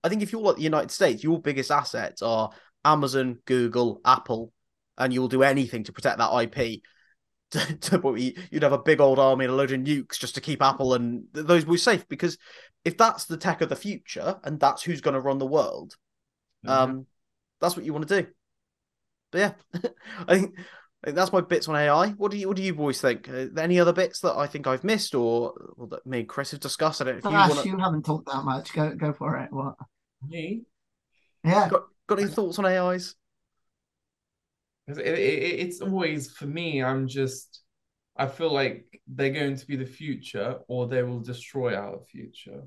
I 0.03 0.09
think 0.09 0.21
if 0.21 0.31
you're 0.31 0.41
like 0.41 0.57
the 0.57 0.61
United 0.61 0.91
States, 0.91 1.23
your 1.23 1.41
biggest 1.41 1.71
assets 1.71 2.21
are 2.21 2.51
Amazon, 2.85 3.39
Google, 3.45 4.01
Apple, 4.05 4.53
and 4.97 5.13
you'll 5.13 5.27
do 5.27 5.43
anything 5.43 5.83
to 5.85 5.93
protect 5.93 6.17
that 6.17 6.33
IP. 6.41 6.81
To, 7.53 7.75
to, 7.75 8.31
you'd 8.51 8.61
have 8.61 8.73
a 8.73 8.77
big 8.77 9.01
old 9.01 9.17
army 9.17 9.45
and 9.45 9.51
a 9.51 9.57
load 9.57 9.71
of 9.71 9.79
nukes 9.79 10.19
just 10.19 10.35
to 10.35 10.41
keep 10.41 10.61
Apple 10.61 10.93
and 10.93 11.23
those 11.33 11.65
we 11.65 11.77
safe 11.77 12.07
because 12.07 12.37
if 12.85 12.95
that's 12.95 13.25
the 13.25 13.37
tech 13.37 13.61
of 13.61 13.69
the 13.69 13.75
future 13.75 14.39
and 14.43 14.59
that's 14.59 14.83
who's 14.83 15.01
going 15.01 15.15
to 15.15 15.19
run 15.19 15.39
the 15.39 15.47
world, 15.47 15.95
mm-hmm. 16.63 16.91
um, 16.91 17.05
that's 17.61 17.75
what 17.75 17.85
you 17.85 17.93
want 17.93 18.07
to 18.07 18.21
do. 18.21 18.27
But 19.31 19.39
yeah, 19.39 19.53
I 20.27 20.35
think 20.37 20.55
that's 21.03 21.31
my 21.31 21.41
bits 21.41 21.67
on 21.67 21.75
AI. 21.75 22.09
What 22.09 22.31
do 22.31 22.37
you 22.37 22.47
What 22.47 22.57
do 22.57 22.63
you 22.63 22.73
boys 22.73 23.01
think? 23.01 23.29
Uh, 23.29 23.47
any 23.57 23.79
other 23.79 23.93
bits 23.93 24.21
that 24.21 24.35
I 24.35 24.47
think 24.47 24.67
I've 24.67 24.83
missed, 24.83 25.15
or, 25.15 25.53
or 25.77 25.87
that 25.87 26.05
me 26.05 26.19
and 26.19 26.29
Chris 26.29 26.51
have 26.51 26.59
discussed? 26.59 27.01
I 27.01 27.05
don't 27.05 27.23
know 27.23 27.29
if 27.29 27.49
you 27.49 27.55
wanna... 27.55 27.69
you 27.69 27.77
haven't 27.77 28.05
talked 28.05 28.27
that 28.27 28.43
much. 28.43 28.73
Go 28.73 28.93
Go 28.95 29.13
for 29.13 29.37
it. 29.37 29.51
What 29.51 29.75
me? 30.27 30.63
Yeah. 31.43 31.69
Got 31.69 31.83
Got 32.09 32.19
any 32.19 32.27
thoughts 32.27 32.57
on 32.57 32.65
AIs? 32.65 33.13
It, 34.87 34.97
it, 34.97 35.59
it's 35.59 35.79
always 35.79 36.31
for 36.31 36.47
me. 36.47 36.83
I'm 36.83 37.07
just. 37.07 37.61
I 38.17 38.25
feel 38.25 38.51
like 38.51 38.99
they're 39.07 39.29
going 39.29 39.55
to 39.55 39.65
be 39.67 39.75
the 39.75 39.85
future, 39.85 40.57
or 40.67 40.87
they 40.87 41.03
will 41.03 41.19
destroy 41.19 41.75
our 41.75 41.99
future. 42.11 42.63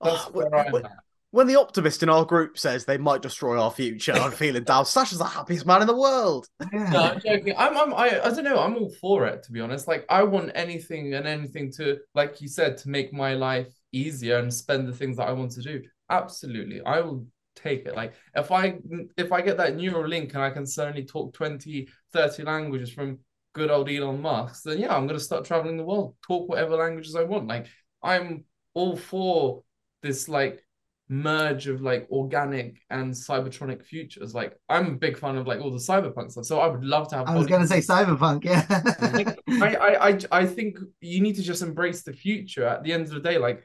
That's 0.00 0.26
oh, 0.26 0.30
where 0.32 0.54
I'm 0.54 0.74
at 0.74 0.90
when 1.32 1.46
the 1.46 1.58
optimist 1.58 2.02
in 2.02 2.10
our 2.10 2.26
group 2.26 2.58
says 2.58 2.84
they 2.84 2.98
might 2.98 3.22
destroy 3.22 3.60
our 3.60 3.70
future, 3.70 4.12
I'm 4.12 4.30
feeling 4.32 4.64
down. 4.64 4.84
Stash 4.86 5.12
is 5.12 5.18
the 5.18 5.24
happiest 5.24 5.66
man 5.66 5.80
in 5.80 5.86
the 5.86 5.96
world. 5.96 6.46
Yeah. 6.72 6.90
No, 6.90 7.02
I'm 7.04 7.20
joking. 7.20 7.54
I'm, 7.56 7.76
I'm, 7.76 7.94
I, 7.94 8.20
I 8.22 8.30
don't 8.30 8.44
know. 8.44 8.60
I'm 8.60 8.76
all 8.76 8.92
for 9.00 9.26
it, 9.26 9.42
to 9.44 9.52
be 9.52 9.60
honest. 9.60 9.88
Like, 9.88 10.04
I 10.10 10.22
want 10.24 10.52
anything 10.54 11.14
and 11.14 11.26
anything 11.26 11.72
to, 11.78 11.98
like 12.14 12.42
you 12.42 12.48
said, 12.48 12.76
to 12.78 12.90
make 12.90 13.14
my 13.14 13.32
life 13.32 13.72
easier 13.92 14.38
and 14.38 14.52
spend 14.52 14.86
the 14.86 14.92
things 14.92 15.16
that 15.16 15.26
I 15.26 15.32
want 15.32 15.52
to 15.52 15.62
do. 15.62 15.82
Absolutely. 16.10 16.82
I 16.82 17.00
will 17.00 17.26
take 17.56 17.86
it. 17.86 17.96
Like, 17.96 18.12
if 18.36 18.52
I, 18.52 18.76
if 19.16 19.32
I 19.32 19.40
get 19.40 19.56
that 19.56 19.76
Neuralink 19.76 20.34
and 20.34 20.42
I 20.42 20.50
can 20.50 20.66
suddenly 20.66 21.06
talk 21.06 21.32
20, 21.32 21.88
30 22.12 22.42
languages 22.42 22.90
from 22.92 23.18
good 23.54 23.70
old 23.70 23.88
Elon 23.88 24.20
Musk, 24.20 24.64
then 24.64 24.78
yeah, 24.78 24.94
I'm 24.94 25.06
going 25.06 25.18
to 25.18 25.24
start 25.24 25.46
traveling 25.46 25.78
the 25.78 25.84
world, 25.84 26.14
talk 26.26 26.46
whatever 26.46 26.76
languages 26.76 27.16
I 27.16 27.22
want. 27.22 27.48
Like, 27.48 27.68
I'm 28.02 28.44
all 28.74 28.96
for 28.96 29.62
this, 30.02 30.28
like, 30.28 30.62
merge 31.08 31.66
of 31.66 31.82
like 31.82 32.08
organic 32.10 32.78
and 32.90 33.12
cybertronic 33.12 33.84
futures. 33.84 34.34
Like 34.34 34.56
I'm 34.68 34.86
a 34.86 34.96
big 34.96 35.18
fan 35.18 35.36
of 35.36 35.46
like 35.46 35.60
all 35.60 35.70
the 35.70 35.78
cyberpunk 35.78 36.32
stuff, 36.32 36.44
so 36.44 36.60
I 36.60 36.66
would 36.66 36.84
love 36.84 37.08
to 37.08 37.16
have. 37.16 37.28
I 37.28 37.36
was 37.36 37.46
going 37.46 37.62
to 37.62 37.68
say 37.68 37.80
cyberpunk, 37.80 38.44
yeah. 38.44 38.66
I, 39.48 39.74
I, 39.76 40.08
I 40.08 40.18
I 40.30 40.46
think 40.46 40.78
you 41.00 41.20
need 41.20 41.36
to 41.36 41.42
just 41.42 41.62
embrace 41.62 42.02
the 42.02 42.12
future. 42.12 42.66
At 42.66 42.82
the 42.82 42.92
end 42.92 43.04
of 43.04 43.10
the 43.10 43.20
day, 43.20 43.38
like 43.38 43.62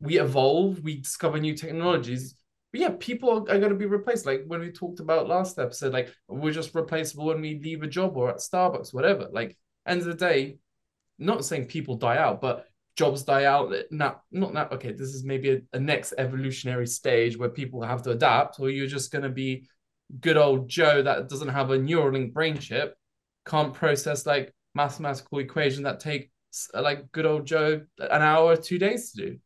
we 0.00 0.18
evolve, 0.18 0.82
we 0.82 0.98
discover 0.98 1.38
new 1.38 1.54
technologies. 1.54 2.34
But 2.72 2.80
yeah, 2.80 2.90
people 2.98 3.30
are, 3.30 3.54
are 3.54 3.58
going 3.58 3.70
to 3.70 3.74
be 3.74 3.86
replaced. 3.86 4.26
Like 4.26 4.44
when 4.46 4.60
we 4.60 4.70
talked 4.70 5.00
about 5.00 5.28
last 5.28 5.58
episode, 5.58 5.92
like 5.92 6.12
we're 6.28 6.52
just 6.52 6.74
replaceable 6.74 7.26
when 7.26 7.40
we 7.40 7.58
leave 7.58 7.82
a 7.82 7.86
job 7.86 8.16
or 8.16 8.28
at 8.30 8.36
Starbucks, 8.36 8.92
whatever. 8.92 9.28
Like 9.32 9.56
end 9.86 10.00
of 10.00 10.06
the 10.06 10.14
day, 10.14 10.58
not 11.18 11.44
saying 11.44 11.66
people 11.66 11.96
die 11.96 12.18
out, 12.18 12.40
but 12.40 12.67
jobs 12.98 13.22
die 13.22 13.44
out 13.44 13.72
now 13.92 14.20
not 14.32 14.52
now 14.52 14.68
okay 14.72 14.90
this 14.90 15.14
is 15.14 15.22
maybe 15.22 15.50
a, 15.50 15.60
a, 15.72 15.78
next 15.78 16.14
evolutionary 16.18 16.86
stage 16.86 17.38
where 17.38 17.48
people 17.48 17.80
have 17.80 18.02
to 18.02 18.10
adapt 18.10 18.58
or 18.58 18.70
you're 18.70 18.88
just 18.88 19.12
going 19.12 19.22
to 19.22 19.28
be 19.28 19.64
good 20.18 20.36
old 20.36 20.68
joe 20.68 21.00
that 21.00 21.28
doesn't 21.28 21.48
have 21.48 21.70
a 21.70 21.78
neuralink 21.78 22.32
brain 22.32 22.58
chip 22.58 22.96
can't 23.46 23.72
process 23.72 24.26
like 24.26 24.52
mathematical 24.74 25.38
equation 25.38 25.84
that 25.84 26.00
take 26.00 26.32
like 26.74 27.10
good 27.12 27.24
old 27.24 27.46
joe 27.46 27.80
an 28.00 28.20
hour 28.20 28.56
two 28.56 28.78
days 28.78 29.12
to 29.12 29.22
do. 29.22 29.38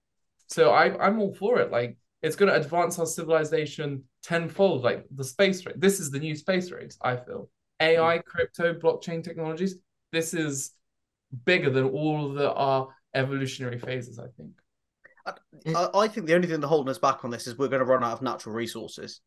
So 0.46 0.70
I, 0.70 0.84
i'm 1.06 1.20
all 1.20 1.34
for 1.34 1.60
it 1.60 1.70
like 1.70 1.98
it's 2.22 2.36
going 2.36 2.50
to 2.50 2.58
advance 2.58 2.98
our 2.98 3.06
civilization 3.06 4.04
tenfold 4.22 4.82
like 4.82 5.04
the 5.14 5.24
space 5.24 5.66
race 5.66 5.76
this 5.78 6.00
is 6.00 6.10
the 6.10 6.18
new 6.18 6.34
space 6.34 6.70
race 6.70 6.96
i 7.02 7.16
feel. 7.16 7.50
Ai 7.80 8.16
hmm. 8.16 8.22
crypto 8.26 8.72
blockchain 8.72 9.22
technologies 9.22 9.76
this 10.10 10.32
is 10.32 10.70
bigger 11.44 11.68
than 11.68 11.84
all 11.84 12.30
of 12.30 12.34
the 12.34 12.50
our 12.52 12.88
evolutionary 13.14 13.78
phases, 13.78 14.18
I 14.18 14.26
think. 14.36 14.52
I, 15.76 15.88
I 15.94 16.08
think 16.08 16.26
the 16.26 16.34
only 16.34 16.48
thing 16.48 16.60
that 16.60 16.66
holding 16.66 16.90
us 16.90 16.98
back 16.98 17.24
on 17.24 17.30
this 17.30 17.46
is 17.46 17.56
we're 17.56 17.68
going 17.68 17.80
to 17.80 17.86
run 17.86 18.02
out 18.02 18.12
of 18.12 18.22
natural 18.22 18.54
resources. 18.54 19.20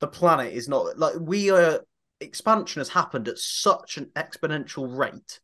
The 0.00 0.08
planet 0.08 0.52
is 0.52 0.68
not 0.68 0.98
like 0.98 1.14
we 1.20 1.50
are. 1.50 1.80
Expansion 2.20 2.80
has 2.80 2.88
happened 2.88 3.28
at 3.28 3.38
such 3.38 3.96
an 3.98 4.10
exponential 4.16 4.96
rate 4.96 5.40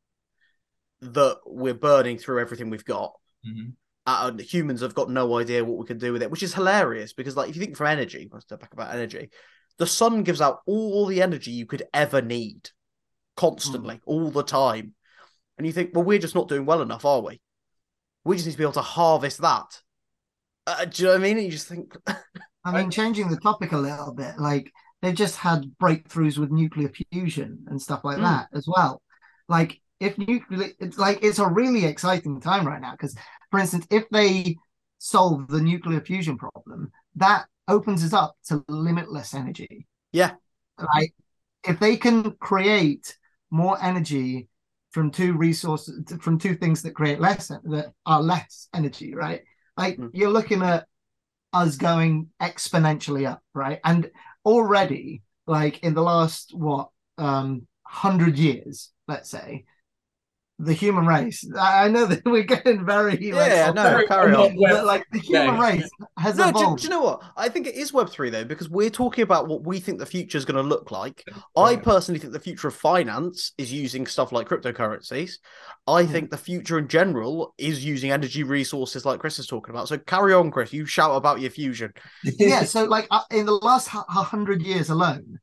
that 1.00 1.38
we're 1.46 1.74
burning 1.74 2.18
through 2.18 2.40
everything 2.40 2.70
we've 2.70 2.84
got. 2.84 3.12
Mm-hmm. 3.46 3.70
And 4.06 4.40
humans 4.40 4.80
have 4.80 4.94
got 4.94 5.10
no 5.10 5.38
idea 5.38 5.64
what 5.64 5.78
we 5.78 5.86
can 5.86 5.98
do 5.98 6.12
with 6.12 6.22
it, 6.22 6.30
which 6.30 6.42
is 6.42 6.54
hilarious 6.54 7.12
because, 7.12 7.36
like, 7.36 7.50
if 7.50 7.56
you 7.56 7.62
think 7.62 7.76
from 7.76 7.88
energy, 7.88 8.28
let's 8.32 8.46
step 8.46 8.60
back 8.60 8.72
about 8.72 8.94
energy, 8.94 9.30
the 9.76 9.86
sun 9.86 10.22
gives 10.22 10.40
out 10.40 10.60
all 10.66 11.06
the 11.06 11.20
energy 11.20 11.50
you 11.50 11.66
could 11.66 11.82
ever 11.92 12.22
need 12.22 12.70
constantly, 13.36 13.96
mm. 13.96 14.02
all 14.06 14.30
the 14.30 14.42
time. 14.42 14.94
And 15.56 15.66
you 15.66 15.72
think, 15.72 15.90
well, 15.92 16.04
we're 16.04 16.18
just 16.18 16.34
not 16.34 16.48
doing 16.48 16.64
well 16.64 16.80
enough, 16.80 17.04
are 17.04 17.20
we? 17.20 17.40
We 18.28 18.36
just 18.36 18.46
need 18.46 18.52
to 18.52 18.58
be 18.58 18.64
able 18.64 18.72
to 18.74 18.82
harvest 18.82 19.40
that. 19.40 19.80
Uh, 20.66 20.84
do 20.84 21.02
you 21.02 21.08
know 21.08 21.14
what 21.14 21.20
I 21.20 21.34
mean? 21.34 21.42
You 21.42 21.50
just 21.50 21.66
think. 21.66 21.96
I 22.64 22.72
mean, 22.72 22.90
changing 22.90 23.30
the 23.30 23.38
topic 23.38 23.72
a 23.72 23.78
little 23.78 24.12
bit, 24.12 24.38
like 24.38 24.70
they've 25.00 25.14
just 25.14 25.36
had 25.36 25.64
breakthroughs 25.80 26.36
with 26.36 26.50
nuclear 26.50 26.90
fusion 26.90 27.64
and 27.68 27.80
stuff 27.80 28.04
like 28.04 28.18
mm. 28.18 28.24
that 28.24 28.48
as 28.52 28.66
well. 28.68 29.00
Like 29.48 29.80
if 29.98 30.18
nuclear, 30.18 30.68
it's 30.78 30.98
like 30.98 31.20
it's 31.22 31.38
a 31.38 31.48
really 31.48 31.86
exciting 31.86 32.38
time 32.38 32.66
right 32.66 32.82
now 32.82 32.92
because, 32.92 33.16
for 33.50 33.60
instance, 33.60 33.86
if 33.90 34.04
they 34.10 34.56
solve 34.98 35.48
the 35.48 35.62
nuclear 35.62 36.02
fusion 36.02 36.36
problem, 36.36 36.92
that 37.16 37.46
opens 37.66 38.04
us 38.04 38.12
up 38.12 38.36
to 38.48 38.62
limitless 38.68 39.32
energy. 39.32 39.86
Yeah. 40.12 40.32
Like 40.78 41.14
if 41.66 41.80
they 41.80 41.96
can 41.96 42.32
create 42.32 43.16
more 43.50 43.82
energy 43.82 44.48
from 44.90 45.10
two 45.10 45.34
resources 45.34 46.02
from 46.20 46.38
two 46.38 46.54
things 46.54 46.82
that 46.82 46.94
create 46.94 47.20
less 47.20 47.48
that 47.48 47.92
are 48.06 48.22
less 48.22 48.68
energy 48.74 49.14
right 49.14 49.42
like 49.76 49.96
mm. 49.96 50.10
you're 50.12 50.30
looking 50.30 50.62
at 50.62 50.86
us 51.52 51.76
going 51.76 52.28
exponentially 52.40 53.28
up 53.28 53.42
right 53.54 53.80
and 53.84 54.10
already 54.44 55.22
like 55.46 55.78
in 55.80 55.94
the 55.94 56.02
last 56.02 56.54
what 56.54 56.88
um 57.18 57.66
100 57.82 58.38
years 58.38 58.90
let's 59.06 59.30
say 59.30 59.64
the 60.58 60.72
human 60.72 61.06
race. 61.06 61.48
I 61.58 61.88
know 61.88 62.06
that 62.06 62.24
we're 62.24 62.42
getting 62.42 62.84
very 62.84 63.16
yeah, 63.20 63.66
like, 63.66 63.74
no, 63.74 64.06
carry 64.06 64.34
on. 64.34 64.56
But 64.60 64.84
like 64.84 65.04
the 65.12 65.20
human 65.20 65.54
yeah. 65.54 65.60
race 65.60 65.90
has 66.18 66.36
no, 66.36 66.48
evolved. 66.48 66.82
Do, 66.82 66.88
do, 66.88 66.94
you 66.94 66.98
know 66.98 67.04
what? 67.04 67.22
I 67.36 67.48
think 67.48 67.66
it 67.66 67.76
is 67.76 67.92
Web 67.92 68.10
three 68.10 68.30
though 68.30 68.44
because 68.44 68.68
we're 68.68 68.90
talking 68.90 69.22
about 69.22 69.46
what 69.46 69.64
we 69.64 69.78
think 69.78 69.98
the 69.98 70.06
future 70.06 70.36
is 70.36 70.44
going 70.44 70.56
to 70.56 70.68
look 70.68 70.90
like. 70.90 71.24
I 71.56 71.76
personally 71.76 72.18
think 72.18 72.32
the 72.32 72.40
future 72.40 72.68
of 72.68 72.74
finance 72.74 73.52
is 73.56 73.72
using 73.72 74.06
stuff 74.06 74.32
like 74.32 74.48
cryptocurrencies. 74.48 75.34
I 75.86 76.02
mm. 76.02 76.10
think 76.10 76.30
the 76.30 76.36
future 76.36 76.78
in 76.78 76.88
general 76.88 77.54
is 77.56 77.84
using 77.84 78.10
energy 78.10 78.42
resources 78.42 79.04
like 79.04 79.20
Chris 79.20 79.38
is 79.38 79.46
talking 79.46 79.74
about. 79.74 79.88
So 79.88 79.98
carry 79.98 80.34
on, 80.34 80.50
Chris. 80.50 80.72
You 80.72 80.86
shout 80.86 81.16
about 81.16 81.40
your 81.40 81.50
fusion. 81.50 81.92
yeah. 82.24 82.58
So 82.68 82.84
like 82.84 83.06
uh, 83.10 83.22
in 83.30 83.46
the 83.46 83.52
last 83.52 83.88
hundred 83.88 84.62
years 84.62 84.90
alone, 84.90 85.38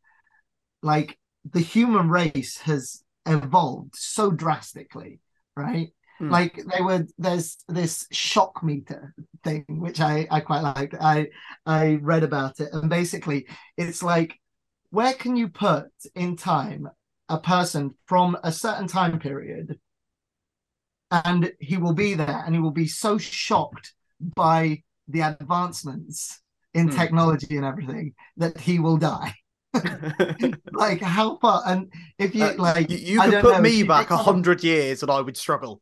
like 0.83 1.17
the 1.49 1.59
human 1.59 2.09
race 2.09 2.57
has 2.59 3.03
evolved 3.25 3.95
so 3.95 4.31
drastically, 4.31 5.19
right? 5.55 5.89
Mm. 6.21 6.31
Like 6.31 6.63
they 6.73 6.81
were 6.81 7.05
there's 7.17 7.57
this 7.67 8.07
shock 8.11 8.63
meter 8.63 9.13
thing 9.43 9.65
which 9.67 9.99
I 9.99 10.27
I 10.31 10.39
quite 10.39 10.61
liked. 10.61 10.95
I 10.99 11.27
I 11.65 11.99
read 12.01 12.23
about 12.23 12.59
it 12.59 12.69
and 12.71 12.89
basically 12.89 13.47
it's 13.77 14.01
like 14.01 14.39
where 14.91 15.13
can 15.13 15.35
you 15.35 15.49
put 15.49 15.91
in 16.13 16.37
time 16.37 16.89
a 17.27 17.39
person 17.39 17.95
from 18.05 18.37
a 18.43 18.51
certain 18.51 18.87
time 18.87 19.19
period 19.19 19.77
and 21.11 21.51
he 21.59 21.77
will 21.77 21.93
be 21.93 22.13
there 22.13 22.43
and 22.45 22.55
he 22.55 22.61
will 22.61 22.71
be 22.71 22.87
so 22.87 23.17
shocked 23.17 23.93
by 24.35 24.81
the 25.07 25.21
advancements 25.21 26.41
in 26.73 26.89
mm. 26.89 26.95
technology 26.95 27.57
and 27.57 27.65
everything 27.65 28.13
that 28.37 28.57
he 28.57 28.79
will 28.79 28.97
die 28.97 29.33
like 30.71 31.01
how 31.01 31.37
far? 31.37 31.63
And 31.65 31.91
if 32.17 32.35
you 32.35 32.45
uh, 32.45 32.55
like, 32.57 32.89
you, 32.89 32.97
you 32.97 33.21
could 33.21 33.41
put 33.41 33.55
know, 33.55 33.61
me 33.61 33.83
back 33.83 34.11
a 34.11 34.17
hundred 34.17 34.63
years, 34.63 35.01
and 35.01 35.11
I 35.11 35.21
would 35.21 35.37
struggle. 35.37 35.81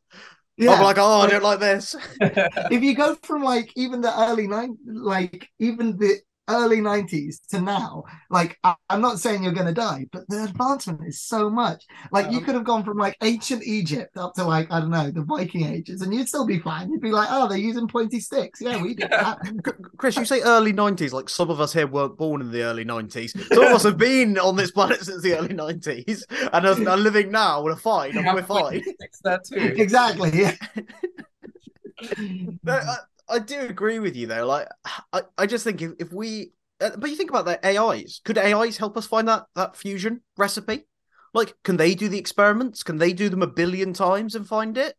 Yeah. 0.56 0.72
I'm 0.72 0.82
like, 0.82 0.98
oh, 0.98 1.20
I 1.20 1.28
don't 1.28 1.42
like 1.42 1.58
this. 1.60 1.96
if 2.20 2.82
you 2.82 2.94
go 2.94 3.16
from 3.22 3.42
like 3.42 3.72
even 3.76 4.00
the 4.00 4.20
early 4.28 4.46
nine, 4.46 4.76
like 4.86 5.48
even 5.58 5.96
the 5.96 6.20
early 6.48 6.78
90s 6.78 7.46
to 7.48 7.60
now 7.60 8.04
like 8.30 8.58
I, 8.64 8.74
am 8.90 9.00
not 9.00 9.18
saying 9.18 9.42
you're 9.42 9.52
going 9.52 9.66
to 9.66 9.72
die 9.72 10.06
but 10.12 10.28
the 10.28 10.44
advancement 10.44 11.00
is 11.06 11.20
so 11.20 11.48
much. 11.48 11.84
Like 12.12 12.26
um, 12.26 12.34
you 12.34 12.40
could 12.40 12.54
have 12.54 12.64
gone 12.64 12.84
from 12.84 12.98
like 12.98 13.16
ancient 13.22 13.62
egypt 13.64 14.16
up 14.16 14.34
to 14.34 14.44
like 14.44 14.70
i 14.70 14.80
don't 14.80 14.90
know 14.90 15.10
the 15.10 15.22
viking 15.22 15.64
ages 15.64 16.02
and 16.02 16.14
you'd 16.14 16.28
still 16.28 16.46
be 16.46 16.58
fine. 16.58 16.90
You'd 16.90 17.00
be 17.00 17.12
like 17.12 17.28
oh 17.30 17.48
they're 17.48 17.58
using 17.58 17.88
pointy 17.88 18.20
sticks. 18.20 18.60
Yeah 18.60 18.82
we 18.82 18.94
did 18.94 19.10
that. 19.10 19.38
Chris 19.96 20.16
you 20.16 20.24
say 20.24 20.40
early 20.44 20.72
90s 20.72 21.12
like 21.12 21.28
some 21.28 21.50
of 21.50 21.60
us 21.60 21.72
here 21.72 21.86
weren't 21.86 22.16
born 22.18 22.40
in 22.40 22.50
the 22.50 22.62
early 22.62 22.84
90s 22.84 23.30
some 23.52 23.64
of 23.64 23.72
us 23.72 23.82
have 23.82 23.98
been 23.98 24.38
on 24.38 24.56
this 24.56 24.70
planet 24.70 25.02
since 25.02 25.22
the 25.22 25.36
early 25.36 25.54
90s 25.54 26.22
and 26.52 26.88
are, 26.88 26.96
living 26.96 27.30
now 27.30 27.62
we're 27.62 27.76
fine 27.76 28.16
and 28.16 28.26
we're 28.34 28.42
fine. 28.42 28.82
that 29.24 29.44
too 29.44 29.74
exactly 29.76 30.30
yeah. 30.32 30.54
No, 32.62 32.72
I, 32.72 32.96
I 33.28 33.38
do 33.38 33.60
agree 33.60 33.98
with 33.98 34.16
you 34.16 34.26
though. 34.26 34.46
Like, 34.46 34.68
I, 35.12 35.22
I 35.38 35.46
just 35.46 35.64
think 35.64 35.82
if, 35.82 35.92
if 35.98 36.12
we, 36.12 36.52
uh, 36.80 36.90
but 36.96 37.10
you 37.10 37.16
think 37.16 37.30
about 37.30 37.46
the 37.46 37.64
AIs. 37.66 38.20
Could 38.24 38.38
AIs 38.38 38.76
help 38.76 38.96
us 38.96 39.06
find 39.06 39.28
that 39.28 39.44
that 39.54 39.76
fusion 39.76 40.20
recipe? 40.36 40.86
Like, 41.32 41.54
can 41.64 41.76
they 41.76 41.94
do 41.94 42.08
the 42.08 42.18
experiments? 42.18 42.82
Can 42.82 42.98
they 42.98 43.12
do 43.12 43.28
them 43.28 43.42
a 43.42 43.46
billion 43.46 43.92
times 43.92 44.34
and 44.34 44.46
find 44.46 44.78
it? 44.78 44.94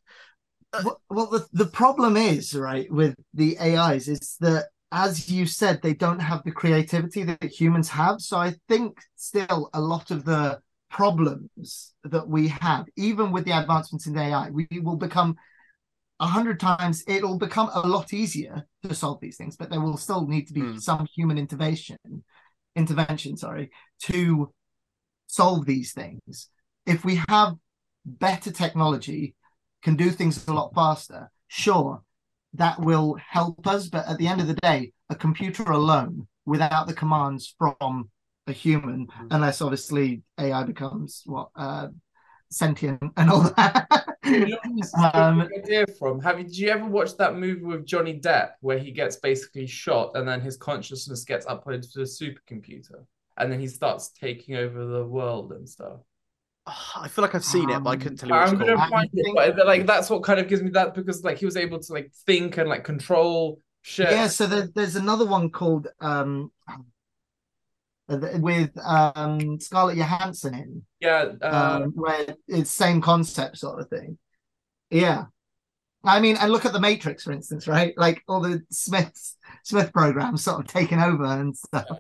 well, 0.84 1.02
well 1.10 1.28
the, 1.28 1.48
the 1.54 1.68
problem 1.68 2.18
is 2.18 2.54
right 2.54 2.92
with 2.92 3.16
the 3.34 3.58
ais 3.60 4.08
is 4.08 4.38
that 4.40 4.66
as 4.92 5.30
you 5.30 5.46
said 5.46 5.82
they 5.82 5.94
don't 5.94 6.20
have 6.20 6.44
the 6.44 6.52
creativity 6.52 7.24
that 7.24 7.44
humans 7.44 7.90
have 7.90 8.20
so 8.20 8.38
i 8.38 8.54
think 8.68 8.98
still 9.16 9.70
a 9.74 9.82
lot 9.82 10.12
of 10.12 10.26
the 10.26 10.60
problems 10.90 11.94
that 12.04 12.28
we 12.28 12.48
have 12.48 12.86
even 12.96 13.32
with 13.32 13.46
the 13.46 13.52
advancements 13.52 14.08
in 14.08 14.18
ai 14.18 14.50
we 14.50 14.68
will 14.82 14.96
become 14.96 15.36
a 16.20 16.28
hundred 16.28 16.59
times 16.59 17.03
it'll 17.07 17.38
become 17.38 17.70
a 17.74 17.88
lot 17.88 18.13
easier 18.13 18.66
to 18.84 18.95
solve 18.95 19.20
these 19.22 19.38
things 19.38 19.55
but 19.57 19.70
there 19.70 19.82
will 19.82 19.97
still 19.97 20.28
need 20.28 20.47
to 20.47 20.53
be 20.53 20.61
Hmm. 20.61 20.78
some 20.78 21.07
human 21.16 21.38
intervention 21.38 21.97
intervention 22.76 23.38
sorry 23.38 23.72
to 24.03 24.51
solve 25.28 25.66
these 25.66 25.93
things. 25.93 26.49
If 26.86 27.03
we 27.03 27.20
have 27.30 27.55
better 28.05 28.51
technology 28.51 29.36
can 29.82 29.95
do 29.95 30.09
things 30.11 30.47
a 30.47 30.53
lot 30.53 30.74
faster 30.76 31.32
sure 31.47 32.01
that 32.53 32.80
will 32.80 33.18
help 33.30 33.66
us 33.68 33.88
but 33.88 34.07
at 34.07 34.18
the 34.18 34.28
end 34.28 34.39
of 34.41 34.47
the 34.47 34.53
day 34.55 34.93
a 35.09 35.16
computer 35.16 35.63
alone 35.63 36.28
without 36.45 36.88
the 36.88 36.93
commands 36.93 37.55
from 37.57 38.09
a 38.47 38.51
human 38.51 39.07
unless 39.32 39.61
obviously 39.61 40.22
ai 40.39 40.63
becomes 40.63 41.24
what 41.26 41.49
uh 41.55 41.88
sentient 42.51 43.01
and 43.18 43.30
all 43.32 43.41
that 43.41 43.88
You 44.26 44.40
know 44.40 44.58
where 44.64 44.76
this 44.78 44.88
is 44.88 44.94
Um, 45.14 45.42
idea 45.58 45.86
from? 46.00 46.20
Have 46.22 46.40
you, 46.40 46.46
did 46.46 46.58
you 46.58 46.70
ever 46.70 46.86
watch 46.86 47.16
that 47.18 47.36
movie 47.36 47.62
with 47.64 47.86
Johnny 47.86 48.20
Depp 48.20 48.52
where 48.62 48.78
he 48.80 48.92
gets 48.92 49.18
basically 49.18 49.68
shot 49.68 50.12
and 50.16 50.28
then 50.28 50.42
his 50.42 50.58
consciousness 50.58 51.24
gets 51.24 51.46
uploaded 51.46 51.92
to 51.94 52.02
a 52.02 52.04
supercomputer 52.06 53.06
and 53.38 53.52
then 53.52 53.60
he 53.60 53.68
starts 53.68 54.10
taking 54.10 54.56
over 54.56 54.86
the 54.86 55.06
world 55.06 55.52
and 55.52 55.68
stuff? 55.68 56.00
I 56.68 57.08
feel 57.10 57.22
like 57.22 57.36
I've 57.36 57.46
seen 57.46 57.70
it, 57.70 57.84
but 57.84 57.92
I 57.92 57.94
Um, 57.94 58.00
couldn't 58.00 58.18
tell 58.18 58.30
you 58.30 58.36
what 58.36 58.48
I'm 58.50 58.58
gonna 58.58 58.76
called. 58.76 58.80
I 58.80 58.90
find 58.90 59.10
it, 59.14 59.24
think- 59.24 59.36
but 59.36 59.68
like 59.68 59.86
that's 59.86 60.10
what 60.10 60.24
kind 60.24 60.40
of 60.40 60.48
gives 60.48 60.64
me 60.64 60.72
that 60.72 60.96
because 60.96 61.24
like 61.24 61.38
he 61.38 61.46
was 61.46 61.58
able 61.58 61.80
to 61.80 61.94
like 61.94 62.12
think 62.26 62.58
and 62.58 62.68
like 62.68 62.84
control 62.84 63.60
shit. 63.84 64.10
yeah 64.10 64.26
so 64.28 64.48
there, 64.48 64.68
there's 64.74 64.96
another 64.96 65.26
one 65.26 65.52
called 65.52 65.88
um 66.00 66.52
with 68.08 68.72
um 68.84 69.60
scarlett 69.60 69.97
johansson 69.97 70.53
in 70.53 70.84
Yeah, 70.99 71.32
uh, 71.41 71.82
um, 71.84 71.91
where 71.95 72.36
it's 72.47 72.72
same 72.72 73.01
concept 73.01 73.58
sort 73.58 73.80
of 73.80 73.89
thing. 73.89 74.18
Yeah. 74.89 75.26
I 76.06 76.20
mean, 76.20 76.36
and 76.38 76.51
look 76.51 76.66
at 76.66 76.74
the 76.74 76.80
Matrix, 76.80 77.24
for 77.24 77.32
instance, 77.32 77.68
right? 77.68 77.93
Like 77.97 78.22
all 78.28 78.39
the 78.39 78.62
Smith 78.70 79.36
Smith 79.64 79.91
programs 79.91 80.43
sort 80.43 80.60
of 80.60 80.68
taken 80.68 80.99
over 80.99 81.26
and 81.26 81.58
stuff. 81.58 81.97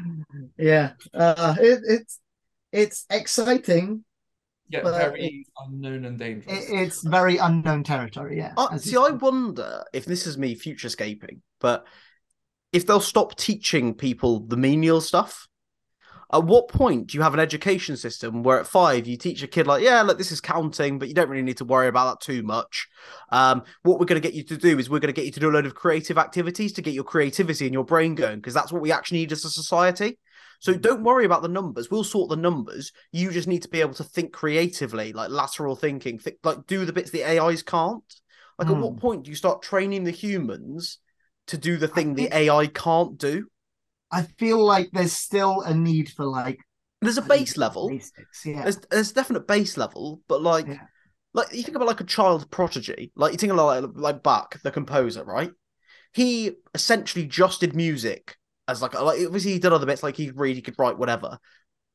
yeah, 0.58 0.92
uh, 1.12 1.56
it, 1.60 1.80
it's 1.84 2.20
it's 2.70 3.04
exciting. 3.10 4.04
yeah, 4.68 4.82
but 4.82 4.96
very 4.96 5.44
unknown 5.58 6.04
and 6.04 6.18
dangerous. 6.18 6.68
It, 6.68 6.72
it's 6.72 7.02
very 7.02 7.38
unknown 7.38 7.82
territory. 7.82 8.36
Yeah. 8.38 8.52
Uh, 8.56 8.78
see, 8.78 8.92
you 8.92 9.04
I 9.04 9.10
wonder 9.10 9.84
if 9.92 10.04
this 10.04 10.26
is 10.26 10.38
me 10.38 10.54
futurescaping, 10.54 11.40
but 11.60 11.84
if 12.72 12.86
they'll 12.86 13.00
stop 13.00 13.36
teaching 13.36 13.94
people 13.94 14.40
the 14.40 14.56
menial 14.56 15.00
stuff. 15.00 15.47
At 16.30 16.44
what 16.44 16.68
point 16.68 17.06
do 17.08 17.16
you 17.16 17.22
have 17.22 17.32
an 17.32 17.40
education 17.40 17.96
system 17.96 18.42
where 18.42 18.60
at 18.60 18.66
five 18.66 19.06
you 19.06 19.16
teach 19.16 19.42
a 19.42 19.46
kid 19.46 19.66
like, 19.66 19.82
yeah, 19.82 20.02
look, 20.02 20.18
this 20.18 20.30
is 20.30 20.42
counting, 20.42 20.98
but 20.98 21.08
you 21.08 21.14
don't 21.14 21.30
really 21.30 21.42
need 21.42 21.56
to 21.56 21.64
worry 21.64 21.88
about 21.88 22.20
that 22.20 22.24
too 22.24 22.42
much. 22.42 22.86
Um, 23.30 23.62
what 23.82 23.98
we're 23.98 24.06
going 24.06 24.20
to 24.20 24.26
get 24.28 24.34
you 24.34 24.44
to 24.44 24.56
do 24.58 24.78
is 24.78 24.90
we're 24.90 24.98
going 24.98 25.12
to 25.14 25.18
get 25.18 25.24
you 25.24 25.32
to 25.32 25.40
do 25.40 25.48
a 25.48 25.52
load 25.52 25.64
of 25.64 25.74
creative 25.74 26.18
activities 26.18 26.74
to 26.74 26.82
get 26.82 26.92
your 26.92 27.04
creativity 27.04 27.64
and 27.64 27.72
your 27.72 27.84
brain 27.84 28.14
going 28.14 28.36
because 28.36 28.52
that's 28.52 28.70
what 28.70 28.82
we 28.82 28.92
actually 28.92 29.18
need 29.20 29.32
as 29.32 29.44
a 29.46 29.50
society. 29.50 30.18
So 30.60 30.74
don't 30.74 31.04
worry 31.04 31.24
about 31.24 31.42
the 31.42 31.48
numbers. 31.48 31.90
We'll 31.90 32.04
sort 32.04 32.28
the 32.30 32.36
numbers. 32.36 32.92
You 33.12 33.30
just 33.30 33.48
need 33.48 33.62
to 33.62 33.68
be 33.68 33.80
able 33.80 33.94
to 33.94 34.04
think 34.04 34.32
creatively, 34.32 35.12
like 35.12 35.30
lateral 35.30 35.76
thinking, 35.76 36.18
think, 36.18 36.36
like 36.44 36.66
do 36.66 36.84
the 36.84 36.92
bits 36.92 37.10
the 37.10 37.24
AIs 37.24 37.62
can't. 37.62 38.02
Like, 38.58 38.68
at 38.68 38.76
what 38.76 38.94
Hmm. 38.94 38.98
point 38.98 39.22
do 39.24 39.30
you 39.30 39.36
start 39.36 39.62
training 39.62 40.04
the 40.04 40.10
humans 40.10 40.98
to 41.46 41.56
do 41.56 41.76
the 41.76 41.88
thing 41.88 42.14
the 42.14 42.28
AI 42.34 42.66
can't 42.66 43.16
do? 43.16 43.46
I 44.10 44.22
feel 44.22 44.64
like 44.64 44.90
there's 44.92 45.12
still 45.12 45.60
a 45.62 45.74
need 45.74 46.08
for 46.10 46.24
like 46.24 46.58
There's 47.00 47.18
a 47.18 47.22
base 47.22 47.56
level. 47.56 47.88
basics. 47.88 48.44
Yeah. 48.46 48.62
There's 48.62 48.78
there's 48.90 49.12
definite 49.12 49.46
base 49.46 49.76
level, 49.76 50.20
but 50.28 50.42
like, 50.42 50.66
Yeah. 50.66 50.86
like 51.34 51.52
you 51.52 51.62
think 51.62 51.76
about 51.76 51.88
like 51.88 52.00
a 52.00 52.04
child 52.04 52.50
prodigy, 52.50 53.12
like 53.16 53.32
you 53.32 53.38
think 53.38 53.52
about 53.52 53.82
like, 53.82 53.90
like 53.94 54.22
Bach, 54.22 54.60
the 54.62 54.70
composer, 54.70 55.24
right? 55.24 55.50
He 56.12 56.52
essentially 56.74 57.26
just 57.26 57.60
did 57.60 57.76
music 57.76 58.36
as 58.66 58.82
like 58.82 58.94
like 58.94 59.24
obviously 59.24 59.52
he 59.52 59.58
did 59.58 59.72
other 59.72 59.86
bits, 59.86 60.02
like 60.02 60.16
he 60.16 60.26
could 60.26 60.38
read, 60.38 60.56
he 60.56 60.62
could 60.62 60.78
write, 60.78 60.98
whatever, 60.98 61.38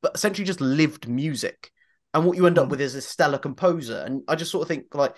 but 0.01 0.16
essentially 0.16 0.45
just 0.45 0.61
lived 0.61 1.07
music. 1.07 1.72
And 2.14 2.26
what 2.26 2.38
you 2.38 2.45
end 2.45 2.59
up 2.59 2.68
Mm. 2.68 2.72
with 2.72 2.82
is 2.82 2.95
a 2.95 3.01
stellar 3.01 3.39
composer. 3.39 4.03
And 4.05 4.22
I 4.28 4.36
just 4.36 4.51
sort 4.51 4.61
of 4.61 4.68
think 4.68 4.93
like, 4.93 5.16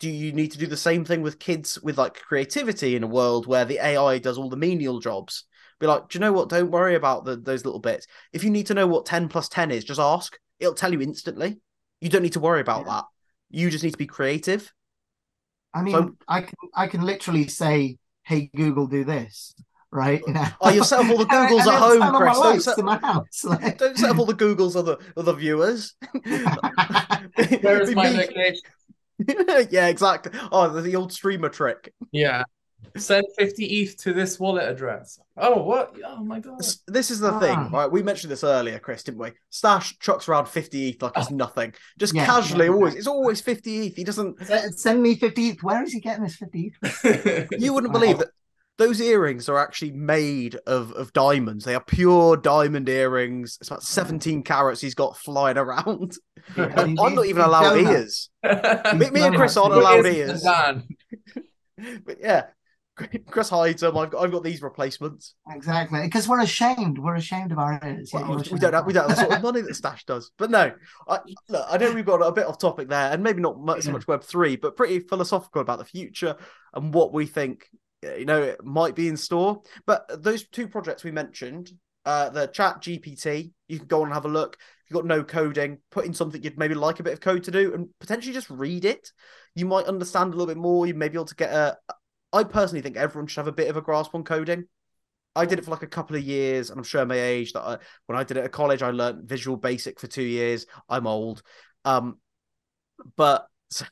do 0.00 0.10
you 0.10 0.32
need 0.32 0.50
to 0.52 0.58
do 0.58 0.66
the 0.66 0.76
same 0.76 1.04
thing 1.04 1.22
with 1.22 1.38
kids 1.38 1.78
with 1.82 1.98
like 1.98 2.14
creativity 2.14 2.96
in 2.96 3.04
a 3.04 3.06
world 3.08 3.46
where 3.46 3.64
the 3.64 3.78
AI 3.78 4.18
does 4.18 4.38
all 4.38 4.50
the 4.50 4.56
menial 4.56 4.98
jobs? 4.98 5.44
Be 5.82 5.88
like, 5.88 6.08
do 6.08 6.16
you 6.16 6.20
know 6.20 6.32
what? 6.32 6.48
Don't 6.48 6.70
worry 6.70 6.94
about 6.94 7.24
the, 7.24 7.34
those 7.34 7.64
little 7.64 7.80
bits. 7.80 8.06
If 8.32 8.44
you 8.44 8.50
need 8.50 8.68
to 8.68 8.74
know 8.74 8.86
what 8.86 9.04
10 9.04 9.26
plus 9.28 9.48
10 9.48 9.72
is, 9.72 9.82
just 9.82 9.98
ask. 9.98 10.38
It'll 10.60 10.74
tell 10.74 10.92
you 10.92 11.00
instantly. 11.00 11.58
You 12.00 12.08
don't 12.08 12.22
need 12.22 12.34
to 12.34 12.40
worry 12.40 12.60
about 12.60 12.86
Yeah. 12.86 12.92
that. 12.92 13.04
You 13.50 13.68
just 13.68 13.82
need 13.82 13.90
to 13.90 13.98
be 13.98 14.06
creative. 14.06 14.72
I 15.74 15.82
mean, 15.82 15.94
So- 15.94 16.16
I 16.28 16.42
can 16.42 16.54
I 16.72 16.86
can 16.86 17.00
literally 17.02 17.48
say, 17.48 17.98
"Hey 18.22 18.48
Google, 18.54 18.86
do 18.86 19.02
this," 19.02 19.54
right? 19.90 20.22
You 20.26 20.34
know, 20.34 20.46
Oh, 20.60 20.70
you'll 20.70 20.84
set 20.84 21.00
up 21.00 21.10
all 21.10 21.18
the 21.18 21.24
Googles 21.24 21.62
and 21.62 21.70
at 21.70 21.74
it'll 21.74 21.88
home, 21.88 22.00
turn 22.00 22.12
my 22.12 22.18
Chris. 22.18 22.38
Don't 22.38 22.60
set, 22.60 22.78
in 22.78 22.84
my 22.84 22.98
house. 22.98 23.44
Like... 23.44 23.78
don't 23.78 23.98
set 23.98 24.10
up 24.10 24.18
all 24.20 24.24
the 24.26 24.34
Googles 24.34 24.76
other 24.76 24.98
other 25.16 25.32
viewers. 25.32 25.96
Where 26.22 27.82
is 27.82 27.92
my 27.92 28.08
me. 28.08 28.16
location? 28.18 29.68
yeah, 29.70 29.88
exactly. 29.88 30.38
Oh, 30.52 30.68
the, 30.68 30.80
the 30.80 30.94
old 30.94 31.12
streamer 31.12 31.48
trick. 31.48 31.92
Yeah. 32.12 32.44
Send 32.96 33.24
50 33.38 33.64
ETH 33.64 33.96
to 33.98 34.12
this 34.12 34.38
wallet 34.38 34.68
address. 34.68 35.18
Oh, 35.36 35.62
what? 35.62 35.94
Oh 36.04 36.22
my 36.22 36.40
god. 36.40 36.60
S- 36.60 36.80
This 36.86 37.10
is 37.10 37.20
the 37.20 37.32
thing, 37.40 37.56
Ah. 37.56 37.68
right? 37.72 37.90
We 37.90 38.02
mentioned 38.02 38.30
this 38.30 38.44
earlier, 38.44 38.78
Chris, 38.78 39.02
didn't 39.02 39.20
we? 39.20 39.32
Stash 39.50 39.98
chucks 39.98 40.28
around 40.28 40.46
50 40.46 40.90
ETH 40.90 41.02
like 41.02 41.12
it's 41.16 41.30
nothing. 41.30 41.72
Just 41.98 42.14
Yeah, 42.14 42.26
casually, 42.26 42.66
yeah, 42.66 42.72
always. 42.72 42.94
It's 42.94 43.06
always 43.06 43.40
50 43.40 43.86
ETH. 43.86 43.96
He 43.96 44.04
doesn't. 44.04 44.42
S- 44.42 44.80
Send 44.82 45.02
me 45.02 45.14
50 45.14 45.48
ETH. 45.48 45.62
Where 45.62 45.82
is 45.82 45.92
he 45.92 46.00
getting 46.00 46.24
this 46.24 46.36
50 46.36 46.74
You 47.58 47.72
wouldn't 47.72 47.92
Wow. 47.94 48.00
believe 48.00 48.18
that 48.18 48.28
those 48.78 49.00
earrings 49.00 49.48
are 49.48 49.58
actually 49.58 49.92
made 49.92 50.56
of, 50.66 50.92
of 50.92 51.12
diamonds. 51.12 51.64
They 51.64 51.74
are 51.74 51.84
pure 51.84 52.36
diamond 52.36 52.88
earrings. 52.88 53.56
It's 53.60 53.68
about 53.70 53.82
17 53.84 54.42
carats 54.42 54.80
he's 54.80 54.94
got 54.94 55.16
flying 55.16 55.56
around. 55.58 56.16
Yeah, 56.56 56.72
I'm 56.76 56.88
these- 56.88 56.96
not 56.96 57.26
even 57.26 57.42
allowed 57.42 57.76
ears. 57.78 58.28
Me, 58.42 59.10
me 59.10 59.22
and 59.22 59.36
Chris 59.36 59.56
aren't 59.56 59.74
allowed 59.74 60.04
ears. 60.06 60.42
But 62.04 62.18
yeah, 62.20 62.46
Chris 63.30 63.48
them. 63.48 63.96
I've 63.96 64.10
got, 64.10 64.22
I've 64.22 64.30
got 64.30 64.44
these 64.44 64.60
replacements. 64.60 65.34
Exactly. 65.50 66.02
Because 66.02 66.28
we're 66.28 66.42
ashamed. 66.42 66.98
We're 66.98 67.14
ashamed 67.16 67.50
of 67.50 67.58
our 67.58 67.80
ears. 67.82 68.10
Well, 68.12 68.42
we 68.50 68.58
don't 68.58 68.74
have 68.74 68.86
we 68.86 68.92
don't 68.92 69.08
have 69.08 69.16
the 69.16 69.22
sort 69.22 69.36
of 69.36 69.42
money 69.42 69.62
that 69.62 69.74
Stash 69.74 70.04
does. 70.04 70.30
But 70.36 70.50
no, 70.50 70.72
I, 71.08 71.20
look, 71.48 71.66
I 71.70 71.78
know 71.78 71.92
we've 71.92 72.04
got 72.04 72.20
a 72.20 72.32
bit 72.32 72.46
off 72.46 72.58
topic 72.58 72.88
there, 72.88 73.10
and 73.10 73.22
maybe 73.22 73.40
not 73.40 73.58
much, 73.58 73.82
so 73.82 73.92
much 73.92 74.06
Web 74.06 74.22
three, 74.22 74.56
but 74.56 74.76
pretty 74.76 75.00
philosophical 75.00 75.62
about 75.62 75.78
the 75.78 75.84
future 75.86 76.36
and 76.74 76.92
what 76.92 77.12
we 77.12 77.26
think 77.26 77.68
uh, 78.06 78.14
you 78.14 78.26
know 78.26 78.42
it 78.42 78.62
might 78.62 78.94
be 78.94 79.08
in 79.08 79.16
store. 79.16 79.62
But 79.86 80.22
those 80.22 80.46
two 80.48 80.68
projects 80.68 81.02
we 81.02 81.12
mentioned, 81.12 81.70
uh, 82.04 82.28
the 82.28 82.48
ChatGPT, 82.48 83.52
you 83.68 83.78
can 83.78 83.86
go 83.86 84.04
and 84.04 84.12
have 84.12 84.26
a 84.26 84.28
look. 84.28 84.58
If 84.60 84.90
you've 84.90 84.96
got 84.96 85.06
no 85.06 85.24
coding, 85.24 85.78
put 85.90 86.04
in 86.04 86.12
something 86.12 86.42
you'd 86.42 86.58
maybe 86.58 86.74
like 86.74 87.00
a 87.00 87.04
bit 87.04 87.14
of 87.14 87.20
code 87.20 87.44
to 87.44 87.50
do, 87.50 87.72
and 87.72 87.88
potentially 88.00 88.34
just 88.34 88.50
read 88.50 88.84
it. 88.84 89.10
You 89.54 89.64
might 89.64 89.86
understand 89.86 90.34
a 90.34 90.36
little 90.36 90.52
bit 90.52 90.60
more. 90.60 90.86
You 90.86 90.94
may 90.94 91.08
be 91.08 91.16
able 91.16 91.24
to 91.24 91.34
get 91.34 91.52
a. 91.52 91.78
I 92.32 92.44
personally 92.44 92.82
think 92.82 92.96
everyone 92.96 93.26
should 93.26 93.40
have 93.40 93.48
a 93.48 93.52
bit 93.52 93.68
of 93.68 93.76
a 93.76 93.82
grasp 93.82 94.14
on 94.14 94.24
coding. 94.24 94.64
I 95.34 95.46
did 95.46 95.58
it 95.58 95.64
for 95.64 95.70
like 95.70 95.82
a 95.82 95.88
couple 95.88 96.16
of 96.16 96.22
years, 96.22 96.70
and 96.70 96.78
I'm 96.78 96.84
sure 96.84 97.04
my 97.06 97.20
age 97.20 97.52
that 97.52 97.62
I, 97.62 97.78
when 98.06 98.18
I 98.18 98.24
did 98.24 98.36
it 98.36 98.44
at 98.44 98.52
college, 98.52 98.82
I 98.82 98.90
learned 98.90 99.28
Visual 99.28 99.56
Basic 99.56 99.98
for 99.98 100.06
two 100.06 100.22
years. 100.22 100.66
I'm 100.88 101.06
old, 101.06 101.42
um, 101.84 102.18
but 103.16 103.46
so 103.70 103.86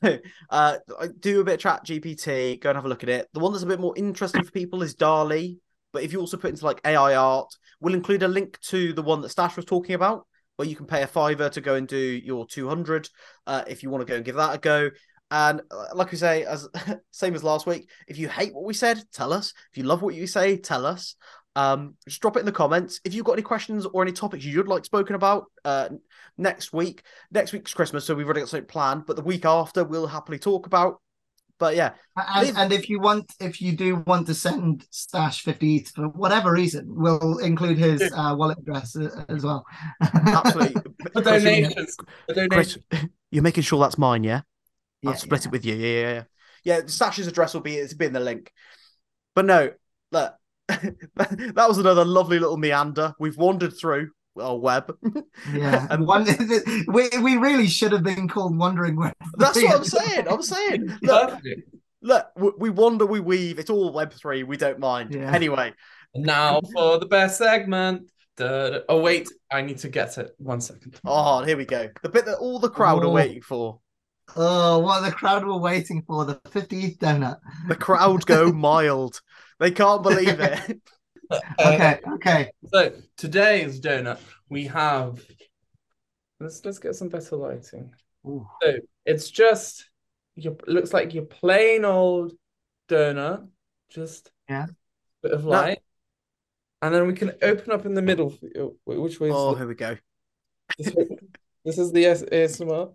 uh, 0.49 0.77
I 0.99 1.07
do 1.19 1.41
a 1.41 1.43
bit 1.43 1.63
of 1.65 1.81
ChatGPT. 1.81 2.59
Go 2.61 2.69
and 2.69 2.77
have 2.77 2.85
a 2.85 2.89
look 2.89 3.03
at 3.03 3.09
it. 3.09 3.27
The 3.33 3.39
one 3.39 3.51
that's 3.51 3.63
a 3.63 3.67
bit 3.67 3.79
more 3.79 3.97
interesting 3.97 4.43
for 4.43 4.51
people 4.51 4.83
is 4.83 4.93
DALL-E. 4.93 5.57
But 5.93 6.03
if 6.03 6.13
you 6.13 6.19
also 6.19 6.37
put 6.37 6.51
into 6.51 6.65
like 6.65 6.81
AI 6.85 7.15
art, 7.15 7.53
we'll 7.79 7.95
include 7.95 8.23
a 8.23 8.27
link 8.27 8.59
to 8.61 8.93
the 8.93 9.01
one 9.01 9.21
that 9.21 9.29
Stash 9.29 9.55
was 9.55 9.65
talking 9.65 9.95
about, 9.95 10.25
where 10.55 10.67
you 10.67 10.75
can 10.75 10.85
pay 10.85 11.01
a 11.01 11.07
fiver 11.07 11.49
to 11.49 11.61
go 11.61 11.75
and 11.75 11.87
do 11.87 11.97
your 11.97 12.45
200 12.45 13.09
uh, 13.47 13.63
if 13.67 13.83
you 13.83 13.89
want 13.89 14.05
to 14.05 14.09
go 14.09 14.15
and 14.15 14.23
give 14.23 14.35
that 14.35 14.55
a 14.55 14.57
go. 14.59 14.89
And 15.31 15.61
uh, 15.71 15.85
like 15.95 16.11
we 16.11 16.17
say, 16.17 16.43
as 16.43 16.67
same 17.11 17.33
as 17.33 17.43
last 17.43 17.65
week, 17.65 17.89
if 18.07 18.17
you 18.19 18.27
hate 18.29 18.53
what 18.53 18.65
we 18.65 18.73
said, 18.73 19.01
tell 19.13 19.31
us. 19.33 19.53
If 19.71 19.77
you 19.77 19.83
love 19.85 20.01
what 20.01 20.13
you 20.13 20.27
say, 20.27 20.57
tell 20.57 20.85
us. 20.85 21.15
Um, 21.55 21.95
just 22.07 22.21
drop 22.21 22.37
it 22.37 22.41
in 22.41 22.45
the 22.45 22.51
comments. 22.51 23.01
If 23.03 23.13
you've 23.13 23.25
got 23.25 23.33
any 23.33 23.41
questions 23.41 23.85
or 23.85 24.01
any 24.03 24.11
topics 24.11 24.45
you'd 24.45 24.67
like 24.67 24.85
spoken 24.85 25.15
about 25.15 25.45
uh, 25.65 25.89
next 26.37 26.71
week, 26.73 27.03
next 27.31 27.51
week's 27.53 27.73
Christmas, 27.73 28.05
so 28.05 28.13
we've 28.15 28.25
already 28.25 28.41
got 28.41 28.49
something 28.49 28.67
planned, 28.67 29.05
but 29.05 29.15
the 29.15 29.21
week 29.23 29.43
after 29.45 29.83
we'll 29.83 30.07
happily 30.07 30.37
talk 30.39 30.65
about. 30.65 31.01
But 31.59 31.75
yeah, 31.75 31.91
And, 32.17 32.47
Leave- 32.47 32.57
and 32.57 32.73
if 32.73 32.89
you 32.89 32.99
want, 32.99 33.33
if 33.39 33.61
you 33.61 33.73
do 33.73 33.97
want 34.07 34.27
to 34.27 34.33
send 34.33 34.85
Stash 34.89 35.43
50 35.43 35.75
ETH 35.75 35.89
for 35.89 36.07
whatever 36.07 36.51
reason, 36.51 36.85
we'll 36.87 37.37
include 37.37 37.77
his 37.77 38.01
uh, 38.01 38.33
wallet 38.37 38.57
address 38.57 38.95
uh, 38.95 39.23
as 39.29 39.43
well. 39.43 39.65
absolutely. 40.01 40.81
For 41.13 41.21
Chris, 41.21 41.43
you- 41.43 41.49
donations. 41.49 41.95
For 42.27 42.33
Chris, 42.47 42.77
donations. 42.77 42.85
you're 43.29 43.43
making 43.43 43.63
sure 43.63 43.79
that's 43.79 43.97
mine, 43.97 44.23
yeah? 44.23 44.41
I'll 45.05 45.11
Yeah, 45.13 45.17
split 45.17 45.45
it 45.45 45.51
with 45.51 45.65
you. 45.65 45.75
Yeah, 45.75 45.87
yeah, 46.01 46.11
yeah. 46.13 46.23
Yeah, 46.63 46.81
Stash's 46.85 47.27
address 47.27 47.53
will 47.53 47.61
be 47.61 47.75
it's 47.75 47.93
be 47.93 48.05
in 48.05 48.13
the 48.13 48.19
link. 48.19 48.51
But 49.35 49.45
no, 49.45 49.71
look, 50.11 50.33
that 50.67 51.65
was 51.67 51.77
another 51.79 52.05
lovely 52.05 52.37
little 52.39 52.57
meander. 52.57 53.13
We've 53.19 53.37
wandered 53.37 53.73
through 53.77 54.09
our 54.39 54.57
web. 54.57 54.95
Yeah, 55.53 55.87
And- 55.89 56.05
one, 56.07 56.25
we 56.87 57.09
we 57.21 57.37
really 57.37 57.67
should 57.67 57.91
have 57.93 58.03
been 58.03 58.27
called 58.27 58.57
Wondering 58.57 58.95
Web. 58.95 59.13
That's 59.37 59.61
what 59.61 59.75
I'm 59.75 59.83
saying. 59.83 60.27
I'm 60.27 60.41
saying. 60.43 60.97
Look, 61.01 61.39
look, 62.01 62.27
we 62.59 62.69
wander, 62.69 63.05
we 63.05 63.19
weave. 63.19 63.57
It's 63.59 63.69
all 63.69 63.91
Web 63.93 64.13
three. 64.13 64.43
We 64.43 64.57
don't 64.57 64.79
mind. 64.79 65.13
Yeah. 65.15 65.31
Anyway, 65.33 65.73
now 66.15 66.61
for 66.73 66.99
the 66.99 67.05
best 67.07 67.37
segment. 67.37 68.09
Da- 68.37 68.69
da- 68.69 68.79
Oh 68.87 69.01
wait, 69.01 69.29
I 69.51 69.61
need 69.61 69.79
to 69.79 69.89
get 69.89 70.17
it. 70.17 70.31
One 70.37 70.61
second. 70.61 70.99
oh, 71.05 71.43
here 71.43 71.57
we 71.57 71.65
go. 71.65 71.89
The 72.03 72.09
bit 72.09 72.25
that 72.25 72.37
all 72.37 72.59
the 72.59 72.69
crowd 72.69 73.03
are 73.03 73.07
Oh. 73.07 73.11
waiting 73.11 73.41
for. 73.41 73.79
Oh, 74.35 74.79
what 74.79 75.01
the 75.01 75.11
crowd 75.11 75.45
were 75.45 75.57
waiting 75.57 76.03
for 76.03 76.25
the 76.25 76.39
50 76.49 76.81
ETH 76.85 76.99
donut. 76.99 77.37
The 77.67 77.75
crowd 77.75 78.25
go 78.25 78.51
mild. 78.53 79.21
They 79.59 79.71
can't 79.71 80.03
believe 80.03 80.39
it. 80.39 80.79
Uh, 81.31 81.39
Okay, 81.59 81.99
okay. 82.15 82.51
So 82.73 82.91
today's 83.15 83.79
donut, 83.79 84.19
we 84.49 84.65
have. 84.65 85.23
Let's 86.41 86.65
let's 86.65 86.77
get 86.77 86.93
some 86.93 87.07
better 87.07 87.37
lighting. 87.37 87.89
Ooh. 88.27 88.45
So 88.61 88.73
it's 89.05 89.29
just 89.31 89.89
your 90.35 90.57
looks 90.67 90.93
like 90.93 91.13
your 91.13 91.23
plain 91.23 91.85
old 91.85 92.33
donut, 92.89 93.47
just 93.89 94.29
Yeah. 94.49 94.65
bit 95.23 95.31
of 95.31 95.45
No. 95.45 95.51
light, 95.51 95.79
and 96.81 96.93
then 96.93 97.07
we 97.07 97.13
can 97.13 97.31
open 97.41 97.71
up 97.71 97.85
in 97.85 97.93
the 97.93 98.01
middle. 98.01 98.31
for 98.31 98.47
you. 98.47 98.77
Wh- 98.83 99.01
Which 99.01 99.21
way 99.21 99.29
is 99.29 99.33
Oh, 99.37 99.51
the- 99.53 99.59
here 99.59 99.67
we 99.69 99.75
go. 99.75 99.97
this, 100.77 100.93
this 101.63 101.77
is 101.77 101.93
the 101.93 102.07
S- 102.07 102.23
ASMR. 102.23 102.93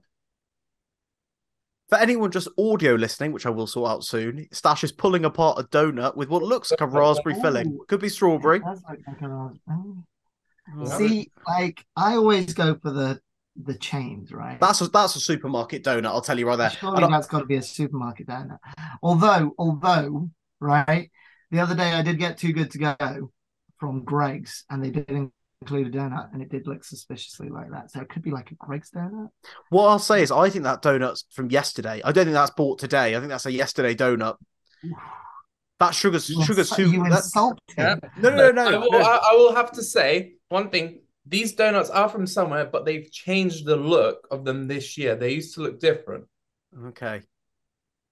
For 1.89 1.99
anyone 1.99 2.33
just 2.33 2.49
audio 2.59 2.95
listening, 2.95 3.33
which 3.33 3.47
I 3.47 3.51
will 3.51 3.69
sort 3.69 3.91
out 3.91 4.05
soon, 4.05 4.49
Stash 4.51 4.83
is 4.83 4.91
pulling 4.91 5.25
apart 5.25 5.59
a 5.61 5.63
donut 5.65 6.17
with 6.17 6.29
what 6.29 6.43
looks 6.43 6.73
like 6.73 6.81
a 6.81 6.87
raspberry 6.87 7.37
oh. 7.39 7.43
filling. 7.43 7.79
Could 7.87 8.01
be 8.01 8.09
strawberry. 8.09 8.61
Like- 8.61 8.79
like 8.89 9.21
raspberry. 9.21 9.59
See, 10.87 11.31
like 11.47 11.85
I 11.95 12.17
always 12.17 12.53
go 12.53 12.75
for 12.83 12.91
the 12.91 13.21
the 13.65 13.75
chains, 13.75 14.33
right? 14.33 14.59
That's 14.61 14.81
a 14.81 14.89
that's 14.89 15.17
a 15.17 15.21
supermarket 15.21 15.85
donut. 15.85 16.07
I'll 16.07 16.21
tell 16.21 16.39
you 16.39 16.47
right 16.47 16.57
there. 16.57 16.71
Surely 16.71 17.05
And 17.05 17.13
that's 17.13 17.29
got 17.29 17.41
to 17.41 17.47
be 17.47 17.57
a 17.57 17.63
supermarket 17.63 18.27
donut. 18.27 18.59
Although, 19.03 19.53
although, 19.59 20.31
right, 20.61 21.11
the 21.51 21.61
other 21.61 21.75
day 21.75 21.93
I 21.93 22.03
did 22.03 22.19
get 22.19 22.39
too 22.39 22.53
good 22.53 22.71
to 22.73 22.79
go 22.79 23.33
from 23.79 24.05
Greggs, 24.05 24.65
and 24.69 24.83
they 24.83 24.91
did 24.91 25.31
include 25.63 25.95
a 25.95 25.99
donut, 25.99 26.33
and 26.33 26.43
it 26.43 26.51
did 26.51 26.67
look 26.67 26.85
suspiciously 26.85 27.49
like 27.49 27.71
that. 27.71 27.91
So 27.91 28.01
it 28.01 28.09
could 28.09 28.23
be 28.23 28.31
like 28.31 28.51
a 28.51 28.55
Greggs 28.57 28.91
donut. 28.91 29.29
what 29.71 29.87
I'll 29.89 29.99
say 29.99 30.23
is, 30.23 30.31
I 30.31 30.51
think 30.51 30.65
that 30.65 30.83
donut's 30.83 31.25
from 31.33 31.51
yesterday. 31.51 32.01
I 32.05 32.13
don't 32.13 32.25
think 32.25 32.35
that's 32.35 32.51
bought 32.51 32.79
today. 32.79 33.17
I 33.17 33.19
think 33.19 33.31
that's 33.31 33.47
a 33.47 33.53
yesterday 33.53 33.95
donut. 33.95 34.37
That 35.81 35.91
sugar's 35.95 36.29
You 36.31 36.43
sugar's 36.45 36.71
insu- 36.71 36.77
too. 36.77 36.91
You 36.93 37.03
that- 37.11 37.17
insult 37.25 37.59
Yeah. 37.77 37.95
him. 37.95 38.01
no, 38.19 38.31
no, 38.31 38.51
no, 38.51 38.67
I 38.67 38.77
will, 38.79 38.91
no. 38.93 38.99
I, 38.99 39.17
I 39.33 39.35
will 39.37 39.55
have 39.55 39.73
to 39.73 39.83
say 39.83 40.35
one 40.49 40.71
thing. 40.71 41.01
These 41.29 41.55
donuts 41.55 41.91
are 41.91 42.09
from 42.09 42.27
somewhere, 42.27 42.67
but 42.67 42.85
they've 42.85 43.11
changed 43.11 43.67
the 43.67 43.77
look 43.77 44.29
of 44.31 44.45
them 44.45 44.69
this 44.69 44.97
year. 44.97 45.17
They 45.17 45.33
used 45.33 45.55
to 45.55 45.61
look 45.63 45.81
different. 45.81 46.25
Okay. 46.89 47.23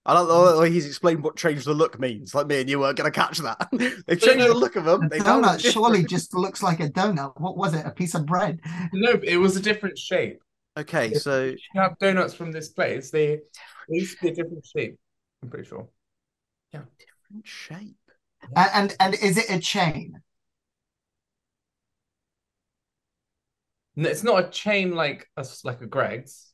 I 0.06 0.14
don't 0.14 0.28
know. 0.28 0.60
He's 0.62 0.86
explained 0.86 1.22
what 1.22 1.36
change 1.36 1.64
the 1.64 1.72
look 1.74 1.98
means. 1.98 2.34
Like 2.34 2.46
me 2.46 2.60
and 2.60 2.68
you 2.68 2.78
weren't 2.80 2.96
going 2.98 3.10
to 3.10 3.18
catch 3.18 3.38
that. 3.38 3.68
They've 4.06 4.20
changed 4.20 4.46
the 4.46 4.54
look 4.54 4.76
of 4.76 4.84
them. 4.84 5.00
The 5.00 5.10
They 5.10 5.18
look 5.20 5.26
donut 5.26 5.60
surely 5.60 5.98
different. 6.00 6.10
just 6.10 6.34
looks 6.34 6.62
like 6.62 6.80
a 6.80 6.88
donut. 6.88 7.40
What 7.40 7.56
was 7.56 7.74
it? 7.74 7.86
A 7.86 7.90
piece 7.90 8.14
of 8.14 8.26
bread? 8.26 8.60
No, 8.92 9.12
it 9.22 9.38
was 9.38 9.56
a 9.56 9.60
different 9.60 9.98
shape. 9.98 10.42
Okay, 10.76 11.14
so 11.14 11.44
you 11.44 11.80
have 11.80 11.98
donuts 11.98 12.34
from 12.34 12.52
this 12.52 12.68
place, 12.68 13.10
they, 13.10 13.36
they 13.88 13.96
used 13.96 14.16
to 14.16 14.22
be 14.22 14.28
a 14.28 14.34
different 14.34 14.66
shape. 14.66 14.98
I'm 15.42 15.48
pretty 15.48 15.68
sure. 15.68 15.88
Yeah, 16.72 16.82
different 16.98 17.46
shape. 17.46 17.96
And, 18.56 18.70
and 18.74 18.96
and 19.00 19.14
is 19.14 19.38
it 19.38 19.50
a 19.50 19.58
chain? 19.58 20.20
No, 23.96 24.08
it's 24.08 24.24
not 24.24 24.44
a 24.44 24.48
chain 24.50 24.92
like 24.92 25.28
a 25.36 25.46
like 25.62 25.80
a 25.80 25.86
Greggs, 25.86 26.52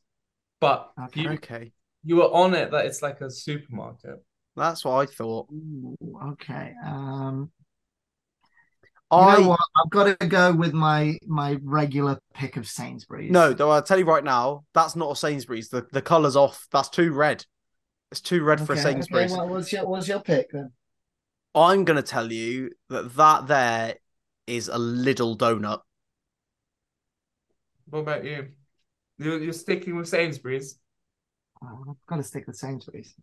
but 0.59 0.91
Okay. 0.99 1.21
you 1.21 1.29
Okay, 1.33 1.71
you 2.03 2.17
were 2.17 2.33
on 2.33 2.53
it 2.53 2.71
that 2.71 2.85
it's 2.85 3.01
like 3.01 3.21
a 3.21 3.29
supermarket. 3.29 4.23
that's 4.55 4.83
what 4.83 4.93
I 4.93 5.05
thought. 5.05 5.47
Ooh, 5.51 5.97
okay. 6.31 6.73
Um, 6.85 7.51
I 9.11 9.39
know 9.39 9.49
what? 9.49 9.59
I've 9.75 9.89
got 9.89 10.19
to 10.19 10.27
go 10.27 10.53
with 10.53 10.73
my 10.73 11.17
my 11.27 11.57
regular 11.63 12.17
pick 12.33 12.55
of 12.55 12.67
Sainsbury's. 12.67 13.31
no, 13.31 13.53
though 13.53 13.69
I'll 13.69 13.83
tell 13.83 13.99
you 13.99 14.05
right 14.05 14.23
now, 14.23 14.63
that's 14.73 14.95
not 14.95 15.11
a 15.11 15.15
Sainsbury's. 15.15 15.69
The 15.69 15.85
the 15.91 16.01
colour's 16.01 16.35
off. 16.35 16.67
That's 16.71 16.89
too 16.89 17.11
red. 17.11 17.45
It's 18.11 18.21
too 18.21 18.43
red 18.43 18.65
for 18.65 18.73
a 18.73 18.77
Sainsbury's. 18.77 19.31
Okay, 19.31 19.39
well, 19.39 19.49
what's 19.49 19.71
your 19.71 19.87
what's 19.87 20.07
your 20.07 20.21
pick 20.21 20.51
then? 20.51 20.71
I'm 21.53 21.83
gonna 21.83 22.01
tell 22.01 22.31
you 22.31 22.71
that 22.89 23.13
that 23.15 23.47
there 23.47 23.95
is 24.47 24.69
a 24.69 24.77
little 24.77 25.37
donut. 25.37 25.79
What 27.89 27.99
about 27.99 28.23
you? 28.23 28.47
You're, 29.17 29.41
you're 29.41 29.53
sticking 29.53 29.97
with 29.97 30.07
Sainsbury's. 30.07 30.79
Oh, 31.63 31.83
I've 31.89 31.95
got 32.07 32.17
to 32.17 32.23
stick 32.23 32.47
with 32.47 32.55
Sainsbury's. 32.55 33.13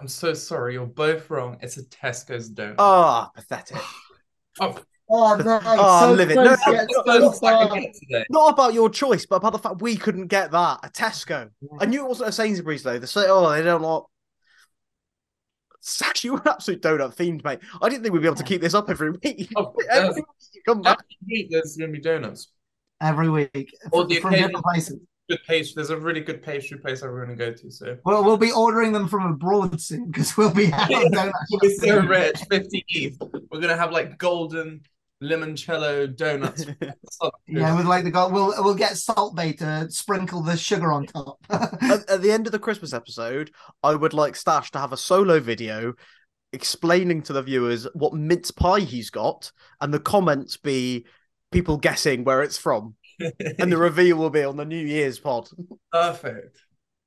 I'm 0.00 0.08
so 0.08 0.34
sorry, 0.34 0.74
you're 0.74 0.86
both 0.86 1.28
wrong. 1.30 1.58
It's 1.60 1.76
a 1.76 1.84
Tesco's 1.84 2.50
donut. 2.50 2.76
Ah, 2.78 3.30
pathetic. 3.34 3.78
Oh, 4.60 4.78
Oh 5.14 5.36
no! 5.36 5.60
Oh, 5.64 6.00
so 6.06 6.12
live 6.14 6.30
it. 6.30 6.34
close 6.34 6.58
No, 6.66 6.72
yet 6.72 6.88
so 6.90 7.02
else 7.02 7.42
I 7.42 7.50
far. 7.50 7.68
can 7.68 7.82
get 7.82 7.94
today? 7.94 8.24
Not 8.30 8.52
about 8.52 8.72
your 8.72 8.88
choice, 8.88 9.26
but 9.26 9.36
about 9.36 9.52
the 9.52 9.58
fact 9.58 9.82
we 9.82 9.94
couldn't 9.96 10.28
get 10.28 10.52
that. 10.52 10.78
A 10.84 10.88
Tesco. 10.88 11.50
I 11.80 11.84
knew 11.86 12.02
it 12.04 12.08
wasn't 12.08 12.30
a 12.30 12.32
Sainsbury's 12.32 12.82
though. 12.82 12.98
They 12.98 13.06
say, 13.06 13.24
oh, 13.28 13.50
they 13.50 13.62
don't 13.62 13.82
like. 13.82 14.04
Stash, 15.80 16.24
you 16.24 16.32
were 16.34 16.38
an 16.38 16.48
absolute 16.48 16.80
donut 16.80 17.14
themed, 17.16 17.44
mate. 17.44 17.58
I 17.82 17.88
didn't 17.88 18.02
think 18.04 18.14
we'd 18.14 18.20
be 18.22 18.26
able 18.26 18.36
to 18.36 18.44
keep 18.44 18.60
this 18.62 18.72
up 18.72 18.88
every 18.88 19.10
week. 19.10 19.50
Oh, 19.56 19.74
every 19.90 20.08
uh, 20.10 20.12
week 20.14 20.24
you 20.54 20.62
come 20.66 20.80
back. 20.80 20.98
Every 21.00 21.42
week 21.42 21.48
there's 21.50 21.76
gonna 21.76 21.92
be 21.92 22.00
donuts. 22.00 22.48
every 23.00 23.28
week 23.28 23.74
Or 23.90 24.06
the 24.06 24.18
from 24.20 24.30
occasion- 24.32 24.48
different 24.48 24.64
places. 24.64 25.00
Good 25.28 25.40
pastry. 25.46 25.74
There's 25.76 25.90
a 25.90 25.96
really 25.96 26.20
good 26.20 26.42
pastry 26.42 26.78
place 26.78 27.00
that 27.00 27.10
we're 27.10 27.24
gonna 27.24 27.36
go 27.36 27.52
to. 27.52 27.70
So 27.70 27.96
Well, 28.04 28.24
we'll 28.24 28.36
be 28.36 28.52
ordering 28.52 28.92
them 28.92 29.08
from 29.08 29.24
abroad 29.32 29.80
soon 29.80 30.06
because 30.10 30.36
we'll 30.36 30.52
be 30.52 30.66
having 30.66 31.10
donuts. 31.12 31.38
we'll 31.50 31.60
be 31.60 31.74
so 31.74 32.00
rich. 32.06 32.40
50 32.50 32.84
ETH. 32.88 33.16
We're 33.50 33.60
gonna 33.60 33.76
have 33.76 33.92
like 33.92 34.18
golden 34.18 34.82
limoncello 35.22 36.14
donuts. 36.16 36.66
Yeah, 37.46 37.76
with 37.76 37.86
like 37.86 38.02
the 38.02 38.10
gold, 38.10 38.32
we'll 38.32 38.52
we'll 38.64 38.74
get 38.74 38.96
Salt 38.96 39.36
Bae 39.36 39.52
to 39.52 39.88
sprinkle 39.90 40.42
the 40.42 40.56
sugar 40.56 40.90
on 40.92 41.06
top. 41.06 41.36
at, 41.50 42.08
at 42.10 42.20
the 42.22 42.32
end 42.32 42.46
of 42.46 42.52
the 42.52 42.58
Christmas 42.58 42.92
episode, 42.92 43.52
I 43.84 43.94
would 43.94 44.12
like 44.14 44.34
Stash 44.34 44.72
to 44.72 44.80
have 44.80 44.92
a 44.92 44.96
solo 44.96 45.38
video 45.38 45.94
explaining 46.52 47.22
to 47.22 47.32
the 47.32 47.42
viewers 47.42 47.86
what 47.94 48.12
mince 48.14 48.50
pie 48.50 48.80
he's 48.80 49.10
got, 49.10 49.52
and 49.80 49.94
the 49.94 50.00
comments 50.00 50.56
be 50.56 51.06
people 51.52 51.76
guessing 51.76 52.24
where 52.24 52.42
it's 52.42 52.58
from, 52.58 52.96
and 53.20 53.72
the 53.72 53.76
reveal 53.78 54.16
will 54.16 54.30
be 54.30 54.44
on 54.44 54.56
the 54.56 54.64
New 54.64 54.84
Year's 54.84 55.18
pod. 55.18 55.48
Perfect. 55.92 56.58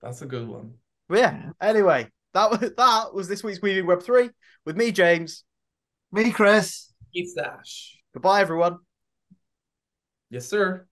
That's 0.01 0.22
a 0.22 0.26
good 0.26 0.47
one. 0.47 0.74
But 1.08 1.20
yeah. 1.20 1.49
Anyway, 1.62 2.10
that 2.34 2.51
was 2.51 2.60
that 2.78 3.14
was 3.14 3.28
this 3.28 3.43
week's 3.43 3.62
Weaving 3.62 3.88
Web 3.88 4.03
three 4.03 4.30
with 4.66 4.78
me, 4.78 4.91
James. 4.91 5.43
Me, 6.12 6.32
Chris. 6.32 6.91
Keith 7.14 7.34
Dash. 7.36 7.97
Goodbye, 8.14 8.41
everyone. 8.41 8.78
Yes, 10.30 10.47
sir. 10.47 10.88